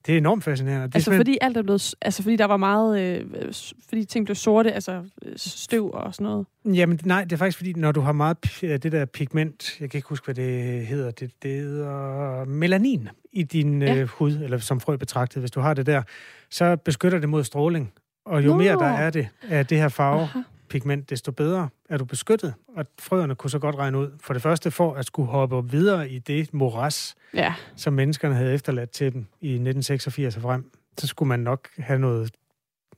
Det 0.07 0.15
er 0.15 0.19
enormt 0.19 0.45
fascinerende. 0.45 0.87
Det 0.87 0.95
altså 0.95 1.05
simpelthen... 1.05 1.21
fordi 1.21 1.39
alt 1.41 1.57
er 1.57 1.63
blevet, 1.63 1.95
altså 2.03 2.23
fordi 2.23 2.37
der 2.37 2.45
var 2.45 2.57
meget, 2.57 3.01
øh, 3.01 3.53
fordi 3.89 4.05
ting 4.05 4.25
blev 4.25 4.35
sorte, 4.35 4.73
altså 4.73 5.05
støv 5.37 5.91
og 5.95 6.15
sådan 6.15 6.25
noget. 6.25 6.47
Jamen 6.65 7.01
nej, 7.05 7.25
det 7.25 7.33
er 7.33 7.37
faktisk 7.37 7.59
fordi, 7.59 7.73
når 7.73 7.93
du 7.93 8.01
har 8.01 8.13
meget 8.13 8.37
det 8.63 8.93
der 8.93 9.05
pigment, 9.05 9.81
jeg 9.81 9.91
kan 9.91 9.99
ikke 9.99 10.09
huske, 10.09 10.25
hvad 10.25 10.35
det 10.35 10.87
hedder, 10.87 11.11
det, 11.11 11.31
det 11.43 11.51
hedder 11.51 12.45
melanin 12.45 13.09
i 13.33 13.43
din 13.43 13.83
ja. 13.83 13.97
øh, 13.97 14.09
hud, 14.09 14.33
eller 14.33 14.59
som 14.59 14.81
frø 14.81 14.97
betragtet, 14.97 15.43
hvis 15.43 15.51
du 15.51 15.61
har 15.61 15.75
det 15.75 15.87
der, 15.87 16.03
så 16.51 16.77
beskytter 16.77 17.19
det 17.19 17.29
mod 17.29 17.45
stråling. 17.45 17.93
Og 18.25 18.45
jo 18.45 18.51
Nå. 18.51 18.57
mere 18.57 18.75
der 18.75 18.89
er 18.89 19.11
det 19.11 19.29
af 19.49 19.67
det 19.67 19.79
her 19.79 19.89
farve, 19.89 20.23
Aha 20.23 20.39
pigment, 20.73 21.11
desto 21.11 21.33
bedre 21.33 21.69
er 21.89 21.97
du 21.97 22.05
beskyttet. 22.05 22.55
Og 22.77 22.87
frøerne 22.99 23.35
kunne 23.35 23.51
så 23.51 23.59
godt 23.59 23.77
regne 23.77 23.99
ud, 23.99 24.11
for 24.21 24.33
det 24.33 24.43
første 24.43 24.71
for 24.71 24.95
at 24.95 25.07
skulle 25.07 25.29
hoppe 25.29 25.71
videre 25.71 26.11
i 26.11 26.19
det 26.19 26.55
moras, 26.55 27.15
ja. 27.35 27.55
som 27.77 27.93
menneskerne 27.93 28.35
havde 28.35 28.55
efterladt 28.55 28.91
til 28.91 29.13
dem 29.13 29.27
i 29.41 29.49
1986 29.49 30.37
og 30.37 30.43
frem, 30.43 30.71
så 30.99 31.07
skulle 31.07 31.29
man 31.29 31.41
nok 31.41 31.69
have 31.79 31.99
noget, 31.99 32.31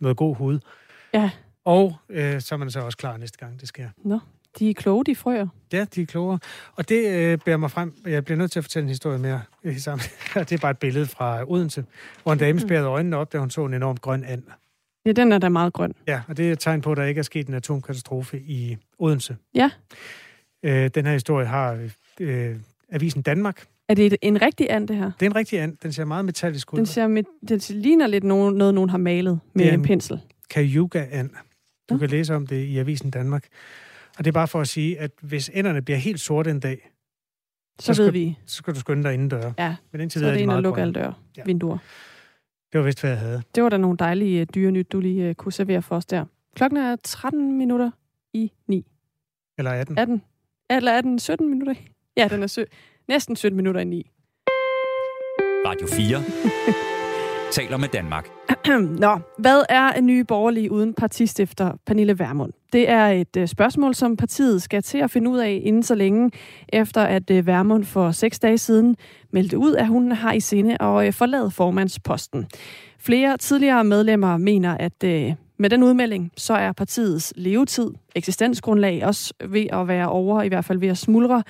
noget 0.00 0.16
god 0.16 0.36
hud. 0.36 0.58
Ja. 1.14 1.30
Og 1.64 1.96
øh, 2.08 2.40
så 2.40 2.54
er 2.54 2.56
man 2.56 2.70
så 2.70 2.80
også 2.80 2.98
klar 2.98 3.16
næste 3.16 3.38
gang, 3.38 3.60
det 3.60 3.68
sker. 3.68 3.88
Nå, 4.04 4.18
de 4.58 4.70
er 4.70 4.74
kloge, 4.74 5.04
de 5.04 5.16
frøer. 5.16 5.46
Ja, 5.72 5.86
de 5.94 6.02
er 6.02 6.06
klogere. 6.06 6.38
Og 6.76 6.88
det 6.88 7.08
øh, 7.08 7.38
bærer 7.44 7.56
mig 7.56 7.70
frem. 7.70 7.94
Jeg 8.06 8.24
bliver 8.24 8.38
nødt 8.38 8.52
til 8.52 8.60
at 8.60 8.64
fortælle 8.64 8.84
en 8.84 8.88
historie 8.88 9.18
mere 9.18 9.42
sammen. 9.78 10.04
det 10.34 10.52
er 10.52 10.58
bare 10.58 10.70
et 10.70 10.78
billede 10.78 11.06
fra 11.06 11.50
Odense, 11.50 11.84
hvor 12.22 12.32
en 12.32 12.38
dame 12.38 12.52
mm. 12.52 12.68
spærrede 12.68 12.86
øjnene 12.86 13.16
op, 13.16 13.32
da 13.32 13.38
hun 13.38 13.50
så 13.50 13.64
en 13.64 13.74
enorm 13.74 13.96
grøn 13.96 14.24
and. 14.24 14.42
Ja, 15.06 15.12
den 15.12 15.32
er 15.32 15.38
da 15.38 15.48
meget 15.48 15.72
grøn. 15.72 15.92
Ja, 16.06 16.22
og 16.28 16.36
det 16.36 16.48
er 16.48 16.52
et 16.52 16.58
tegn 16.58 16.80
på, 16.80 16.90
at 16.90 16.96
der 16.96 17.04
ikke 17.04 17.18
er 17.18 17.22
sket 17.22 17.48
en 17.48 17.54
atomkatastrofe 17.54 18.40
i 18.40 18.76
Odense. 18.98 19.36
Ja. 19.54 19.70
Øh, 20.62 20.90
den 20.94 21.06
her 21.06 21.12
historie 21.12 21.46
har 21.46 21.88
øh, 22.20 22.56
Avisen 22.92 23.22
Danmark. 23.22 23.66
Er 23.88 23.94
det 23.94 24.16
en 24.22 24.42
rigtig 24.42 24.70
and, 24.70 24.88
det 24.88 24.96
her? 24.96 25.10
Det 25.20 25.26
er 25.26 25.30
en 25.30 25.36
rigtig 25.36 25.60
and. 25.60 25.76
Den 25.82 25.92
ser 25.92 26.04
meget 26.04 26.24
metallisk 26.24 26.72
ud. 26.72 26.78
Den, 26.78 26.86
ser 26.86 27.06
med, 27.06 27.22
den 27.48 27.60
ligner 27.68 28.06
lidt 28.06 28.24
noget, 28.24 28.54
noget, 28.54 28.74
nogen 28.74 28.90
har 28.90 28.98
malet 28.98 29.40
med 29.54 29.66
en, 29.66 29.74
en 29.74 29.82
pensel. 29.82 30.20
Cayuga-and. 30.52 31.30
Du 31.88 31.94
ja. 31.94 31.98
kan 31.98 32.10
læse 32.10 32.34
om 32.34 32.46
det 32.46 32.64
i 32.64 32.78
Avisen 32.78 33.10
Danmark. 33.10 33.44
Og 34.18 34.24
det 34.24 34.30
er 34.30 34.32
bare 34.32 34.48
for 34.48 34.60
at 34.60 34.68
sige, 34.68 34.98
at 34.98 35.10
hvis 35.20 35.50
enderne 35.54 35.82
bliver 35.82 35.98
helt 35.98 36.20
sorte 36.20 36.50
en 36.50 36.60
dag, 36.60 36.90
så, 37.80 37.94
så 37.94 38.02
ved 38.02 38.08
skal, 38.08 38.20
vi. 38.20 38.38
Så 38.46 38.56
skal 38.56 38.74
du 38.74 38.80
skynde 38.80 39.02
dig 39.02 39.14
indendør. 39.14 39.52
Ja, 39.58 39.76
Men 39.92 40.00
indtil 40.00 40.20
så 40.20 40.26
er 40.26 40.30
det, 40.30 40.34
er 40.34 40.46
det 40.46 40.52
en 40.52 40.56
at 40.56 40.62
lukke 40.62 40.80
alle 40.80 40.94
døre, 40.94 41.14
ja. 41.36 41.42
vinduer. 41.46 41.78
Det 42.74 42.78
var 42.80 42.84
vist, 42.86 43.00
hvad 43.00 43.10
jeg 43.10 43.18
havde. 43.18 43.42
Det 43.54 43.62
var 43.62 43.68
da 43.68 43.76
nogle 43.76 43.96
dejlige 43.96 44.40
uh, 44.42 44.46
dyre 44.54 44.70
nyt, 44.70 44.92
du 44.92 45.00
lige 45.00 45.28
uh, 45.28 45.34
kunne 45.34 45.52
servere 45.52 45.82
for 45.82 45.96
os 45.96 46.06
der. 46.06 46.24
Klokken 46.56 46.76
er 46.78 46.96
13 47.04 47.58
minutter 47.58 47.90
i 48.32 48.52
9. 48.68 48.86
Eller 49.58 49.70
18. 49.70 49.98
18. 49.98 50.22
Eller 50.70 50.92
er 50.92 51.00
den 51.00 51.18
17 51.18 51.48
minutter? 51.50 51.74
Ja, 52.16 52.28
den 52.30 52.42
er 52.42 52.46
sø- 52.46 52.64
næsten 53.08 53.36
17 53.36 53.56
minutter 53.56 53.80
i 53.80 53.84
9. 53.84 54.10
Radio 55.66 55.86
4 55.86 56.18
taler 57.54 57.76
med 57.76 57.88
Danmark. 57.88 58.28
Nå, 59.04 59.18
hvad 59.38 59.62
er 59.68 59.92
en 59.92 60.06
ny 60.06 60.20
borgerlig 60.20 60.72
uden 60.72 60.94
partistifter 60.94 61.72
Pernille 61.86 62.18
Vermund? 62.18 62.52
Det 62.72 62.88
er 62.90 63.06
et 63.06 63.36
øh, 63.36 63.48
spørgsmål, 63.48 63.94
som 63.94 64.16
partiet 64.16 64.62
skal 64.62 64.82
til 64.82 64.98
at 64.98 65.10
finde 65.10 65.30
ud 65.30 65.38
af 65.38 65.60
inden 65.64 65.82
så 65.82 65.94
længe, 65.94 66.30
efter 66.68 67.02
at 67.02 67.30
øh, 67.30 67.46
Vermund 67.46 67.84
for 67.84 68.10
seks 68.10 68.38
dage 68.38 68.58
siden 68.58 68.96
meldte 69.32 69.58
ud, 69.58 69.74
at 69.74 69.86
hun 69.86 70.12
har 70.12 70.32
i 70.32 70.40
sinde 70.40 70.82
at 70.82 71.06
øh, 71.06 71.12
forlade 71.12 71.50
formandsposten. 71.50 72.46
Flere 72.98 73.36
tidligere 73.36 73.84
medlemmer 73.84 74.36
mener, 74.36 74.76
at 74.76 75.04
med 75.64 75.70
den 75.70 75.82
udmelding, 75.82 76.32
så 76.36 76.54
er 76.54 76.72
partiets 76.72 77.32
levetid, 77.36 77.90
eksistensgrundlag 78.14 79.06
også 79.06 79.34
ved 79.44 79.66
at 79.72 79.88
være 79.88 80.08
over, 80.08 80.42
i 80.42 80.48
hvert 80.48 80.64
fald 80.64 80.78
ved 80.78 80.88
at 80.88 80.98
smuldre. 80.98 81.42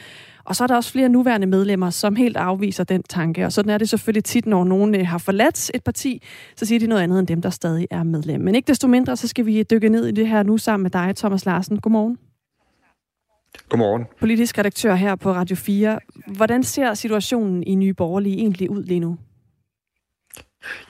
Og 0.44 0.56
så 0.56 0.64
er 0.64 0.66
der 0.66 0.76
også 0.76 0.92
flere 0.92 1.08
nuværende 1.08 1.46
medlemmer, 1.46 1.90
som 1.90 2.16
helt 2.16 2.36
afviser 2.36 2.84
den 2.84 3.02
tanke. 3.02 3.46
Og 3.46 3.52
sådan 3.52 3.70
er 3.70 3.78
det 3.78 3.88
selvfølgelig 3.88 4.24
tit, 4.24 4.46
når 4.46 4.64
nogen 4.64 4.94
øh, 4.94 5.06
har 5.06 5.18
forladt 5.18 5.70
et 5.74 5.84
parti, 5.84 6.22
så 6.56 6.66
siger 6.66 6.78
de 6.78 6.86
noget 6.86 7.02
andet 7.02 7.18
end 7.18 7.26
dem, 7.26 7.42
der 7.42 7.50
stadig 7.50 7.86
er 7.90 8.02
medlem. 8.02 8.40
Men 8.40 8.54
ikke 8.54 8.66
desto 8.66 8.88
mindre, 8.88 9.16
så 9.16 9.28
skal 9.28 9.46
vi 9.46 9.62
dykke 9.62 9.88
ned 9.88 10.06
i 10.06 10.12
det 10.12 10.28
her 10.28 10.42
nu 10.42 10.58
sammen 10.58 10.82
med 10.82 10.90
dig, 10.90 11.16
Thomas 11.16 11.46
Larsen. 11.46 11.80
Godmorgen. 11.80 12.18
Godmorgen. 13.68 14.04
Politisk 14.20 14.58
redaktør 14.58 14.94
her 14.94 15.16
på 15.16 15.32
Radio 15.32 15.56
4. 15.56 15.98
Hvordan 16.26 16.62
ser 16.62 16.94
situationen 16.94 17.62
i 17.62 17.74
Nye 17.74 17.94
Borgerlige 17.94 18.36
egentlig 18.36 18.70
ud 18.70 18.82
lige 18.84 19.00
nu? 19.00 19.16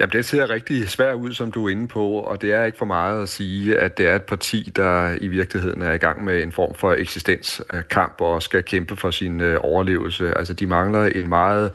Jamen, 0.00 0.12
det 0.12 0.24
ser 0.24 0.50
rigtig 0.50 0.88
svært 0.88 1.14
ud, 1.14 1.32
som 1.32 1.52
du 1.52 1.66
er 1.66 1.70
inde 1.70 1.88
på, 1.88 2.10
og 2.10 2.42
det 2.42 2.52
er 2.52 2.64
ikke 2.64 2.78
for 2.78 2.84
meget 2.84 3.22
at 3.22 3.28
sige, 3.28 3.78
at 3.78 3.98
det 3.98 4.08
er 4.08 4.16
et 4.16 4.22
parti, 4.22 4.72
der 4.76 5.16
i 5.20 5.28
virkeligheden 5.28 5.82
er 5.82 5.92
i 5.92 5.98
gang 5.98 6.24
med 6.24 6.42
en 6.42 6.52
form 6.52 6.74
for 6.74 6.92
eksistenskamp 6.92 8.20
og 8.20 8.42
skal 8.42 8.62
kæmpe 8.62 8.96
for 8.96 9.10
sin 9.10 9.40
øh, 9.40 9.58
overlevelse. 9.60 10.38
Altså, 10.38 10.54
de 10.54 10.66
mangler 10.66 11.04
en 11.04 11.28
meget 11.28 11.70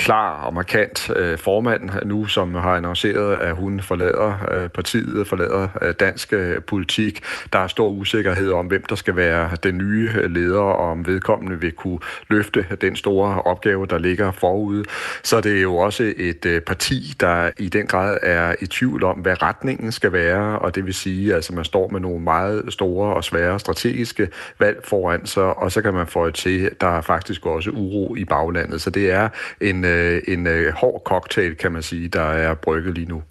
klar 0.00 0.42
og 0.44 0.54
markant 0.54 1.10
øh, 1.16 1.38
formand 1.38 1.90
nu, 2.04 2.26
som 2.26 2.54
har 2.54 2.76
annonceret, 2.76 3.36
at 3.36 3.54
hun 3.54 3.80
forlader 3.80 4.34
øh, 4.50 4.68
partiet, 4.68 5.26
forlader 5.26 5.68
øh, 5.82 5.94
dansk 6.00 6.32
øh, 6.32 6.62
politik. 6.62 7.20
Der 7.52 7.58
er 7.58 7.66
stor 7.66 7.88
usikkerhed 7.88 8.52
om, 8.52 8.66
hvem 8.66 8.82
der 8.88 8.94
skal 8.94 9.16
være 9.16 9.50
den 9.62 9.78
nye 9.78 10.10
øh, 10.14 10.30
leder, 10.30 10.60
og 10.60 10.90
om 10.90 11.06
vedkommende 11.06 11.60
vil 11.60 11.72
kunne 11.72 11.98
løfte 12.28 12.66
den 12.80 12.96
store 12.96 13.42
opgave, 13.42 13.86
der 13.86 13.98
ligger 13.98 14.32
forude. 14.32 14.84
Så 15.22 15.40
det 15.40 15.56
er 15.56 15.62
jo 15.62 15.76
også 15.76 16.12
et 16.16 16.46
øh, 16.46 16.60
parti, 16.60 17.14
der 17.20 17.50
i 17.58 17.68
den 17.68 17.86
grad 17.86 18.18
er 18.22 18.54
i 18.60 18.66
tvivl 18.66 19.04
om, 19.04 19.16
hvad 19.16 19.42
retningen 19.42 19.92
skal 19.92 20.12
være, 20.12 20.58
og 20.58 20.74
det 20.74 20.86
vil 20.86 20.94
sige, 20.94 21.30
at 21.30 21.34
altså, 21.34 21.54
man 21.54 21.64
står 21.64 21.88
med 21.88 22.00
nogle 22.00 22.20
meget 22.20 22.64
store 22.68 23.14
og 23.14 23.24
svære 23.24 23.60
strategiske 23.60 24.28
valg 24.58 24.80
foran 24.84 25.26
sig, 25.26 25.58
og 25.58 25.72
så 25.72 25.82
kan 25.82 25.94
man 25.94 26.06
få 26.06 26.30
til, 26.30 26.66
at 26.66 26.80
der 26.80 26.96
er 26.96 27.00
faktisk 27.00 27.46
også 27.46 27.70
uro 27.70 28.16
i 28.16 28.24
baglandet. 28.24 28.80
Så 28.80 28.90
det 28.90 29.10
er 29.10 29.28
en 29.60 29.89
øh, 29.90 30.22
en 30.28 30.46
øh, 30.46 30.72
hård 30.72 31.02
cocktail, 31.04 31.54
kan 31.54 31.72
man 31.72 31.82
sige, 31.82 32.08
der 32.08 32.22
er 32.22 32.54
brygget 32.54 32.94
lige 32.94 33.08
nu. 33.08 33.22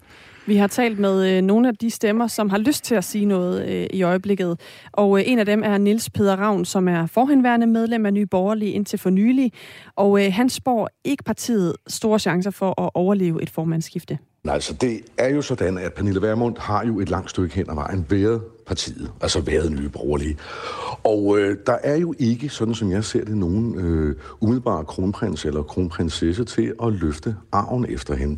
Vi 0.46 0.56
har 0.56 0.66
talt 0.66 0.98
med 0.98 1.36
øh, 1.36 1.42
nogle 1.42 1.68
af 1.68 1.76
de 1.76 1.90
stemmer, 1.90 2.26
som 2.26 2.50
har 2.50 2.58
lyst 2.58 2.84
til 2.84 2.94
at 2.94 3.04
sige 3.04 3.24
noget 3.24 3.68
øh, 3.68 3.86
i 3.92 4.02
øjeblikket. 4.02 4.60
Og 4.92 5.18
øh, 5.18 5.24
en 5.26 5.38
af 5.38 5.46
dem 5.46 5.62
er 5.64 5.78
Nils 5.78 6.10
Peder 6.10 6.36
Ravn, 6.36 6.64
som 6.64 6.88
er 6.88 7.06
forhenværende 7.06 7.66
medlem 7.66 8.06
af 8.06 8.12
Nye 8.12 8.26
Borgerlige 8.26 8.72
indtil 8.72 8.98
for 8.98 9.10
nylig. 9.10 9.52
Og 9.96 10.24
øh, 10.24 10.32
han 10.32 10.48
spår 10.48 10.88
ikke 11.04 11.24
partiet 11.24 11.76
store 11.86 12.18
chancer 12.18 12.50
for 12.50 12.80
at 12.80 12.90
overleve 12.94 13.42
et 13.42 13.50
formandsskifte. 13.50 14.18
Nej, 14.44 14.54
altså 14.54 14.72
det 14.80 14.94
er 15.18 15.34
jo 15.34 15.42
sådan, 15.42 15.78
at 15.78 15.92
Pernille 15.96 16.22
Vermund 16.22 16.56
har 16.58 16.86
jo 16.86 17.00
et 17.00 17.10
langt 17.10 17.30
stykke 17.30 17.54
hen 17.54 17.70
ad 17.70 17.74
vejen 17.74 18.06
været 18.10 18.40
partiet, 18.66 19.08
altså 19.22 19.38
været 19.52 19.72
nye 19.72 19.88
borgerlige. 19.88 20.36
Og 21.12 21.22
øh, 21.38 21.56
der 21.66 21.78
er 21.92 21.96
jo 21.96 22.14
ikke, 22.18 22.48
sådan 22.48 22.74
som 22.74 22.90
jeg 22.90 23.04
ser 23.04 23.24
det, 23.24 23.36
nogen 23.36 23.66
øh, 23.84 24.16
umiddelbare 24.42 24.84
kronprins 24.84 25.44
eller 25.44 25.62
kronprinsesse 25.62 26.44
til 26.44 26.66
at 26.84 26.92
løfte 27.02 27.30
arven 27.52 27.86
efter 27.94 28.14
hende. 28.14 28.36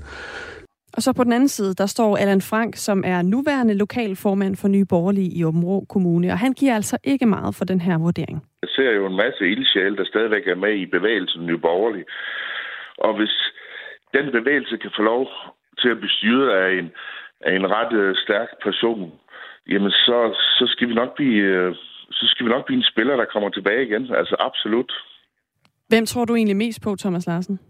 Og 0.97 1.03
så 1.03 1.13
på 1.13 1.25
den 1.25 1.33
anden 1.33 1.49
side, 1.49 1.75
der 1.75 1.87
står 1.87 2.17
Allan 2.17 2.41
Frank, 2.51 2.77
som 2.77 3.03
er 3.07 3.23
nuværende 3.23 3.75
lokalformand 3.75 4.57
for 4.57 4.69
Nye 4.69 4.85
Borgerlige 4.85 5.31
i 5.39 5.45
Åben 5.45 5.87
Kommune, 5.87 6.33
og 6.33 6.39
han 6.39 6.53
giver 6.53 6.75
altså 6.75 6.97
ikke 7.05 7.27
meget 7.27 7.55
for 7.55 7.65
den 7.65 7.81
her 7.81 7.99
vurdering. 7.99 8.39
Jeg 8.63 8.71
ser 8.77 8.91
jo 8.91 9.07
en 9.07 9.17
masse 9.17 9.45
ildsjæl, 9.55 9.97
der 9.97 10.05
stadigvæk 10.05 10.47
er 10.47 10.55
med 10.55 10.75
i 10.75 10.87
bevægelsen 10.87 11.47
Nye 11.47 11.59
Borgerlige. 11.59 12.05
Og 12.99 13.17
hvis 13.17 13.35
den 14.15 14.33
bevægelse 14.33 14.77
kan 14.77 14.91
få 14.97 15.03
lov 15.03 15.27
til 15.81 15.89
at 15.89 15.99
blive 15.99 16.17
styret 16.19 16.49
af 16.51 16.79
en, 16.79 16.91
af 17.41 17.53
en 17.57 17.71
ret 17.71 17.93
øh, 17.93 18.15
stærk 18.25 18.49
person, 18.63 19.13
jamen 19.69 19.91
så, 19.91 20.19
så 20.59 20.65
skal 20.73 20.89
vi 20.89 20.95
nok 20.95 21.15
blive... 21.15 21.43
Øh, 21.43 21.75
så 22.13 22.27
skal 22.27 22.47
vi 22.47 22.51
nok 22.51 22.67
blive 22.67 22.77
en 22.77 22.91
spiller, 22.93 23.17
der 23.17 23.25
kommer 23.33 23.49
tilbage 23.49 23.87
igen. 23.87 24.15
Altså 24.15 24.37
absolut. 24.39 24.93
Hvem 25.89 26.07
tror 26.07 26.25
du 26.25 26.35
egentlig 26.35 26.57
mest 26.57 26.83
på, 26.83 26.97
Thomas 26.97 27.27
Larsen? 27.27 27.61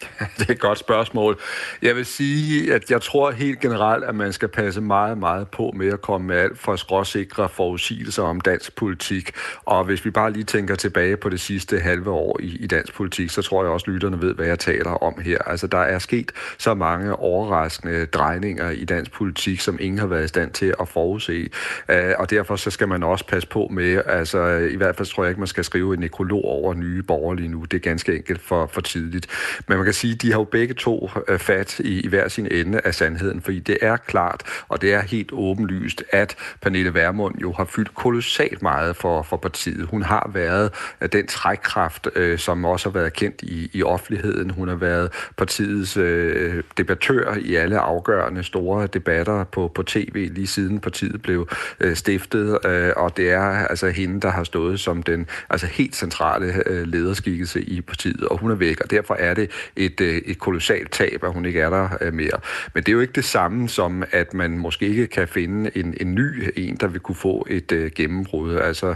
Det 0.38 0.48
er 0.48 0.52
et 0.52 0.60
godt 0.60 0.78
spørgsmål. 0.78 1.40
Jeg 1.82 1.96
vil 1.96 2.06
sige, 2.06 2.74
at 2.74 2.90
jeg 2.90 3.02
tror 3.02 3.30
helt 3.30 3.60
generelt, 3.60 4.04
at 4.04 4.14
man 4.14 4.32
skal 4.32 4.48
passe 4.48 4.80
meget, 4.80 5.18
meget 5.18 5.48
på 5.48 5.72
med 5.76 5.92
at 5.92 6.00
komme 6.00 6.26
med 6.26 6.36
alt 6.36 6.58
for 6.58 6.76
skråsikre 6.76 7.48
forudsigelser 7.48 8.22
om 8.22 8.40
dansk 8.40 8.76
politik. 8.76 9.30
Og 9.64 9.84
hvis 9.84 10.04
vi 10.04 10.10
bare 10.10 10.32
lige 10.32 10.44
tænker 10.44 10.74
tilbage 10.74 11.16
på 11.16 11.28
det 11.28 11.40
sidste 11.40 11.80
halve 11.80 12.10
år 12.10 12.40
i, 12.40 12.56
i 12.60 12.66
dansk 12.66 12.94
politik, 12.94 13.30
så 13.30 13.42
tror 13.42 13.62
jeg 13.62 13.72
også, 13.72 13.84
at 13.84 13.92
lytterne 13.92 14.22
ved, 14.22 14.34
hvad 14.34 14.46
jeg 14.46 14.58
taler 14.58 14.90
om 14.90 15.20
her. 15.20 15.38
Altså, 15.38 15.66
der 15.66 15.78
er 15.78 15.98
sket 15.98 16.32
så 16.58 16.74
mange 16.74 17.16
overraskende 17.16 18.06
drejninger 18.06 18.70
i 18.70 18.84
dansk 18.84 19.12
politik, 19.12 19.60
som 19.60 19.78
ingen 19.80 19.98
har 19.98 20.06
været 20.06 20.24
i 20.24 20.28
stand 20.28 20.50
til 20.50 20.74
at 20.80 20.88
forudse. 20.88 21.48
Øh, 21.88 22.12
og 22.18 22.30
derfor 22.30 22.56
så 22.56 22.70
skal 22.70 22.88
man 22.88 23.02
også 23.02 23.26
passe 23.26 23.48
på 23.48 23.68
med, 23.70 24.02
altså 24.06 24.46
i 24.70 24.76
hvert 24.76 24.96
fald 24.96 25.08
tror 25.08 25.22
jeg 25.24 25.30
ikke, 25.30 25.40
man 25.40 25.46
skal 25.46 25.64
skrive 25.64 25.94
en 25.94 26.00
nekrolog 26.00 26.44
over 26.44 26.74
nye 26.74 27.02
borgerlige 27.02 27.48
nu. 27.48 27.64
Det 27.64 27.74
er 27.74 27.80
ganske 27.80 28.16
enkelt 28.16 28.40
for, 28.40 28.66
for 28.66 28.80
tidligt. 28.80 29.26
Men 29.68 29.78
man 29.78 29.89
kan 29.90 29.94
sige, 29.94 30.14
de 30.14 30.32
har 30.32 30.38
jo 30.38 30.44
begge 30.44 30.74
to 30.74 31.10
øh, 31.28 31.38
fat 31.38 31.78
i, 31.78 32.00
i 32.00 32.08
hver 32.08 32.28
sin 32.28 32.48
ende 32.50 32.80
af 32.84 32.94
sandheden, 32.94 33.40
fordi 33.42 33.58
det 33.58 33.78
er 33.82 33.96
klart, 33.96 34.42
og 34.68 34.82
det 34.82 34.92
er 34.92 35.00
helt 35.02 35.30
åbenlyst, 35.32 36.04
at 36.10 36.36
Pernille 36.62 36.94
Vermund 36.94 37.34
jo 37.40 37.52
har 37.52 37.64
fyldt 37.64 37.94
kolossalt 37.94 38.62
meget 38.62 38.96
for, 38.96 39.22
for 39.22 39.36
partiet. 39.36 39.86
Hun 39.86 40.02
har 40.02 40.30
været 40.34 40.70
øh, 41.00 41.08
den 41.12 41.26
trækkraft, 41.26 42.08
øh, 42.16 42.38
som 42.38 42.64
også 42.64 42.88
har 42.88 42.92
været 42.92 43.12
kendt 43.12 43.42
i, 43.42 43.70
i 43.72 43.82
offentligheden. 43.82 44.50
Hun 44.50 44.68
har 44.68 44.74
været 44.74 45.10
partiets 45.36 45.96
øh, 45.96 46.62
debattør 46.76 47.34
i 47.40 47.54
alle 47.54 47.78
afgørende 47.78 48.42
store 48.42 48.86
debatter 48.86 49.44
på, 49.44 49.72
på 49.74 49.82
tv, 49.82 50.28
lige 50.32 50.46
siden 50.46 50.80
partiet 50.80 51.22
blev 51.22 51.48
øh, 51.80 51.96
stiftet, 51.96 52.58
øh, 52.66 52.92
og 52.96 53.16
det 53.16 53.30
er 53.30 53.66
altså 53.66 53.88
hende, 53.88 54.20
der 54.20 54.30
har 54.30 54.44
stået 54.44 54.80
som 54.80 55.02
den 55.02 55.26
altså 55.50 55.66
helt 55.66 55.96
centrale 55.96 56.62
øh, 56.66 56.86
lederskikkelse 56.86 57.62
i 57.62 57.80
partiet, 57.80 58.24
og 58.24 58.38
hun 58.38 58.50
er 58.50 58.54
væk, 58.54 58.80
og 58.80 58.90
derfor 58.90 59.14
er 59.14 59.34
det 59.34 59.50
et, 59.80 60.00
øh, 60.00 60.16
et 60.26 60.38
kolossalt 60.38 60.92
tab, 60.92 61.24
at 61.24 61.32
hun 61.32 61.44
ikke 61.44 61.60
er 61.60 61.70
der 61.70 61.88
øh, 62.00 62.14
mere. 62.14 62.40
Men 62.74 62.82
det 62.82 62.88
er 62.88 62.92
jo 62.92 63.00
ikke 63.00 63.12
det 63.12 63.24
samme 63.24 63.68
som, 63.68 64.04
at 64.10 64.34
man 64.34 64.58
måske 64.58 64.86
ikke 64.86 65.06
kan 65.06 65.28
finde 65.28 65.70
en, 65.74 65.94
en 66.00 66.14
ny 66.14 66.50
en, 66.56 66.76
der 66.76 66.86
vil 66.86 67.00
kunne 67.00 67.14
få 67.14 67.46
et 67.50 67.72
uh, 67.72 67.86
gennembrud. 67.96 68.56
Altså, 68.56 68.88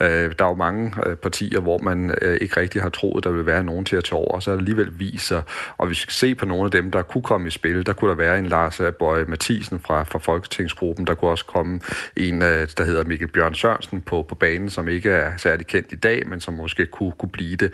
uh, 0.00 0.06
der 0.06 0.44
er 0.44 0.48
jo 0.48 0.54
mange 0.54 0.92
partier, 1.22 1.60
hvor 1.60 1.78
man 1.78 2.10
uh, 2.10 2.34
ikke 2.40 2.60
rigtig 2.60 2.82
har 2.82 2.88
troet, 2.88 3.24
der 3.24 3.30
vil 3.30 3.46
være 3.46 3.64
nogen 3.64 3.84
til 3.84 3.96
at 3.96 4.04
tage 4.04 4.18
over, 4.18 4.34
og 4.34 4.42
så 4.42 4.50
alligevel 4.52 4.98
viser. 4.98 5.42
Og 5.78 5.86
hvis 5.86 5.98
vi 5.98 6.02
skal 6.02 6.12
se 6.12 6.34
på 6.34 6.46
nogle 6.46 6.64
af 6.64 6.70
dem, 6.70 6.90
der 6.90 7.02
kunne 7.02 7.22
komme 7.22 7.46
i 7.46 7.50
spil, 7.50 7.86
der 7.86 7.92
kunne 7.92 8.10
der 8.10 8.16
være 8.16 8.38
en 8.38 8.46
Lars 8.46 8.80
Bøje 8.98 9.24
Mathisen 9.24 9.80
fra, 9.80 10.02
fra 10.02 10.18
Folketingsgruppen, 10.18 11.06
der 11.06 11.14
kunne 11.14 11.30
også 11.30 11.44
komme 11.44 11.80
en, 12.16 12.34
uh, 12.34 12.48
der 12.48 12.84
hedder 12.84 13.04
Mikkel 13.04 13.28
Bjørn 13.28 13.54
Sørensen 13.54 14.00
på, 14.00 14.22
på 14.28 14.34
banen, 14.34 14.70
som 14.70 14.88
ikke 14.88 15.10
er 15.10 15.36
særlig 15.36 15.66
kendt 15.66 15.92
i 15.92 15.96
dag, 15.96 16.28
men 16.28 16.40
som 16.40 16.54
måske 16.54 16.86
kunne, 16.86 17.12
kunne 17.18 17.30
blive 17.30 17.56
det. 17.56 17.72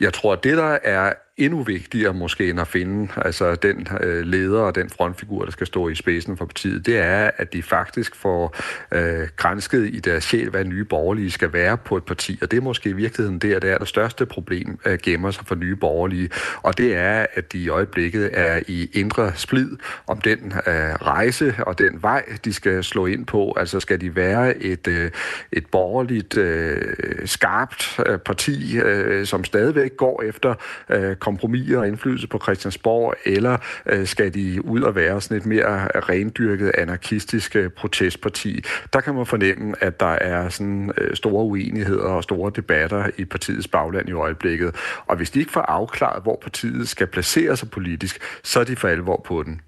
Jeg 0.00 0.12
tror, 0.12 0.32
at 0.32 0.44
det, 0.44 0.56
der 0.56 0.78
er 0.84 1.12
endnu 1.36 1.62
vigtigere 1.62 2.14
måske 2.14 2.50
end 2.50 2.60
at 2.60 2.68
finde 2.68 3.08
altså 3.16 3.54
den 3.54 3.88
øh, 4.00 4.24
leder 4.24 4.60
og 4.60 4.74
den 4.74 4.90
frontfigur, 4.90 5.44
der 5.44 5.50
skal 5.50 5.66
stå 5.66 5.88
i 5.88 5.94
spidsen 5.94 6.36
for 6.36 6.44
partiet, 6.44 6.86
det 6.86 6.98
er, 6.98 7.30
at 7.36 7.52
de 7.52 7.62
faktisk 7.62 8.16
får 8.16 8.56
øh, 8.92 9.28
grænsket 9.36 9.86
i 9.94 10.00
deres 10.00 10.24
sjæl, 10.24 10.50
hvad 10.50 10.64
nye 10.64 10.84
borgerlige 10.84 11.30
skal 11.30 11.52
være 11.52 11.76
på 11.76 11.96
et 11.96 12.04
parti. 12.04 12.38
Og 12.42 12.50
det 12.50 12.56
er 12.56 12.60
måske 12.60 12.90
i 12.90 12.92
virkeligheden 12.92 13.38
der, 13.38 13.58
det 13.58 13.70
er 13.70 13.78
det 13.78 13.88
største 13.88 14.26
problem, 14.26 14.78
øh, 14.86 14.98
gemmer 15.02 15.30
sig 15.30 15.46
for 15.46 15.54
nye 15.54 15.76
borgerlige. 15.76 16.30
Og 16.62 16.78
det 16.78 16.94
er, 16.94 17.26
at 17.34 17.52
de 17.52 17.58
i 17.58 17.68
øjeblikket 17.68 18.30
er 18.32 18.60
i 18.68 18.90
indre 18.92 19.32
splid 19.34 19.70
om 20.06 20.20
den 20.20 20.52
øh, 20.66 20.72
rejse 20.94 21.54
og 21.58 21.78
den 21.78 22.02
vej, 22.02 22.24
de 22.44 22.52
skal 22.52 22.84
slå 22.84 23.06
ind 23.06 23.26
på. 23.26 23.54
Altså 23.56 23.80
skal 23.80 24.00
de 24.00 24.16
være 24.16 24.58
et, 24.58 24.88
øh, 24.88 25.10
et 25.52 25.66
borgerligt 25.66 26.36
øh, 26.36 26.82
skarpt 27.24 28.00
øh, 28.06 28.18
parti, 28.18 28.78
øh, 28.78 29.26
som 29.26 29.44
stadigvæk 29.44 29.96
går 29.96 30.22
efter 30.22 30.54
øh, 30.90 31.16
kompromiser 31.26 31.78
og 31.78 31.88
indflydelse 31.88 32.26
på 32.28 32.38
Christiansborg, 32.42 33.14
eller 33.24 33.56
øh, 33.86 34.06
skal 34.06 34.34
de 34.34 34.64
ud 34.64 34.80
og 34.80 34.94
være 34.94 35.20
sådan 35.20 35.36
et 35.36 35.46
mere 35.46 36.00
rendyrket 36.00 36.72
anarkistisk 36.78 37.56
øh, 37.56 37.70
protestparti? 37.70 38.60
Der 38.92 39.00
kan 39.00 39.14
man 39.14 39.26
fornemme, 39.26 39.74
at 39.80 40.00
der 40.00 40.14
er 40.32 40.48
sådan 40.48 40.92
øh, 40.98 41.16
store 41.16 41.44
uenigheder 41.44 42.08
og 42.08 42.22
store 42.22 42.52
debatter 42.56 43.10
i 43.18 43.24
partiets 43.24 43.68
bagland 43.68 44.08
i 44.08 44.12
øjeblikket. 44.12 44.74
Og 45.06 45.16
hvis 45.16 45.30
de 45.30 45.38
ikke 45.38 45.52
får 45.52 45.60
afklaret, 45.60 46.22
hvor 46.22 46.38
partiet 46.42 46.88
skal 46.88 47.06
placere 47.06 47.56
sig 47.56 47.70
politisk, 47.70 48.18
så 48.44 48.60
er 48.60 48.64
de 48.64 48.76
for 48.76 48.88
alvor 48.88 49.22
på 49.26 49.42
den. 49.42 49.60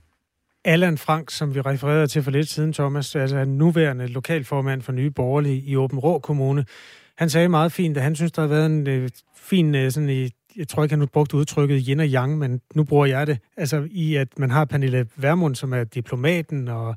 Allan 0.65 0.99
Frank, 0.99 1.31
som 1.31 1.55
vi 1.55 1.61
refererede 1.61 2.07
til 2.07 2.23
for 2.23 2.31
lidt 2.31 2.49
siden, 2.49 2.73
Thomas, 2.73 3.17
altså 3.17 3.45
nuværende 3.45 4.07
lokalformand 4.07 4.83
for 4.83 4.93
Nye 4.93 5.11
Borgerlige 5.11 5.61
i 5.61 5.77
Åben 5.77 5.99
Rå 5.99 6.19
Kommune, 6.19 6.65
han 7.19 7.31
sagde 7.31 7.49
meget 7.49 7.73
fint, 7.73 7.97
at 7.97 8.03
han 8.03 8.17
synes, 8.17 8.33
der 8.33 8.43
har 8.43 8.49
været 8.49 8.67
en 8.67 8.87
øh, 8.87 9.09
fin 9.37 9.75
øh, 9.75 9.91
sådan 9.91 10.09
i 10.09 10.31
jeg 10.57 10.69
tror 10.69 10.83
ikke, 10.83 10.93
han 10.93 11.01
har 11.01 11.07
brugt 11.07 11.35
udtrykket 11.35 11.85
yin 11.89 12.01
og 12.01 12.07
yang, 12.07 12.39
men 12.39 12.61
nu 12.75 12.85
bruger 12.85 13.07
jeg 13.07 13.27
det. 13.27 13.39
Altså 13.57 13.89
i, 13.91 14.15
at 14.15 14.39
man 14.39 14.51
har 14.51 14.65
Pernille 14.65 15.07
Vermund, 15.17 15.55
som 15.55 15.73
er 15.73 15.85
diplomaten 15.85 16.69
og 16.69 16.97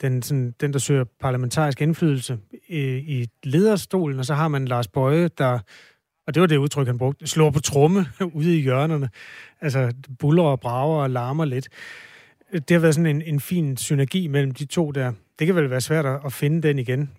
den, 0.00 0.22
sådan, 0.22 0.54
den 0.60 0.72
der 0.72 0.78
søger 0.78 1.04
parlamentarisk 1.20 1.80
indflydelse 1.80 2.38
i, 2.68 2.78
i 2.80 3.26
lederstolen, 3.42 4.18
og 4.18 4.24
så 4.24 4.34
har 4.34 4.48
man 4.48 4.64
Lars 4.64 4.88
Bøje, 4.88 5.28
der, 5.38 5.58
og 6.26 6.34
det 6.34 6.40
var 6.40 6.46
det 6.46 6.56
udtryk, 6.56 6.86
han 6.86 6.98
brugte, 6.98 7.26
slår 7.26 7.50
på 7.50 7.60
tromme 7.60 8.06
ude 8.34 8.58
i 8.58 8.60
hjørnerne. 8.60 9.08
Altså 9.60 9.92
buller 10.18 10.42
og 10.42 10.60
brager 10.60 11.02
og 11.02 11.10
larmer 11.10 11.44
lidt. 11.44 11.68
Det 12.52 12.70
har 12.70 12.78
været 12.78 12.94
sådan 12.94 13.16
en, 13.16 13.22
en 13.22 13.40
fin 13.40 13.76
synergi 13.76 14.26
mellem 14.26 14.54
de 14.54 14.64
to 14.64 14.90
der. 14.90 15.12
Det 15.38 15.46
kan 15.46 15.56
vel 15.56 15.70
være 15.70 15.80
svært 15.80 16.06
at 16.24 16.32
finde 16.32 16.68
den 16.68 16.78
igen. 16.78 17.10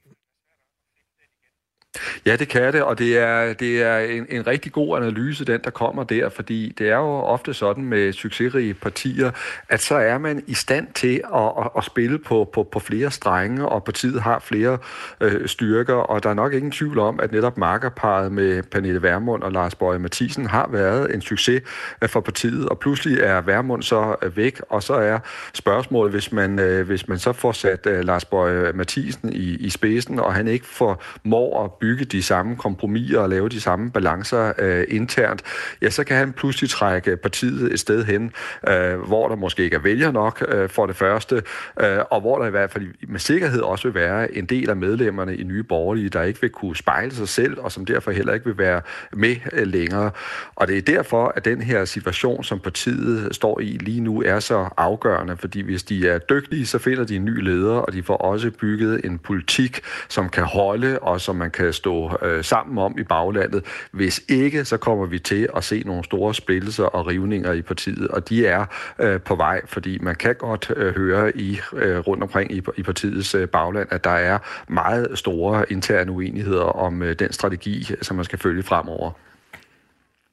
Ja, 2.26 2.36
det 2.36 2.48
kan 2.48 2.74
det, 2.74 2.84
og 2.84 3.00
det 3.00 3.18
er, 3.18 3.54
det 3.54 3.82
er 3.84 3.98
en, 3.98 4.26
en 4.30 4.48
rigtig 4.48 4.72
god 4.72 4.98
analyse, 4.98 5.46
den 5.46 5.62
der 5.64 5.70
kommer 5.70 6.04
der, 6.04 6.30
fordi 6.30 6.74
det 6.78 6.90
er 6.90 6.96
jo 6.96 7.14
ofte 7.14 7.54
sådan 7.54 7.84
med 7.84 8.14
succesrige 8.14 8.74
partier, 8.74 9.32
at 9.70 9.82
så 9.82 9.96
er 9.96 10.18
man 10.18 10.44
i 10.48 10.54
stand 10.54 10.88
til 10.94 11.22
at, 11.36 11.52
at, 11.60 11.70
at 11.78 11.84
spille 11.84 12.20
på, 12.20 12.50
på, 12.54 12.64
på 12.64 12.80
flere 12.80 13.12
strenge, 13.12 13.70
og 13.70 13.84
partiet 13.84 14.22
har 14.22 14.40
flere 14.40 14.78
øh, 15.22 15.48
styrker, 15.48 15.94
og 15.94 16.24
der 16.24 16.30
er 16.30 16.34
nok 16.34 16.54
ingen 16.54 16.72
tvivl 16.72 17.00
om, 17.00 17.20
at 17.20 17.32
netop 17.32 17.58
markerparet 17.58 18.32
med 18.32 18.64
Pernille 18.64 19.02
Vermund 19.02 19.44
og 19.44 19.52
Lars 19.52 19.76
Bøje 19.76 20.00
Mathisen 20.00 20.46
har 20.46 20.68
været 20.72 21.16
en 21.16 21.22
succes 21.22 21.62
øh, 22.04 22.10
for 22.10 22.22
partiet, 22.22 22.70
og 22.70 22.80
pludselig 22.80 23.20
er 23.20 23.42
Vermund 23.42 23.84
så 23.84 24.16
øh, 24.22 24.38
væk, 24.38 24.62
og 24.70 24.84
så 24.84 24.94
er 24.94 25.20
spørgsmålet, 25.54 26.12
hvis 26.12 26.32
man, 26.32 26.60
øh, 26.60 26.86
hvis 26.86 27.08
man 27.08 27.20
så 27.20 27.34
får 27.34 27.52
sat 27.52 27.88
øh, 27.88 28.06
Lars 28.06 28.26
Bøje 28.26 28.74
Mathisen 28.74 29.34
i, 29.34 29.56
i 29.56 29.70
spidsen, 29.70 30.20
og 30.20 30.34
han 30.34 30.48
ikke 30.48 30.66
formår 30.66 31.64
at 31.64 31.79
bygge 31.80 32.06
de 32.06 32.24
samme 32.24 32.56
kompromiser 32.56 33.20
og 33.20 33.30
lave 33.30 33.50
de 33.50 33.62
samme 33.62 33.92
balancer 33.92 34.54
øh, 34.60 34.86
internt, 34.88 35.42
ja, 35.82 35.90
så 35.90 36.04
kan 36.04 36.18
han 36.18 36.34
pludselig 36.34 36.70
trække 36.70 37.18
partiet 37.18 37.74
et 37.74 37.80
sted 37.80 38.06
hen, 38.06 38.32
øh, 38.68 39.00
hvor 39.00 39.28
der 39.28 39.36
måske 39.36 39.64
ikke 39.64 39.76
er 39.76 39.80
vælger 39.80 40.12
nok 40.12 40.46
øh, 40.48 40.70
for 40.70 40.86
det 40.86 40.96
første, 40.96 41.36
øh, 41.82 41.98
og 42.12 42.22
hvor 42.22 42.40
der 42.40 42.48
i 42.48 42.50
hvert 42.50 42.72
fald 42.72 42.88
med 43.08 43.20
sikkerhed 43.20 43.62
også 43.62 43.88
vil 43.88 43.94
være 43.94 44.38
en 44.38 44.46
del 44.46 44.70
af 44.70 44.76
medlemmerne 44.76 45.36
i 45.36 45.44
Nye 45.44 45.64
Borgerlige, 45.64 46.10
der 46.10 46.24
ikke 46.24 46.42
vil 46.42 46.50
kunne 46.50 46.76
spejle 46.76 47.12
sig 47.12 47.28
selv, 47.28 47.60
og 47.60 47.72
som 47.72 47.86
derfor 47.86 48.12
heller 48.12 48.34
ikke 48.34 48.46
vil 48.46 48.58
være 48.58 48.82
med 49.14 49.36
øh, 49.54 49.68
længere. 49.68 50.12
Og 50.56 50.68
det 50.68 50.78
er 50.78 50.82
derfor, 50.82 51.34
at 51.36 51.46
den 51.46 51.62
her 51.62 51.86
situation, 51.86 52.44
som 52.44 52.60
partiet 52.60 53.36
står 53.36 53.60
i 53.60 53.66
lige 53.66 54.02
nu, 54.02 54.22
er 54.22 54.40
så 54.40 54.70
afgørende, 54.78 55.38
fordi 55.38 55.62
hvis 55.62 55.84
de 55.84 56.10
er 56.10 56.18
dygtige, 56.18 56.66
så 56.66 56.78
finder 56.78 57.04
de 57.04 57.16
en 57.16 57.26
ny 57.26 57.42
leder, 57.42 57.76
og 57.76 57.94
de 57.94 58.04
får 58.04 58.18
også 58.18 58.52
bygget 58.52 59.06
en 59.06 59.20
politik, 59.20 59.82
som 60.10 60.30
kan 60.30 60.44
holde, 60.44 61.00
og 61.00 61.22
som 61.22 61.36
man 61.36 61.52
kan 61.52 61.69
Øh, 61.70 61.74
stå 61.74 62.18
øh, 62.22 62.44
sammen 62.44 62.78
om 62.78 62.96
i 63.00 63.04
baglandet. 63.04 63.66
Hvis 63.92 64.22
ikke, 64.30 64.66
så 64.66 64.78
kommer 64.78 65.06
vi 65.06 65.20
til 65.20 65.50
at 65.56 65.64
se 65.64 65.84
nogle 65.86 66.04
store 66.04 66.34
splittelser 66.34 66.84
og 66.84 67.08
rivninger 67.08 67.54
i 67.54 67.62
partiet, 67.62 68.08
og 68.08 68.30
de 68.30 68.46
er 68.46 68.66
øh, 69.00 69.22
på 69.22 69.36
vej, 69.36 69.62
fordi 69.66 69.98
man 70.02 70.16
kan 70.16 70.36
godt 70.36 70.72
øh, 70.76 70.96
høre 70.96 71.38
i 71.38 71.60
øh, 71.74 71.98
rundt 71.98 72.24
omkring 72.24 72.52
i, 72.52 72.62
i 72.78 72.84
partiets 72.84 73.36
øh, 73.36 73.48
bagland, 73.48 73.88
at 73.92 74.04
der 74.04 74.10
er 74.10 74.40
meget 74.68 75.08
store 75.16 75.72
interne 75.72 76.12
uenigheder 76.12 76.64
om 76.64 77.02
øh, 77.02 77.16
den 77.20 77.34
strategi, 77.34 77.92
som 78.02 78.16
man 78.16 78.26
skal 78.26 78.40
følge 78.40 78.64
fremover. 78.64 79.12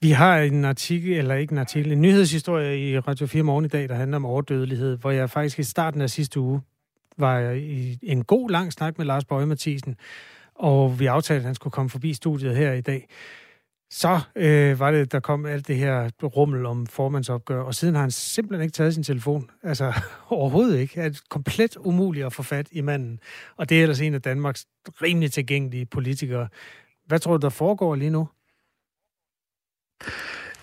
Vi 0.01 0.11
har 0.11 0.39
en 0.39 0.65
artikel, 0.65 1.13
eller 1.13 1.35
ikke 1.35 1.53
en 1.53 1.59
artikel, 1.59 1.93
en 1.93 2.01
nyhedshistorie 2.01 2.91
i 2.91 2.99
Radio 2.99 3.27
4 3.27 3.43
morgen 3.43 3.65
i 3.65 3.69
dag, 3.69 3.89
der 3.89 3.95
handler 3.95 4.17
om 4.17 4.25
overdødelighed, 4.25 4.99
hvor 4.99 5.11
jeg 5.11 5.31
faktisk 5.31 5.59
i 5.59 5.63
starten 5.63 6.01
af 6.01 6.11
sidste 6.11 6.41
uge 6.41 6.61
var 7.19 7.51
i 7.51 7.99
en 8.03 8.25
god 8.25 8.51
lang 8.51 8.73
snak 8.73 8.99
med 8.99 9.07
Lars 9.07 9.25
Bøge 9.25 9.47
Mathisen, 9.47 9.97
og 10.59 11.01
vi 11.01 11.07
aftalte, 11.07 11.39
at 11.41 11.45
han 11.45 11.55
skulle 11.55 11.73
komme 11.73 11.91
forbi 11.91 12.15
studiet 12.15 12.57
her 12.57 12.73
i 12.73 12.81
dag. 12.81 13.09
Så 13.91 14.21
øh, 14.37 14.81
var 14.81 14.91
det, 14.91 15.13
der 15.13 15.21
kom 15.21 15.47
alt 15.47 15.69
det 15.69 15.77
her 15.77 16.11
rummel 16.23 16.67
om 16.67 16.87
formandsopgør, 16.87 17.63
og 17.63 17.75
siden 17.75 17.95
har 17.95 18.03
han 18.03 18.11
simpelthen 18.11 18.63
ikke 18.63 18.73
taget 18.73 18.95
sin 18.95 19.03
telefon. 19.03 19.51
Altså 19.63 19.93
overhovedet 20.31 20.79
ikke. 20.79 21.03
Det 21.05 21.17
er 21.17 21.21
komplet 21.31 21.77
umuligt 21.77 22.27
at 22.27 22.33
få 22.33 22.43
fat 22.43 22.69
i 22.73 22.81
manden. 22.81 23.21
Og 23.57 23.69
det 23.69 23.79
er 23.79 23.83
ellers 23.83 24.01
en 24.01 24.15
af 24.15 24.23
Danmarks 24.23 24.67
rimelig 25.03 25.33
tilgængelige 25.33 25.87
politikere. 25.87 26.49
Hvad 27.07 27.19
tror 27.19 27.37
du, 27.37 27.43
der 27.43 27.49
foregår 27.49 27.95
lige 27.95 28.11
nu? 28.11 28.29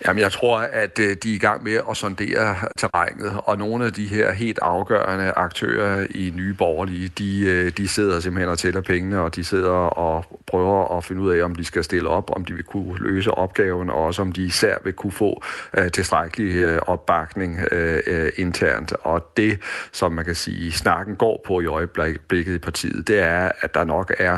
Jamen, 0.08 0.22
jeg 0.22 0.32
tror, 0.32 0.58
at 0.58 1.00
øh, 1.00 1.18
de 1.24 1.32
er 1.32 1.36
i 1.36 1.38
gang 1.38 1.64
med 1.64 1.80
at 1.90 1.98
sondere 1.98 2.56
terrænet, 2.78 3.40
og 3.44 3.58
nogle 3.58 3.86
af 3.86 3.94
de 3.94 4.08
her 4.08 4.32
helt 4.32 4.60
afgørende 4.62 5.32
aktører 5.32 6.08
i 6.10 6.32
Nye 6.36 6.54
Borgerlige, 6.54 7.08
de, 7.08 7.40
øh, 7.40 7.72
de 7.78 7.88
sidder 7.88 8.20
simpelthen 8.20 8.50
og 8.50 8.58
tæller 8.58 8.82
pengene, 8.82 9.22
og 9.22 9.36
de 9.36 9.44
sidder 9.44 9.72
og 9.72 10.26
prøver 10.48 10.98
at 10.98 11.04
finde 11.04 11.22
ud 11.22 11.32
af, 11.32 11.44
om 11.44 11.56
de 11.56 11.66
skal 11.66 11.84
stille 11.84 12.10
op, 12.10 12.32
om 12.36 12.46
de 12.46 12.54
vil 12.54 12.64
kunne 12.64 12.98
løse 13.00 13.32
opgaven, 13.32 13.90
og 13.90 14.06
også 14.06 14.22
om 14.22 14.32
de 14.32 14.46
især 14.46 14.76
vil 14.84 14.94
kunne 14.94 15.12
få 15.12 15.44
uh, 15.78 15.88
tilstrækkelig 15.94 16.68
uh, 16.68 16.78
opbakning 16.88 17.60
uh, 17.72 18.28
internt. 18.36 18.94
Og 19.02 19.32
det, 19.38 19.60
som 19.92 20.12
man 20.12 20.26
kan 20.26 20.36
sige, 20.36 20.72
snakken 20.72 21.16
går 21.16 21.44
på 21.48 21.62
i 21.62 21.66
øjeblikket 21.66 22.56
i 22.56 22.58
partiet, 22.58 23.08
det 23.08 23.20
er, 23.20 23.52
at 23.62 23.74
der 23.74 23.84
nok 23.84 24.14
er 24.20 24.38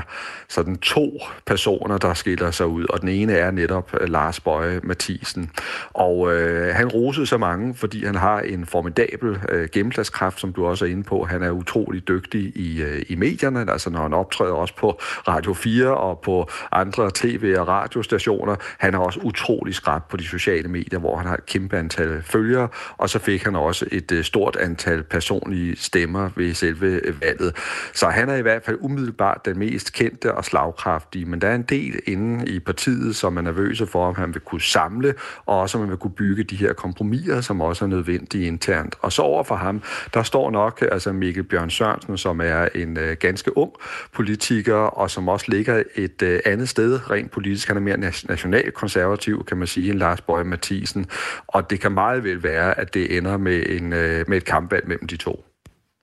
sådan 0.49 0.78
to 0.78 1.22
personer, 1.45 1.97
der 1.97 2.14
skiller 2.14 2.51
sig 2.51 2.68
ud, 2.68 2.86
og 2.89 3.01
den 3.01 3.10
ene 3.10 3.34
er 3.34 3.51
netop 3.51 3.95
Lars 4.08 4.39
Bøje 4.39 4.80
Mathisen, 4.84 5.51
og 5.93 6.34
øh, 6.34 6.76
han 6.76 6.88
rosede 6.88 7.26
så 7.26 7.38
mange, 7.38 7.76
fordi 7.76 8.06
han 8.06 8.16
har 8.16 8.39
en 8.39 8.66
formidabel 8.66 9.39
øh, 9.49 9.70
gennemslagskraft, 9.72 10.39
som 10.39 10.53
du 10.53 10.66
også 10.66 10.86
er 10.86 10.89
inde 10.89 11.03
på. 11.03 11.24
Han 11.24 11.43
er 11.43 11.51
utrolig 11.51 12.08
dygtig 12.08 12.41
i, 12.41 12.82
øh, 12.82 13.01
i 13.10 13.16
medierne, 13.16 13.72
altså 13.72 13.89
når 13.89 14.01
han 14.01 14.14
optræder 14.14 14.53
også 14.53 14.76
på 14.76 14.99
Radio 15.28 15.53
4 15.53 15.97
og 15.97 16.20
på 16.20 16.49
andre 16.72 17.12
tv- 17.16 17.56
og 17.58 17.68
radiostationer. 17.68 18.56
Han 18.80 18.93
er 18.93 18.97
også 18.97 19.20
utrolig 19.24 19.76
skrab 19.76 20.01
på 20.10 20.18
de 20.18 20.28
sociale 20.28 20.68
medier, 20.68 20.99
hvor 20.99 21.18
han 21.18 21.28
har 21.28 21.36
et 21.36 21.45
kæmpe 21.45 21.78
antal 21.78 22.24
følgere, 22.24 22.68
og 22.97 23.10
så 23.10 23.20
fik 23.20 23.43
han 23.43 23.56
også 23.56 23.86
et 23.91 24.12
øh, 24.12 24.24
stort 24.24 24.56
antal 24.56 25.03
personlige 25.03 25.76
stemmer 25.78 26.30
ved 26.36 26.53
selve 26.53 26.88
øh, 26.88 27.22
valget. 27.22 27.56
Så 27.93 28.08
han 28.08 28.30
er 28.30 28.36
i 28.36 28.41
hvert 28.41 28.64
fald 28.66 28.78
umiddelbart 28.82 29.45
den 29.45 29.60
mest 29.60 29.93
kendte 29.93 30.34
og 30.34 30.45
slagkraftige, 30.45 31.26
men 31.26 31.41
der 31.41 31.47
er 31.47 31.56
en 31.56 31.64
del 31.64 31.99
inde 32.08 32.47
i 32.47 32.60
partiet, 32.60 33.16
som 33.16 33.38
er 33.38 33.41
nervøse 33.41 33.88
for, 33.88 34.08
om 34.08 34.16
han 34.16 34.34
vil 34.34 34.41
kunne 34.41 34.62
samle 34.62 35.14
og 35.45 35.59
også 35.59 35.77
at 35.77 35.81
man 35.81 35.89
vil 35.89 35.97
kunne 35.97 36.11
bygge 36.11 36.43
de 36.43 36.55
her 36.55 36.73
kompromiser, 36.73 37.41
som 37.41 37.61
også 37.61 37.86
er 37.86 37.89
nødvendige 37.89 38.47
internt. 38.47 38.95
Og 39.01 39.11
så 39.11 39.21
over 39.21 39.43
for 39.43 39.55
ham, 39.55 39.81
der 40.13 40.23
står 40.23 40.51
nok 40.51 40.83
altså 40.91 41.11
Mikkel 41.13 41.43
Bjørn 41.43 41.69
Sørensen, 41.69 42.17
som 42.17 42.41
er 42.41 42.67
en 42.75 42.97
øh, 42.97 43.17
ganske 43.19 43.57
ung 43.57 43.71
politiker, 44.13 44.75
og 44.75 45.11
som 45.11 45.27
også 45.27 45.45
ligger 45.49 45.83
et 45.95 46.21
øh, 46.21 46.39
andet 46.45 46.69
sted 46.69 47.11
rent 47.11 47.31
politisk. 47.31 47.67
Han 47.67 47.77
er 47.77 47.81
mere 47.81 47.97
nationalkonservativ, 47.97 49.45
kan 49.45 49.57
man 49.57 49.67
sige, 49.67 49.91
end 49.91 49.99
Lars 49.99 50.21
Bøge 50.21 50.43
Mathisen. 50.43 51.05
Og 51.47 51.69
det 51.69 51.79
kan 51.79 51.91
meget 51.91 52.23
vel 52.23 52.43
være, 52.43 52.79
at 52.79 52.93
det 52.93 53.17
ender 53.17 53.38
med, 53.38 53.63
en, 53.69 53.93
øh, 53.93 54.25
med 54.27 54.38
et 54.38 54.45
kampvalg 54.45 54.88
mellem 54.88 55.07
de 55.07 55.17
to. 55.17 55.45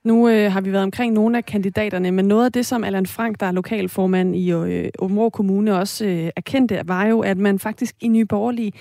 Nu 0.05 0.29
øh, 0.29 0.53
har 0.53 0.61
vi 0.61 0.73
været 0.73 0.85
omkring 0.85 1.13
nogle 1.13 1.39
af 1.39 1.45
kandidaterne, 1.45 2.11
men 2.11 2.25
noget 2.25 2.45
af 2.45 2.53
det, 2.53 2.67
som 2.67 2.85
Allan 2.85 3.07
Frank, 3.07 3.41
der 3.41 3.47
er 3.47 3.53
lokalformand 3.53 4.37
i 4.37 4.53
øh, 4.53 4.89
Åben 4.99 5.31
Kommune, 5.31 5.79
også 5.79 6.07
øh, 6.07 6.31
erkendte, 6.37 6.81
var 6.85 7.07
jo, 7.07 7.21
at 7.21 7.39
man 7.39 7.59
faktisk 7.59 7.95
i 8.01 8.09
Nye 8.09 8.25
Borgerlige 8.25 8.73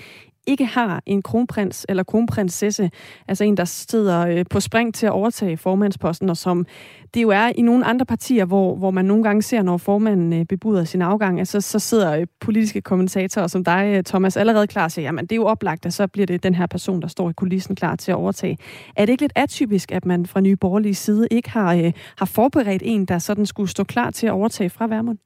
ikke 0.46 0.64
har 0.64 1.02
en 1.06 1.22
kronprins 1.22 1.86
eller 1.88 2.02
kronprinsesse, 2.02 2.90
altså 3.28 3.44
en, 3.44 3.56
der 3.56 3.64
sidder 3.64 4.26
øh, 4.26 4.44
på 4.50 4.60
spring 4.60 4.94
til 4.94 5.06
at 5.06 5.12
overtage 5.12 5.56
formandsposten, 5.56 6.30
og 6.30 6.36
som 6.36 6.66
det 7.14 7.22
jo 7.22 7.28
er 7.28 7.52
i 7.56 7.62
nogle 7.62 7.84
andre 7.84 8.06
partier, 8.06 8.44
hvor, 8.44 8.76
hvor 8.76 8.90
man 8.90 9.04
nogle 9.04 9.22
gange 9.22 9.42
ser, 9.42 9.62
når 9.62 9.76
formanden 9.76 10.32
øh, 10.32 10.44
bebuder 10.44 10.84
sin 10.84 11.02
afgang, 11.02 11.38
altså 11.38 11.60
så 11.60 11.78
sidder 11.78 12.16
øh, 12.16 12.26
politiske 12.40 12.80
kommentatorer 12.80 13.46
som 13.46 13.64
dig, 13.64 14.04
Thomas, 14.06 14.36
allerede 14.36 14.66
klar 14.66 14.88
til, 14.88 15.02
jamen 15.02 15.24
det 15.24 15.32
er 15.32 15.36
jo 15.36 15.46
oplagt, 15.46 15.86
at 15.86 15.92
så 15.92 16.06
bliver 16.06 16.26
det 16.26 16.42
den 16.42 16.54
her 16.54 16.66
person, 16.66 17.02
der 17.02 17.08
står 17.08 17.30
i 17.30 17.32
kulissen 17.32 17.76
klar 17.76 17.96
til 17.96 18.12
at 18.12 18.16
overtage. 18.16 18.58
Er 18.96 19.06
det 19.06 19.12
ikke 19.12 19.22
lidt 19.22 19.32
atypisk, 19.36 19.92
at 19.92 20.04
man 20.04 20.26
fra 20.26 20.40
Nye 20.40 20.56
Borgerlige 20.56 20.94
side 20.94 21.28
ikke 21.30 21.50
har, 21.50 21.92
har 22.18 22.26
forberedt 22.26 22.82
en, 22.84 23.04
der 23.04 23.18
sådan 23.18 23.46
skulle 23.46 23.70
stå 23.70 23.84
klar 23.84 24.10
til 24.10 24.26
at 24.26 24.32
overtage 24.32 24.70
fra 24.70 24.86
Værmund? 24.86 25.18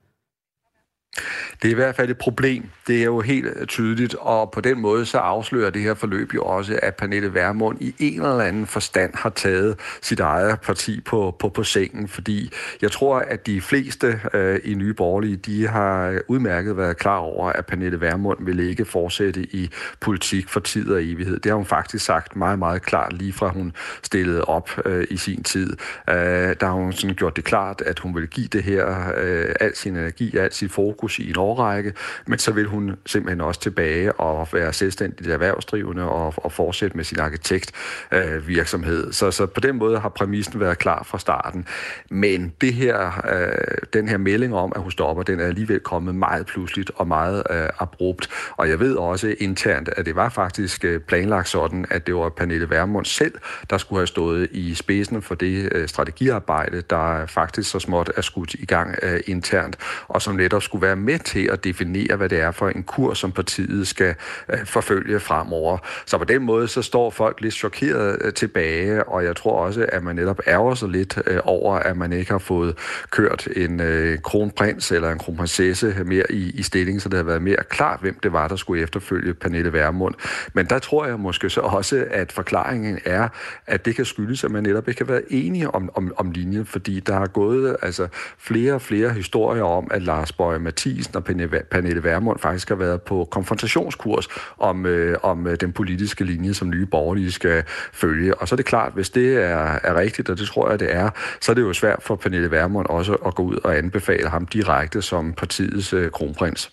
Det 1.62 1.68
er 1.68 1.72
i 1.72 1.74
hvert 1.74 1.96
fald 1.96 2.10
et 2.10 2.18
problem. 2.18 2.64
Det 2.86 3.00
er 3.00 3.04
jo 3.04 3.20
helt 3.20 3.68
tydeligt, 3.68 4.14
og 4.14 4.50
på 4.50 4.60
den 4.60 4.80
måde 4.80 5.06
så 5.06 5.18
afslører 5.18 5.70
det 5.70 5.82
her 5.82 5.94
forløb 5.94 6.34
jo 6.34 6.42
også, 6.42 6.78
at 6.82 6.94
Pernille 6.94 7.34
Vermund 7.34 7.78
i 7.80 7.94
en 7.98 8.22
eller 8.22 8.40
anden 8.40 8.66
forstand 8.66 9.14
har 9.14 9.30
taget 9.30 9.78
sit 10.02 10.20
eget 10.20 10.60
parti 10.60 11.00
på, 11.00 11.36
på, 11.38 11.48
på 11.48 11.64
sengen, 11.64 12.08
fordi 12.08 12.52
jeg 12.82 12.92
tror, 12.92 13.18
at 13.18 13.46
de 13.46 13.60
fleste 13.60 14.20
øh, 14.34 14.60
i 14.64 14.74
Nye 14.74 14.94
Borgerlige, 14.94 15.36
de 15.36 15.66
har 15.68 16.20
udmærket 16.28 16.76
været 16.76 16.96
klar 16.96 17.18
over, 17.18 17.48
at 17.48 17.66
Pernille 17.66 18.00
Vermund 18.00 18.38
vil 18.44 18.60
ikke 18.60 18.84
fortsætte 18.84 19.42
i 19.42 19.70
politik 20.00 20.48
for 20.48 20.60
tid 20.60 20.90
og 20.90 21.04
evighed. 21.04 21.38
Det 21.38 21.50
har 21.50 21.56
hun 21.56 21.66
faktisk 21.66 22.04
sagt 22.04 22.36
meget, 22.36 22.58
meget 22.58 22.82
klart, 22.82 23.12
lige 23.12 23.32
fra 23.32 23.48
hun 23.48 23.72
stillede 24.02 24.44
op 24.44 24.70
øh, 24.84 25.06
i 25.10 25.16
sin 25.16 25.42
tid. 25.42 25.76
Øh, 26.10 26.16
der 26.60 26.66
har 26.66 26.72
hun 26.72 26.92
sådan 26.92 27.16
gjort 27.16 27.36
det 27.36 27.44
klart, 27.44 27.82
at 27.86 27.98
hun 27.98 28.14
vil 28.14 28.26
give 28.28 28.46
det 28.46 28.62
her 28.62 29.12
øh, 29.16 29.54
al 29.60 29.76
sin 29.76 29.96
energi, 29.96 30.36
al 30.36 30.52
sit 30.52 30.72
fokus 30.72 31.05
fokus 31.06 31.18
i 31.18 31.30
en 31.30 31.38
årrække, 31.38 31.92
men 32.26 32.38
så 32.38 32.52
vil 32.52 32.66
hun 32.66 32.96
simpelthen 33.06 33.40
også 33.40 33.60
tilbage 33.60 34.12
og 34.12 34.48
være 34.52 34.72
selvstændigt 34.72 35.30
erhvervsdrivende 35.30 36.02
og, 36.02 36.34
og 36.36 36.52
fortsætte 36.52 36.96
med 36.96 37.04
sin 37.04 37.18
arkitektvirksomhed. 37.20 39.06
Øh, 39.06 39.12
så, 39.12 39.30
så 39.30 39.46
på 39.46 39.60
den 39.60 39.76
måde 39.76 39.98
har 39.98 40.08
præmissen 40.08 40.60
været 40.60 40.78
klar 40.78 41.02
fra 41.02 41.18
starten. 41.18 41.66
Men 42.10 42.52
det 42.60 42.74
her, 42.74 43.22
øh, 43.32 43.78
den 43.92 44.08
her 44.08 44.18
melding 44.18 44.54
om, 44.54 44.72
at 44.76 44.82
hun 44.82 44.90
stopper, 44.90 45.22
den 45.22 45.40
er 45.40 45.46
alligevel 45.46 45.80
kommet 45.80 46.14
meget 46.14 46.46
pludseligt 46.46 46.90
og 46.96 47.06
meget 47.06 47.42
øh, 47.50 47.68
abrupt. 47.78 48.28
Og 48.56 48.68
jeg 48.68 48.80
ved 48.80 48.94
også 48.94 49.34
internt, 49.40 49.88
at 49.96 50.06
det 50.06 50.16
var 50.16 50.28
faktisk 50.28 50.84
øh, 50.84 51.00
planlagt 51.00 51.48
sådan, 51.48 51.86
at 51.90 52.06
det 52.06 52.14
var 52.14 52.28
Pernille 52.28 52.70
Vermund 52.70 53.04
selv, 53.04 53.34
der 53.70 53.78
skulle 53.78 54.00
have 54.00 54.06
stået 54.06 54.48
i 54.52 54.74
spidsen 54.74 55.22
for 55.22 55.34
det 55.34 55.68
øh, 55.72 55.88
strategiarbejde, 55.88 56.82
der 56.90 57.26
faktisk 57.26 57.70
så 57.70 57.78
småt 57.78 58.10
er 58.16 58.22
skudt 58.22 58.54
i 58.54 58.66
gang 58.66 58.94
øh, 59.02 59.20
internt, 59.26 59.76
og 60.08 60.22
som 60.22 60.34
netop 60.34 60.62
skulle 60.62 60.82
være 60.82 60.95
med 60.96 61.18
til 61.18 61.48
at 61.52 61.64
definere, 61.64 62.16
hvad 62.16 62.28
det 62.28 62.40
er 62.40 62.50
for 62.50 62.68
en 62.68 62.82
kurs, 62.82 63.18
som 63.18 63.32
partiet 63.32 63.88
skal 63.88 64.14
øh, 64.48 64.66
forfølge 64.66 65.20
fremover. 65.20 65.78
Så 66.06 66.18
på 66.18 66.24
den 66.24 66.42
måde, 66.42 66.68
så 66.68 66.82
står 66.82 67.10
folk 67.10 67.40
lidt 67.40 67.54
chokeret 67.54 68.18
øh, 68.20 68.32
tilbage, 68.32 69.08
og 69.08 69.24
jeg 69.24 69.36
tror 69.36 69.52
også, 69.52 69.86
at 69.88 70.02
man 70.02 70.16
netop 70.16 70.40
ærger 70.46 70.74
sig 70.74 70.88
lidt 70.88 71.18
øh, 71.26 71.40
over, 71.44 71.74
at 71.74 71.96
man 71.96 72.12
ikke 72.12 72.30
har 72.30 72.38
fået 72.38 72.78
kørt 73.10 73.48
en 73.56 73.80
øh, 73.80 74.18
kronprins 74.18 74.92
eller 74.92 75.10
en 75.10 75.18
kronprinsesse 75.18 75.96
mere 76.04 76.32
i, 76.32 76.50
i 76.50 76.62
stilling, 76.62 77.02
så 77.02 77.08
det 77.08 77.16
har 77.16 77.24
været 77.24 77.42
mere 77.42 77.56
klart, 77.70 78.00
hvem 78.00 78.18
det 78.22 78.32
var, 78.32 78.48
der 78.48 78.56
skulle 78.56 78.82
efterfølge 78.82 79.34
Pernille 79.34 79.72
Vermund. 79.72 80.14
Men 80.52 80.66
der 80.66 80.78
tror 80.78 81.06
jeg 81.06 81.20
måske 81.20 81.50
så 81.50 81.60
også, 81.60 82.06
at 82.10 82.32
forklaringen 82.32 82.98
er, 83.04 83.28
at 83.66 83.84
det 83.84 83.96
kan 83.96 84.04
skyldes, 84.04 84.44
at 84.44 84.50
man 84.50 84.62
netop 84.62 84.88
ikke 84.88 85.00
har 85.00 85.06
været 85.06 85.24
enige 85.30 85.70
om, 85.70 85.90
om, 85.94 86.12
om 86.16 86.30
linjen, 86.30 86.66
fordi 86.66 87.00
der 87.00 87.14
har 87.14 87.26
gået 87.26 87.76
altså, 87.82 88.08
flere 88.38 88.74
og 88.74 88.82
flere 88.82 89.10
historier 89.10 89.62
om, 89.62 89.88
at 89.90 90.02
Lars 90.02 90.32
Bøge 90.32 90.58
Mathisen 90.76 91.16
og 91.16 91.24
Pernille 91.70 92.04
Vermund 92.04 92.38
faktisk 92.38 92.68
har 92.68 92.76
været 92.76 93.02
på 93.02 93.28
konfrontationskurs 93.30 94.28
om, 94.58 94.86
øh, 94.86 95.18
om 95.22 95.46
øh, 95.46 95.56
den 95.60 95.72
politiske 95.72 96.24
linje, 96.24 96.54
som 96.54 96.70
nye 96.70 96.86
borgerlige 96.86 97.32
skal 97.32 97.62
følge. 97.92 98.34
Og 98.34 98.48
så 98.48 98.54
er 98.54 98.56
det 98.56 98.66
klart, 98.66 98.92
hvis 98.92 99.10
det 99.10 99.36
er, 99.36 99.78
er 99.82 99.94
rigtigt, 99.94 100.28
og 100.28 100.38
det 100.38 100.46
tror 100.46 100.70
jeg, 100.70 100.80
det 100.80 100.94
er, 100.94 101.10
så 101.40 101.52
er 101.52 101.54
det 101.54 101.62
jo 101.62 101.72
svært 101.72 102.02
for 102.02 102.16
Pernille 102.16 102.50
Vermund 102.50 102.86
også 102.86 103.14
at 103.14 103.34
gå 103.34 103.42
ud 103.42 103.58
og 103.64 103.78
anbefale 103.78 104.28
ham 104.28 104.46
direkte 104.46 105.02
som 105.02 105.32
partiets 105.32 105.92
øh, 105.92 106.10
kronprins. 106.10 106.72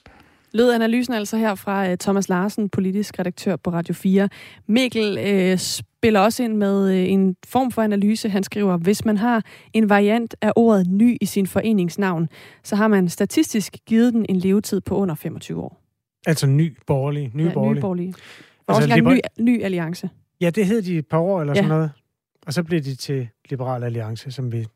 Lød 0.53 0.73
analysen 0.73 1.13
altså 1.13 1.37
her 1.37 1.55
fra 1.55 1.91
uh, 1.91 1.97
Thomas 1.99 2.29
Larsen, 2.29 2.69
politisk 2.69 3.19
redaktør 3.19 3.55
på 3.55 3.69
Radio 3.69 3.93
4. 3.93 4.29
Mikkel 4.67 5.51
uh, 5.51 5.59
spiller 5.59 6.19
også 6.19 6.43
ind 6.43 6.55
med 6.57 6.89
uh, 6.89 7.11
en 7.11 7.35
form 7.45 7.71
for 7.71 7.81
analyse. 7.81 8.29
Han 8.29 8.43
skriver, 8.43 8.77
hvis 8.77 9.05
man 9.05 9.17
har 9.17 9.43
en 9.73 9.89
variant 9.89 10.35
af 10.41 10.51
ordet 10.55 10.87
ny 10.87 11.17
i 11.21 11.25
sin 11.25 11.47
foreningsnavn, 11.47 12.29
så 12.63 12.75
har 12.75 12.87
man 12.87 13.09
statistisk 13.09 13.77
givet 13.87 14.13
den 14.13 14.25
en 14.29 14.35
levetid 14.35 14.81
på 14.81 14.95
under 14.95 15.15
25 15.15 15.61
år. 15.61 15.81
Altså 16.25 16.47
ny 16.47 16.77
borgerlig. 16.87 17.31
Ny 17.33 17.45
ja, 17.45 17.53
borgerlig. 17.53 17.77
ny 17.77 17.81
borgerlig. 17.81 18.13
Og 18.67 18.75
altså, 18.75 18.93
også 18.93 19.01
liber- 19.01 19.11
ny, 19.13 19.19
ny 19.39 19.63
alliance. 19.63 20.09
Ja, 20.41 20.49
det 20.49 20.65
hed 20.65 20.81
de 20.81 20.97
et 20.97 21.07
par 21.07 21.19
år 21.19 21.41
eller 21.41 21.53
ja. 21.53 21.55
sådan 21.55 21.69
noget. 21.69 21.91
Og 22.47 22.53
så 22.53 22.63
blev 22.63 22.81
de 22.81 22.95
til 22.95 23.27
Liberal 23.49 23.83
Alliance, 23.83 24.31
som 24.31 24.51
vi 24.51 24.67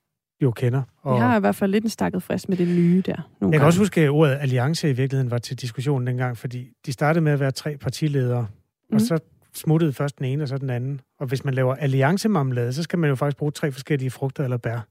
jo 0.42 0.52
kender. 0.52 0.82
Og 1.02 1.16
Vi 1.16 1.20
har 1.20 1.38
i 1.38 1.40
hvert 1.40 1.56
fald 1.56 1.72
lidt 1.72 1.84
en 1.84 1.90
stakket 1.90 2.24
frisk 2.24 2.50
med 2.50 2.58
det 2.58 2.68
nye 2.68 3.04
der. 3.06 3.16
Nogle 3.16 3.22
jeg 3.22 3.40
gange. 3.40 3.58
kan 3.58 3.66
også 3.66 3.80
huske, 3.80 4.02
at 4.02 4.10
ordet 4.10 4.38
alliance 4.42 4.90
i 4.90 4.94
virkeligheden 4.94 5.32
var 5.32 5.38
til 5.38 5.62
diskussion 5.62 6.08
dengang, 6.08 6.38
fordi 6.38 6.72
de 6.86 6.92
startede 6.92 7.24
med 7.24 7.32
at 7.32 7.40
være 7.40 7.52
tre 7.52 7.78
partiledere, 7.78 8.42
mm. 8.42 8.48
og 8.48 8.94
mhm. 8.96 9.00
så 9.00 9.20
smuttede 9.54 9.94
først 9.94 10.18
den 10.18 10.26
ene 10.26 10.44
og 10.44 10.48
så 10.48 10.58
den 10.58 10.70
anden. 10.70 11.02
Og 11.20 11.28
hvis 11.28 11.46
man 11.46 11.54
laver 11.54 11.76
alliancemarmelade, 11.76 12.74
så 12.74 12.84
skal 12.84 13.00
man 13.00 13.10
jo 13.10 13.16
faktisk 13.16 13.38
bruge 13.38 13.52
tre 13.52 13.72
forskellige 13.72 14.12
frugter 14.12 14.44
eller 14.44 14.58
bær. 14.58 14.88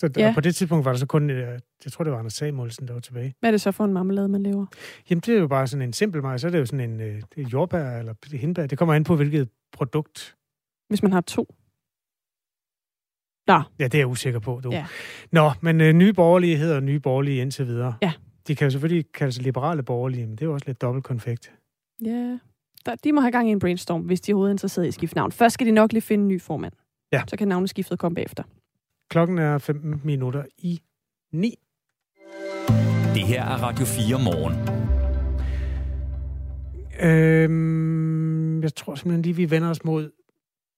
Så 0.00 0.10
ja. 0.16 0.32
på 0.34 0.40
det 0.40 0.54
tidspunkt 0.54 0.84
var 0.84 0.92
der 0.92 0.98
så 0.98 1.06
kun, 1.06 1.30
øh, 1.30 1.58
jeg 1.84 1.92
tror 1.92 2.04
det 2.04 2.12
var 2.12 2.18
Anders 2.18 2.32
Samuelsen, 2.32 2.88
der 2.88 2.92
var 2.92 3.00
tilbage. 3.00 3.34
Hvad 3.40 3.50
er 3.50 3.52
det 3.52 3.60
så 3.60 3.72
for 3.72 3.84
en 3.84 3.92
marmelade, 3.92 4.28
man 4.28 4.42
laver? 4.42 4.66
Jamen 5.10 5.20
det 5.20 5.34
er 5.34 5.38
jo 5.38 5.48
bare 5.48 5.66
sådan 5.66 5.82
en 5.82 5.92
simpel 5.92 6.22
marmelade, 6.22 6.38
så 6.38 6.46
er 6.46 6.50
det 6.50 6.58
jo 6.58 6.66
sådan 6.66 6.90
en 6.90 7.00
øh, 7.00 7.52
jordbær 7.52 7.98
eller 7.98 8.14
hindbær. 8.36 8.66
Det 8.66 8.78
kommer 8.78 8.94
an 8.94 9.04
på, 9.04 9.16
hvilket 9.16 9.48
produkt. 9.72 10.36
Hvis 10.88 11.02
man 11.02 11.12
har 11.12 11.20
to. 11.20 11.54
Nå. 13.46 13.62
Ja, 13.78 13.84
det 13.84 13.94
er 13.94 13.98
jeg 13.98 14.06
usikker 14.06 14.40
på, 14.40 14.60
du. 14.64 14.70
Ja. 14.70 14.86
Nå, 15.32 15.50
men 15.60 15.80
øh, 15.80 15.92
nye 15.92 16.12
borgerlige 16.12 16.56
hedder 16.56 16.80
nye 16.80 17.00
borgerlige 17.00 17.42
indtil 17.42 17.66
videre. 17.66 17.94
Ja. 18.02 18.12
De 18.48 18.54
kan 18.54 18.66
jo 18.66 18.70
selvfølgelig 18.70 19.12
kalde 19.12 19.32
sig 19.32 19.42
liberale 19.42 19.82
borgerlige, 19.82 20.26
men 20.26 20.36
det 20.36 20.42
er 20.42 20.46
jo 20.46 20.52
også 20.52 20.66
lidt 20.66 20.80
dobbelt 20.80 21.04
konfekt. 21.04 21.52
Ja, 22.04 22.38
der, 22.86 22.94
de 23.04 23.12
må 23.12 23.20
have 23.20 23.32
gang 23.32 23.48
i 23.48 23.52
en 23.52 23.58
brainstorm, 23.58 24.00
hvis 24.00 24.20
de 24.20 24.32
er 24.32 24.34
overhovedet 24.34 24.54
interesseret 24.54 24.84
i 24.84 24.88
at 24.88 24.94
skifte 24.94 25.16
navn. 25.16 25.32
Først 25.32 25.54
skal 25.54 25.66
de 25.66 25.72
nok 25.72 25.92
lige 25.92 26.02
finde 26.02 26.22
en 26.22 26.28
ny 26.28 26.40
formand. 26.40 26.72
Ja. 27.12 27.22
Så 27.28 27.36
kan 27.36 27.48
navneskiftet 27.48 27.98
komme 27.98 28.14
bagefter. 28.14 28.42
Klokken 29.10 29.38
er 29.38 29.58
15 29.58 30.00
minutter 30.04 30.44
i 30.58 30.80
9. 31.32 31.54
Det 33.14 33.22
her 33.22 33.42
er 33.44 33.62
Radio 33.62 33.84
4 33.86 34.18
morgen. 34.24 34.54
Øhm, 37.00 38.62
jeg 38.62 38.74
tror 38.74 38.94
simpelthen 38.94 39.22
lige, 39.22 39.36
vi 39.36 39.50
vender 39.50 39.70
os 39.70 39.84
mod 39.84 40.10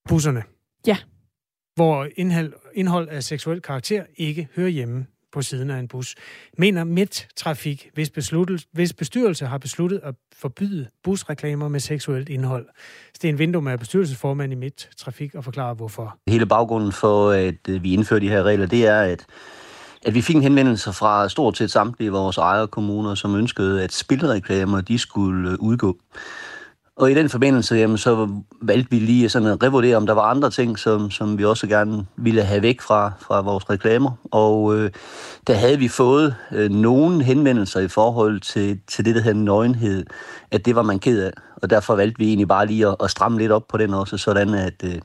busserne. 0.08 0.42
Ja. 0.86 0.96
Hvor 1.78 2.06
indhold, 2.16 2.52
indhold 2.74 3.08
af 3.08 3.22
seksuel 3.22 3.62
karakter 3.62 4.02
ikke 4.16 4.48
hører 4.56 4.68
hjemme 4.68 5.06
på 5.32 5.42
siden 5.42 5.70
af 5.70 5.78
en 5.78 5.88
bus. 5.88 6.14
Mener 6.58 6.84
Midt-Trafik, 6.84 7.90
hvis, 7.94 8.10
hvis 8.72 8.92
bestyrelse 8.92 9.46
har 9.46 9.58
besluttet 9.58 10.00
at 10.04 10.14
forbyde 10.36 10.88
busreklamer 11.04 11.68
med 11.68 11.80
seksuelt 11.80 12.28
indhold. 12.28 12.66
Sten 13.14 13.38
Vindum 13.38 13.66
er 13.66 13.76
bestyrelsesformand 13.76 14.52
i 14.52 14.56
Midt-Trafik 14.56 15.34
og 15.34 15.44
forklarer 15.44 15.74
hvorfor. 15.74 16.16
Hele 16.28 16.46
baggrunden 16.46 16.92
for, 16.92 17.30
at 17.30 17.68
øh, 17.68 17.82
vi 17.82 17.92
indfører 17.92 18.20
de 18.20 18.28
her 18.28 18.42
regler, 18.42 18.66
det 18.66 18.86
er, 18.86 19.00
at 19.00 19.26
at 20.02 20.14
vi 20.14 20.22
fik 20.22 20.36
en 20.36 20.42
henvendelse 20.42 20.92
fra 20.92 21.28
stort 21.28 21.56
set 21.56 21.70
samtlige 21.70 22.12
vores 22.12 22.38
ejerkommuner, 22.38 23.14
som 23.14 23.36
ønskede, 23.36 23.84
at 23.84 23.92
spilreklamer 23.92 24.80
de 24.80 24.98
skulle 24.98 25.50
øh, 25.50 25.56
udgå. 25.60 25.96
Og 26.98 27.10
i 27.10 27.14
den 27.14 27.28
forbindelse, 27.28 27.74
jamen, 27.74 27.98
så 27.98 28.28
valgte 28.62 28.90
vi 28.90 28.98
lige 28.98 29.28
sådan 29.28 29.48
at 29.48 29.62
revurdere, 29.62 29.96
om 29.96 30.06
der 30.06 30.12
var 30.12 30.22
andre 30.22 30.50
ting, 30.50 30.78
som, 30.78 31.10
som 31.10 31.38
vi 31.38 31.44
også 31.44 31.66
gerne 31.66 32.06
ville 32.16 32.42
have 32.42 32.62
væk 32.62 32.80
fra, 32.80 33.12
fra 33.20 33.40
vores 33.40 33.70
reklamer. 33.70 34.10
Og 34.30 34.76
øh, 34.76 34.90
der 35.46 35.54
havde 35.54 35.78
vi 35.78 35.88
fået 35.88 36.34
øh, 36.52 36.70
nogle 36.70 37.24
henvendelser 37.24 37.80
i 37.80 37.88
forhold 37.88 38.40
til, 38.40 38.80
til 38.86 39.04
det, 39.04 39.14
der 39.14 39.20
hedder 39.20 39.40
nøgenhed, 39.40 40.06
at 40.50 40.66
det 40.66 40.74
var 40.74 40.82
man 40.82 40.98
ked 40.98 41.22
af. 41.22 41.32
Og 41.62 41.70
derfor 41.70 41.96
valgte 41.96 42.18
vi 42.18 42.26
egentlig 42.28 42.48
bare 42.48 42.66
lige 42.66 42.86
at, 42.86 42.96
at 43.00 43.10
stramme 43.10 43.38
lidt 43.38 43.52
op 43.52 43.68
på 43.68 43.76
den 43.76 43.94
også, 43.94 44.16
sådan 44.16 44.54
at, 44.54 44.84
øh, 44.84 45.00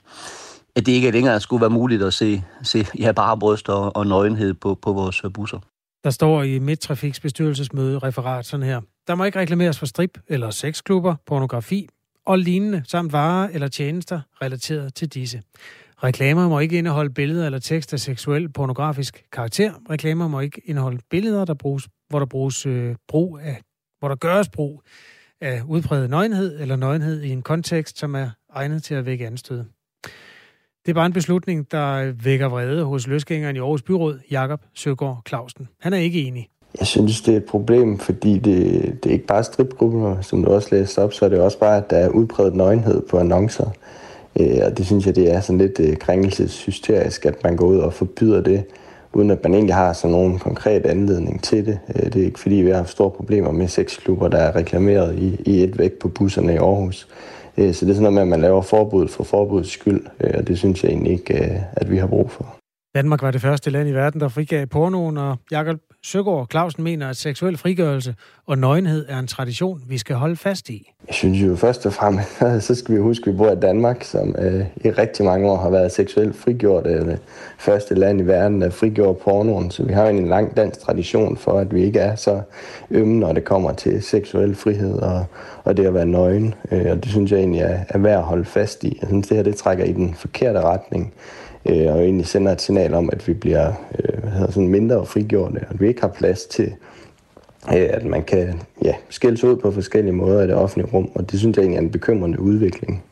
at 0.76 0.86
det 0.86 0.92
ikke 0.92 1.12
længere 1.12 1.40
skulle 1.40 1.62
være 1.62 1.70
muligt 1.70 2.04
at 2.04 2.14
se, 2.14 2.44
se 2.64 2.86
ja, 3.00 3.12
bare 3.12 3.38
bryst 3.38 3.70
og, 3.70 3.96
og 3.96 4.08
nøgenhed 4.08 4.54
på, 4.54 4.76
på 4.82 4.94
vores 4.94 5.22
busser. 5.34 5.60
Der 6.04 6.10
står 6.10 6.44
i 6.44 6.60
Midtrafiks 6.60 7.20
bestyrelsesmøde 7.20 8.00
referat 8.00 8.46
sådan 8.46 8.66
her. 8.66 8.82
Der 9.08 9.16
må 9.16 9.24
ikke 9.24 9.40
reklameres 9.40 9.80
for 9.80 9.86
strip 9.86 10.18
eller 10.28 10.50
sexklubber, 10.50 11.16
pornografi 11.26 11.90
og 12.26 12.40
lignende, 12.40 12.84
samt 12.88 13.14
varer 13.14 13.50
eller 13.54 13.68
tjenester 13.68 14.22
relateret 14.42 14.96
til 14.96 15.08
disse. 15.08 15.42
Reklamer 16.04 16.50
må 16.50 16.60
ikke 16.60 16.78
indeholde 16.78 17.14
billeder 17.14 17.46
eller 17.46 17.60
tekst 17.60 17.94
af 17.94 18.00
seksuel 18.00 18.50
pornografisk 18.50 19.24
karakter. 19.32 19.74
Reklamer 19.90 20.28
må 20.28 20.40
ikke 20.40 20.62
indeholde 20.66 21.00
billeder, 21.10 21.46
der 21.46 21.54
bruges, 21.54 21.88
hvor 22.10 22.20
der 22.20 22.26
bruges 22.26 22.66
øh, 22.66 22.96
brug 23.08 23.40
af, 23.40 23.62
hvor 24.00 24.08
der 24.08 24.16
gøres 24.16 24.50
brug 24.50 24.84
af 25.42 25.62
udpræget 25.68 26.10
nøgenhed 26.10 26.62
eller 26.62 26.76
nøgenhed 26.76 27.22
i 27.22 27.30
en 27.30 27.42
kontekst, 27.42 27.98
som 28.00 28.16
er 28.16 28.30
egnet 28.54 28.84
til 28.84 28.96
at 28.96 29.06
vække 29.06 29.28
anstød. 29.28 29.64
Det 30.86 30.92
er 30.92 30.94
bare 30.94 31.06
en 31.06 31.14
beslutning, 31.14 31.72
der 31.72 32.12
vækker 32.12 32.50
vrede 32.50 32.84
hos 32.84 33.08
løsgængeren 33.08 33.56
i 33.56 33.60
Aarhus 33.60 33.82
Byråd, 33.82 34.20
Jakob 34.32 34.62
Søgaard 34.74 35.22
Clausen. 35.28 35.68
Han 35.80 35.94
er 35.94 35.98
ikke 35.98 36.22
enig. 36.22 36.50
Jeg 36.80 36.88
synes, 36.88 37.22
det 37.22 37.34
er 37.34 37.38
et 37.38 37.46
problem, 37.46 37.98
fordi 37.98 38.38
det, 38.38 38.84
det 39.04 39.10
er 39.10 39.14
ikke 39.14 39.26
bare 39.26 39.44
stripgrupper, 39.44 40.22
som 40.22 40.44
du 40.44 40.52
også 40.52 40.68
læste 40.72 41.00
op, 41.00 41.14
så 41.14 41.26
er 41.26 41.30
det 41.30 41.40
også 41.40 41.60
bare, 41.60 41.78
at 41.78 41.90
der 41.90 41.98
er 41.98 42.10
udbredt 42.10 42.56
nøgenhed 42.56 43.02
på 43.02 43.18
annoncer. 43.18 43.66
Øh, 44.40 44.60
og 44.66 44.78
det 44.78 44.86
synes 44.86 45.06
jeg, 45.06 45.16
det 45.16 45.34
er 45.34 45.42
sådan 45.42 45.58
lidt 45.58 45.80
øh, 45.80 45.98
krænkelseshysterisk, 45.98 47.26
at 47.26 47.44
man 47.44 47.56
går 47.56 47.66
ud 47.66 47.78
og 47.78 47.94
forbyder 47.94 48.42
det, 48.42 48.64
uden 49.14 49.32
at 49.32 49.44
man 49.44 49.54
egentlig 49.54 49.76
har 49.76 49.94
sådan 49.94 50.12
nogen 50.12 50.40
konkret 50.40 50.86
anledning 50.86 51.44
til 51.44 51.66
det. 51.66 51.80
Øh, 51.96 52.06
det 52.06 52.22
er 52.22 52.26
ikke 52.26 52.40
fordi, 52.40 52.56
vi 52.56 52.70
har 52.70 52.78
haft 52.78 52.90
store 52.90 53.12
problemer 53.12 53.52
med 53.52 53.68
sexklubber, 53.68 54.28
der 54.28 54.38
er 54.38 54.56
reklameret 54.56 55.16
i, 55.16 55.42
i 55.46 55.64
et 55.64 55.80
væk 55.80 55.92
på 55.94 56.08
busserne 56.08 56.54
i 56.54 56.58
Aarhus. 56.58 57.08
Øh, 57.58 57.74
så 57.74 57.86
det 57.86 57.92
er 57.92 57.96
sådan 57.96 58.02
noget 58.02 58.14
med, 58.14 58.22
at 58.22 58.28
man 58.28 58.42
laver 58.42 58.62
forbud 58.62 59.08
for 59.08 59.24
forbudets 59.24 59.72
skyld, 59.72 60.06
øh, 60.22 60.34
og 60.38 60.48
det 60.48 60.58
synes 60.58 60.84
jeg 60.84 60.92
egentlig 60.92 61.14
ikke, 61.14 61.44
øh, 61.44 61.60
at 61.74 61.92
vi 61.92 61.98
har 61.98 62.08
brug 62.08 62.32
for. 62.32 62.63
Danmark 62.96 63.22
var 63.22 63.32
det 63.32 63.42
første 63.42 63.70
land 63.70 63.90
i 63.90 63.92
verden, 63.92 64.22
der 64.22 64.28
frigav 64.28 64.68
pornoen, 64.68 65.18
og 65.18 65.38
Jakob 65.52 65.78
Søgaard 66.04 66.48
Clausen 66.52 66.84
mener, 66.84 67.10
at 67.10 67.18
seksuel 67.18 67.58
frigørelse 67.58 68.16
og 68.46 68.58
nøgenhed 68.58 69.06
er 69.10 69.20
en 69.20 69.28
tradition, 69.28 69.82
vi 69.88 69.98
skal 69.98 70.16
holde 70.16 70.36
fast 70.36 70.70
i. 70.70 70.92
Jeg 71.08 71.16
synes 71.16 71.42
jo 71.42 71.56
først 71.56 71.86
og 71.86 71.94
fremmest, 71.94 72.30
så 72.68 72.76
skal 72.76 72.96
vi 72.96 73.00
huske, 73.00 73.28
at 73.28 73.34
vi 73.34 73.38
bor 73.38 73.52
i 73.52 73.56
Danmark, 73.56 74.04
som 74.04 74.36
øh, 74.40 74.66
i 74.86 74.90
rigtig 74.90 75.26
mange 75.26 75.52
år 75.52 75.58
har 75.58 75.70
været 75.70 75.92
seksuelt 75.92 76.36
frigjort. 76.36 76.88
Øh, 76.88 77.06
det 77.06 77.20
første 77.58 77.96
land 77.96 78.22
i 78.22 78.24
verden, 78.24 78.62
der 78.62 78.70
frigjorde 78.70 79.20
pornoen. 79.24 79.72
Så 79.72 79.84
vi 79.84 79.94
har 79.94 80.08
en 80.08 80.28
lang 80.28 80.58
dansk 80.58 80.80
tradition 80.80 81.38
for, 81.38 81.60
at 81.60 81.76
vi 81.76 81.84
ikke 81.84 82.00
er 82.00 82.16
så 82.16 82.42
ømme, 82.92 83.20
når 83.20 83.34
det 83.34 83.44
kommer 83.44 83.74
til 83.74 84.04
seksuel 84.04 84.56
frihed 84.56 85.00
og, 85.00 85.26
og 85.64 85.78
det 85.78 85.86
at 85.86 85.94
være 85.94 86.06
nøgen. 86.06 86.54
Øh, 86.72 86.92
og 86.92 87.04
det 87.04 87.12
synes 87.12 87.32
jeg 87.32 87.40
egentlig 87.40 87.62
er, 87.62 87.80
er 87.90 87.98
værd 87.98 88.18
at 88.18 88.24
holde 88.24 88.46
fast 88.46 88.84
i. 88.84 88.98
Jeg 89.02 89.08
synes, 89.08 89.28
det 89.28 89.38
her 89.38 89.44
det 89.44 89.56
trækker 89.56 89.86
i 89.86 89.92
den 89.92 90.14
forkerte 90.14 90.62
retning 90.62 91.14
øh, 91.66 91.94
og 91.94 92.04
egentlig 92.04 92.28
sender 92.28 92.52
et 92.52 92.62
signal 92.62 92.94
om, 92.94 93.10
at 93.14 93.28
vi 93.28 93.34
bliver 93.34 93.74
øh, 94.00 94.22
hvad 94.22 94.32
hedder, 94.32 94.52
sådan 94.52 94.68
mindre 94.68 95.06
frigjorte, 95.06 95.56
og 95.56 95.68
at 95.70 95.82
vi 95.82 95.88
ikke 95.88 96.02
har 96.02 96.08
plads 96.08 96.46
til, 96.46 96.74
øh, 97.74 97.90
at 97.90 98.06
man 98.06 98.24
kan 98.24 98.62
ja, 98.84 98.94
skældes 99.10 99.44
ud 99.44 99.56
på 99.56 99.72
forskellige 99.72 100.14
måder 100.14 100.44
i 100.44 100.48
det 100.48 100.56
offentlige 100.56 100.94
rum, 100.94 101.12
og 101.16 101.32
det 101.32 101.40
synes 101.40 101.58
jeg 101.58 101.64
egentlig 101.64 101.78
er 101.78 101.82
en 101.82 101.92
bekymrende 101.92 102.40
udvikling. 102.40 103.04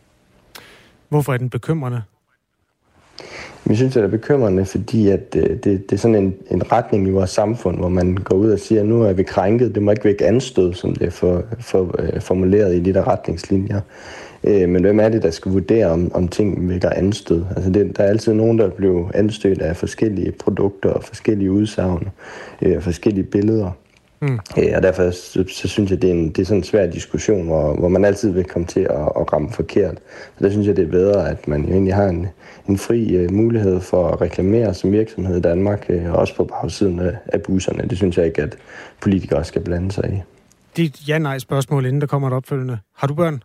Hvorfor 1.10 1.34
er 1.34 1.38
den 1.38 1.50
bekymrende? 1.50 2.02
Jeg 3.68 3.78
synes, 3.78 3.94
det 3.94 4.04
er 4.04 4.08
bekymrende, 4.08 4.66
fordi 4.66 5.10
at 5.10 5.36
øh, 5.36 5.50
det, 5.50 5.64
det 5.64 5.92
er 5.92 5.98
sådan 5.98 6.16
en, 6.16 6.36
en 6.52 6.72
retning 6.72 7.08
i 7.08 7.12
vores 7.12 7.30
samfund, 7.30 7.78
hvor 7.78 7.90
man 7.90 8.16
går 8.16 8.36
ud 8.36 8.52
og 8.52 8.60
siger, 8.60 8.82
at 8.82 8.88
nu 8.88 9.02
er 9.02 9.14
vi 9.14 9.24
krænket, 9.24 9.76
det 9.76 9.84
må 9.84 9.92
ikke 9.92 10.04
vække 10.04 10.26
anstød, 10.26 10.74
som 10.74 10.96
det 10.96 11.08
er 11.08 11.12
for, 11.12 11.44
for, 11.60 11.96
øh, 12.00 12.22
formuleret 12.22 12.76
i 12.76 12.80
de 12.80 12.94
der 12.94 13.08
retningslinjer. 13.08 13.82
Øh, 14.44 14.70
men 14.70 14.82
hvem 14.82 15.00
er 15.00 15.10
det, 15.10 15.24
der 15.24 15.32
skal 15.32 15.52
vurdere, 15.52 15.86
om, 15.86 16.12
om 16.14 16.28
ting 16.28 16.70
vækker 16.70 16.90
anstød? 16.90 17.46
Altså 17.56 17.70
det, 17.70 17.98
der 17.98 18.04
er 18.04 18.08
altid 18.08 18.34
nogen, 18.34 18.60
der 18.60 18.70
bliver 18.70 19.12
anstødt 19.14 19.62
af 19.62 19.78
forskellige 19.78 20.32
produkter 20.32 20.90
og 20.90 21.04
forskellige 21.04 21.52
udsagn, 21.52 22.10
øh, 22.62 22.82
forskellige 22.82 23.24
billeder. 23.24 23.72
Mm. 24.22 24.40
Øh, 24.58 24.72
og 24.76 24.84
derfor 24.84 25.12
så, 25.12 25.44
så 25.48 25.68
synes 25.68 25.92
jeg, 25.92 26.02
det 26.02 26.10
er, 26.10 26.14
en, 26.14 26.30
det 26.30 26.40
er 26.40 26.46
sådan 26.46 26.58
en 26.58 26.64
svær 26.64 26.88
diskussion, 26.88 27.46
hvor, 27.46 27.74
hvor 27.74 27.88
man 27.88 28.06
altid 28.06 28.32
vil 28.32 28.44
komme 28.44 28.68
til 28.68 28.80
at, 28.80 28.90
at 28.90 29.34
ramme 29.34 29.52
forkert. 29.52 29.98
Så 30.38 30.44
der 30.44 30.50
synes 30.50 30.68
jeg, 30.68 30.76
det 30.76 30.88
er 30.88 30.92
bedre, 30.92 31.30
at 31.30 31.48
man 31.48 31.66
jo 31.66 31.72
egentlig 31.72 31.96
har 31.96 32.08
en, 32.08 32.28
en 32.70 32.78
fri 32.78 33.26
uh, 33.26 33.32
mulighed 33.32 33.80
for 33.80 34.08
at 34.08 34.22
reklamere 34.22 34.74
som 34.74 34.92
virksomhed 34.92 35.38
i 35.38 35.42
Danmark, 35.42 35.86
uh, 35.90 36.14
også 36.14 36.36
på 36.36 36.44
bagsiden 36.44 37.00
af, 37.00 37.18
af 37.26 37.42
busserne. 37.42 37.88
Det 37.90 37.98
synes 37.98 38.18
jeg 38.18 38.26
ikke, 38.26 38.42
at 38.42 38.58
politikere 39.02 39.44
skal 39.44 39.62
blande 39.62 39.92
sig 39.92 40.10
i. 40.14 40.22
Dit 40.78 41.08
ja-nej-spørgsmål, 41.08 41.86
inden 41.86 42.02
der 42.02 42.08
kommer 42.08 42.28
et 42.28 42.34
opfølgende. 42.34 42.78
Har 42.96 43.08
du 43.08 43.14
børn? 43.14 43.44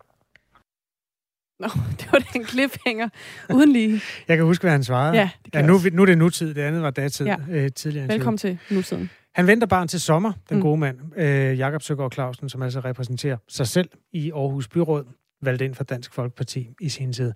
Nå, 1.61 1.69
det 1.99 2.13
var 2.13 2.19
den 2.33 2.45
cliffhanger, 2.45 3.09
uden 3.55 3.73
lige. 3.73 4.01
Jeg 4.29 4.37
kan 4.37 4.47
huske, 4.47 4.63
hvad 4.63 4.71
han 4.71 4.85
svarede. 4.85 5.17
Ja, 5.17 5.31
det 5.45 5.55
ja, 5.55 5.63
nu, 5.63 5.81
nu 5.93 6.03
er 6.03 6.07
det 6.07 6.19
nutid, 6.19 6.55
det 6.55 6.63
andet 6.63 6.83
var 6.83 6.91
datid 6.91 7.27
ja. 7.27 7.37
øh, 7.51 7.71
tidligere. 7.73 8.09
Velkommen 8.09 8.39
til 8.39 8.59
nutiden. 8.71 9.11
Han 9.35 9.47
venter 9.47 9.67
barn 9.67 9.89
til 9.89 10.01
sommer, 10.01 10.33
den 10.49 10.57
mm. 10.57 10.63
gode 10.63 10.77
mand, 10.77 10.99
øh, 11.17 11.59
Jakob 11.59 11.83
Søgaard 11.83 12.13
Clausen, 12.13 12.49
som 12.49 12.63
altså 12.63 12.81
repræsenterer 12.81 13.37
sig 13.49 13.67
selv 13.67 13.89
i 14.13 14.31
Aarhus 14.31 14.69
Byråd, 14.69 15.05
valgt 15.43 15.63
ind 15.63 15.75
for 15.75 15.85
Dansk 15.85 16.13
Folkeparti 16.13 16.69
i 16.81 16.89
sin 16.89 17.13
tid. 17.13 17.33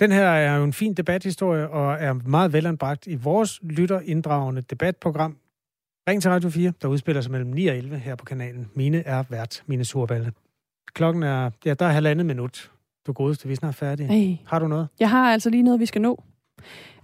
Den 0.00 0.12
her 0.12 0.26
er 0.26 0.56
jo 0.56 0.64
en 0.64 0.72
fin 0.72 0.94
debathistorie, 0.94 1.68
og 1.68 1.96
er 2.00 2.12
meget 2.12 2.52
velanbragt 2.52 3.06
i 3.06 3.14
vores 3.14 3.60
lytterinddragende 3.62 4.62
debatprogram. 4.62 5.36
Ring 6.08 6.22
til 6.22 6.30
Radio 6.30 6.50
4, 6.50 6.72
der 6.82 6.88
udspiller 6.88 7.22
sig 7.22 7.32
mellem 7.32 7.50
9 7.50 7.66
og 7.66 7.76
11 7.76 7.98
her 7.98 8.14
på 8.14 8.24
kanalen. 8.24 8.70
Mine 8.74 9.02
er 9.02 9.24
vært, 9.30 9.62
mine 9.66 9.84
surballe. 9.84 10.32
Klokken 10.94 11.22
er, 11.22 11.50
ja, 11.64 11.74
der 11.74 11.86
er 11.86 11.90
halvandet 11.90 12.26
minut. 12.26 12.70
Du 13.06 13.12
godeste, 13.12 13.46
vi 13.46 13.52
er 13.52 13.56
snart 13.56 13.74
færdige. 13.74 14.08
Hey. 14.08 14.36
Har 14.46 14.58
du 14.58 14.68
noget? 14.68 14.88
Jeg 15.00 15.10
har 15.10 15.32
altså 15.32 15.50
lige 15.50 15.62
noget, 15.62 15.80
vi 15.80 15.86
skal 15.86 16.02
nå. 16.02 16.22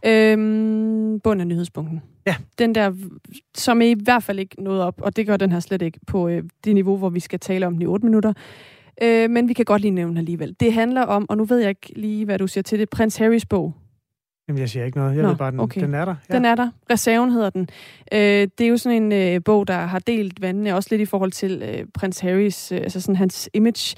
Øhm, 0.07 1.21
bund 1.21 1.41
af 1.41 1.47
nyhedspunkten. 1.47 2.03
Ja. 2.27 2.37
Den 2.59 2.75
der, 2.75 2.93
som 3.55 3.81
i 3.81 3.95
hvert 3.95 4.23
fald 4.23 4.39
ikke 4.39 4.63
nåede 4.63 4.87
op, 4.87 5.01
og 5.03 5.17
det 5.17 5.27
gør 5.27 5.37
den 5.37 5.53
her 5.53 5.61
slet 5.61 5.83
ikke 5.83 6.01
på 6.07 6.29
øh, 6.29 6.43
det 6.65 6.75
niveau, 6.75 6.97
hvor 6.97 7.11
vi 7.11 7.21
skal 7.21 7.41
tale 7.41 7.67
om 7.67 7.73
den 7.73 7.83
i 7.83 7.87
8 7.87 8.07
minutter. 8.07 8.33
Øh, 9.03 9.31
men 9.31 9.49
vi 9.49 9.53
kan 9.53 9.65
godt 9.65 9.83
lige 9.83 9.91
nævne 9.91 10.21
alligevel. 10.21 10.57
Det 10.61 10.73
handler 10.73 11.03
om, 11.03 11.27
og 11.29 11.37
nu 11.37 11.45
ved 11.45 11.59
jeg 11.59 11.69
ikke 11.69 11.93
lige, 11.97 12.25
hvad 12.25 12.39
du 12.39 12.47
siger 12.47 12.63
til 12.63 12.79
det, 12.79 12.91
Prins 12.91 13.17
Harrys 13.17 13.47
bog. 13.47 13.75
Jamen, 14.49 14.61
jeg 14.61 14.69
siger 14.69 14.85
ikke 14.85 14.99
noget. 14.99 15.15
Jeg 15.15 15.23
Nå, 15.23 15.29
ved 15.29 15.37
bare, 15.37 15.51
den, 15.51 15.61
okay. 15.61 15.81
den 15.81 15.95
er 15.95 16.05
der. 16.05 16.15
Ja. 16.31 16.35
Den 16.35 16.45
er 16.45 16.55
der. 16.55 16.71
Reserven 16.91 17.31
hedder 17.31 17.51
den. 17.51 17.69
Øh, 18.13 18.49
det 18.59 18.61
er 18.61 18.69
jo 18.69 18.77
sådan 18.77 19.03
en 19.03 19.13
øh, 19.13 19.41
bog, 19.45 19.69
der 19.69 19.75
har 19.75 19.99
delt 19.99 20.43
vandene, 20.43 20.75
også 20.75 20.89
lidt 20.91 21.01
i 21.01 21.05
forhold 21.05 21.33
til 21.33 21.63
øh, 21.63 21.87
prins 21.95 22.21
Harrys, 22.21 22.73
øh, 22.73 22.79
altså 22.79 23.01
sådan 23.01 23.17
hans 23.17 23.51
image. 23.55 23.97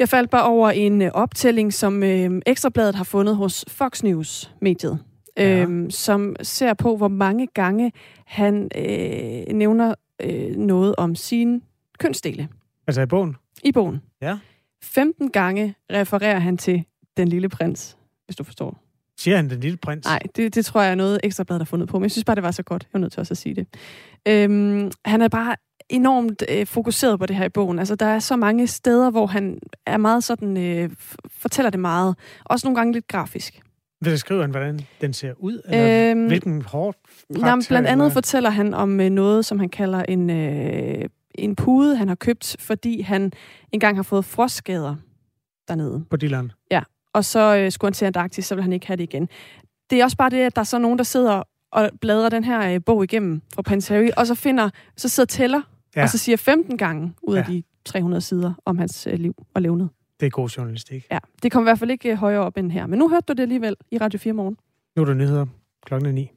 Jeg 0.00 0.08
faldt 0.08 0.30
bare 0.30 0.44
over 0.44 0.70
en 0.70 1.02
øh, 1.02 1.10
optælling, 1.14 1.72
som 1.72 2.02
øh, 2.02 2.42
Ekstrabladet 2.46 2.94
har 2.94 3.04
fundet 3.04 3.36
hos 3.36 3.64
Fox 3.68 4.02
News-mediet, 4.02 4.98
ja. 5.36 5.64
øh, 5.64 5.90
som 5.90 6.36
ser 6.42 6.74
på, 6.74 6.96
hvor 6.96 7.08
mange 7.08 7.46
gange 7.46 7.92
han 8.26 8.70
øh, 8.76 9.54
nævner 9.54 9.94
øh, 10.22 10.56
noget 10.56 10.94
om 10.96 11.14
sine 11.14 11.60
kønsdele. 11.98 12.48
Altså 12.86 13.02
i 13.02 13.06
bogen? 13.06 13.36
I 13.64 13.72
bogen. 13.72 14.00
Ja. 14.22 14.38
15 14.82 15.30
gange 15.30 15.74
refererer 15.92 16.38
han 16.38 16.56
til 16.56 16.84
den 17.16 17.28
lille 17.28 17.48
prins, 17.48 17.96
hvis 18.24 18.36
du 18.36 18.44
forstår. 18.44 18.82
Siger 19.18 19.36
han 19.36 19.50
den 19.50 19.60
lille 19.60 19.76
prins? 19.76 20.06
Nej, 20.06 20.20
det, 20.36 20.54
det 20.54 20.64
tror 20.64 20.82
jeg 20.82 20.90
er 20.90 20.94
noget 20.94 21.20
Ekstrabladet 21.22 21.60
har 21.60 21.66
fundet 21.66 21.88
på, 21.88 21.98
men 21.98 22.02
jeg 22.02 22.10
synes 22.10 22.24
bare, 22.24 22.34
det 22.34 22.42
var 22.42 22.50
så 22.50 22.62
godt. 22.62 22.82
Jeg 22.82 22.90
var 22.92 23.00
nødt 23.00 23.12
til 23.12 23.20
også 23.20 23.34
at 23.34 23.38
sige 23.38 23.54
det. 23.54 23.66
Øhm, 24.28 24.90
han 25.04 25.22
er 25.22 25.28
bare 25.28 25.56
enormt 25.90 26.42
øh, 26.48 26.66
fokuseret 26.66 27.18
på 27.18 27.26
det 27.26 27.36
her 27.36 27.44
i 27.44 27.48
bogen. 27.48 27.78
Altså, 27.78 27.94
der 27.94 28.06
er 28.06 28.18
så 28.18 28.36
mange 28.36 28.66
steder, 28.66 29.10
hvor 29.10 29.26
han 29.26 29.58
er 29.86 29.96
meget 29.96 30.24
sådan, 30.24 30.56
øh, 30.56 30.90
fortæller 31.30 31.70
det 31.70 31.80
meget. 31.80 32.16
Også 32.44 32.66
nogle 32.66 32.76
gange 32.76 32.92
lidt 32.92 33.08
grafisk. 33.08 33.60
Vil 34.04 34.18
skriver 34.18 34.40
han, 34.40 34.50
hvordan 34.50 34.80
den 35.00 35.12
ser 35.12 35.32
ud? 35.38 35.60
Eller 35.68 36.10
øhm, 36.10 36.26
hvilken 36.26 36.62
hårdt 36.62 36.98
jamen, 37.36 37.64
Blandt 37.68 37.88
andet 37.88 38.04
eller? 38.04 38.14
fortæller 38.14 38.50
han 38.50 38.74
om 38.74 39.00
øh, 39.00 39.10
noget, 39.10 39.44
som 39.44 39.58
han 39.58 39.68
kalder 39.68 40.02
en, 40.02 40.30
øh, 40.30 41.08
en 41.34 41.56
pude, 41.56 41.96
han 41.96 42.08
har 42.08 42.14
købt, 42.14 42.56
fordi 42.58 43.00
han 43.00 43.32
engang 43.72 43.96
har 43.96 44.02
fået 44.02 44.24
frostskader 44.24 44.96
dernede. 45.68 46.04
På 46.10 46.16
Dylan. 46.16 46.52
Ja, 46.70 46.82
og 47.14 47.24
så 47.24 47.56
øh, 47.56 47.72
skulle 47.72 47.88
han 47.88 47.92
til 47.92 48.04
Antarktis, 48.04 48.46
så 48.46 48.54
vil 48.54 48.62
han 48.62 48.72
ikke 48.72 48.86
have 48.86 48.96
det 48.96 49.02
igen. 49.02 49.28
Det 49.90 50.00
er 50.00 50.04
også 50.04 50.16
bare 50.16 50.30
det, 50.30 50.36
at 50.36 50.56
der 50.56 50.60
er 50.60 50.64
så 50.64 50.78
nogen, 50.78 50.98
der 50.98 51.04
sidder 51.04 51.42
og 51.72 51.90
bladrer 52.00 52.28
den 52.28 52.44
her 52.44 52.74
øh, 52.74 52.80
bog 52.86 53.04
igennem 53.04 53.42
fra 53.54 53.62
Prince 53.62 53.94
Harry, 53.94 54.08
og 54.16 54.26
så 54.26 54.34
finder, 54.34 54.70
så 54.96 55.08
sidder 55.08 55.26
tæller, 55.26 55.62
ja. 55.96 56.02
Og 56.02 56.08
så 56.08 56.18
siger 56.18 56.36
15 56.36 56.76
gange 56.78 57.14
ud 57.22 57.36
af 57.36 57.48
Ja. 57.48 57.52
de 57.52 57.62
300 57.84 58.20
sider 58.20 58.52
om 58.64 58.78
hans 58.78 59.06
øh, 59.06 59.18
liv 59.18 59.34
og 59.54 59.62
levned. 59.62 59.86
Det 60.20 60.26
er 60.26 60.30
god 60.30 60.48
journalistik. 60.48 61.06
Ja, 61.10 61.18
det 61.42 61.52
kom 61.52 61.62
i 61.62 61.64
hvert 61.64 61.78
fald 61.78 61.90
ikke 61.90 62.10
øh, 62.10 62.16
højere 62.16 62.40
op 62.40 62.56
end 62.56 62.72
her. 62.72 62.86
Men 62.86 62.98
nu 62.98 63.08
hørte 63.08 63.24
du 63.28 63.32
det 63.32 63.42
alligevel 63.42 63.76
i 63.90 63.98
Radio 63.98 64.18
4 64.18 64.32
morgen. 64.32 64.56
Nu 64.96 65.02
er 65.02 65.06
der 65.06 65.14
nyheder 65.14 65.46
klokken 65.86 66.08
er 66.08 66.12
9. 66.12 66.30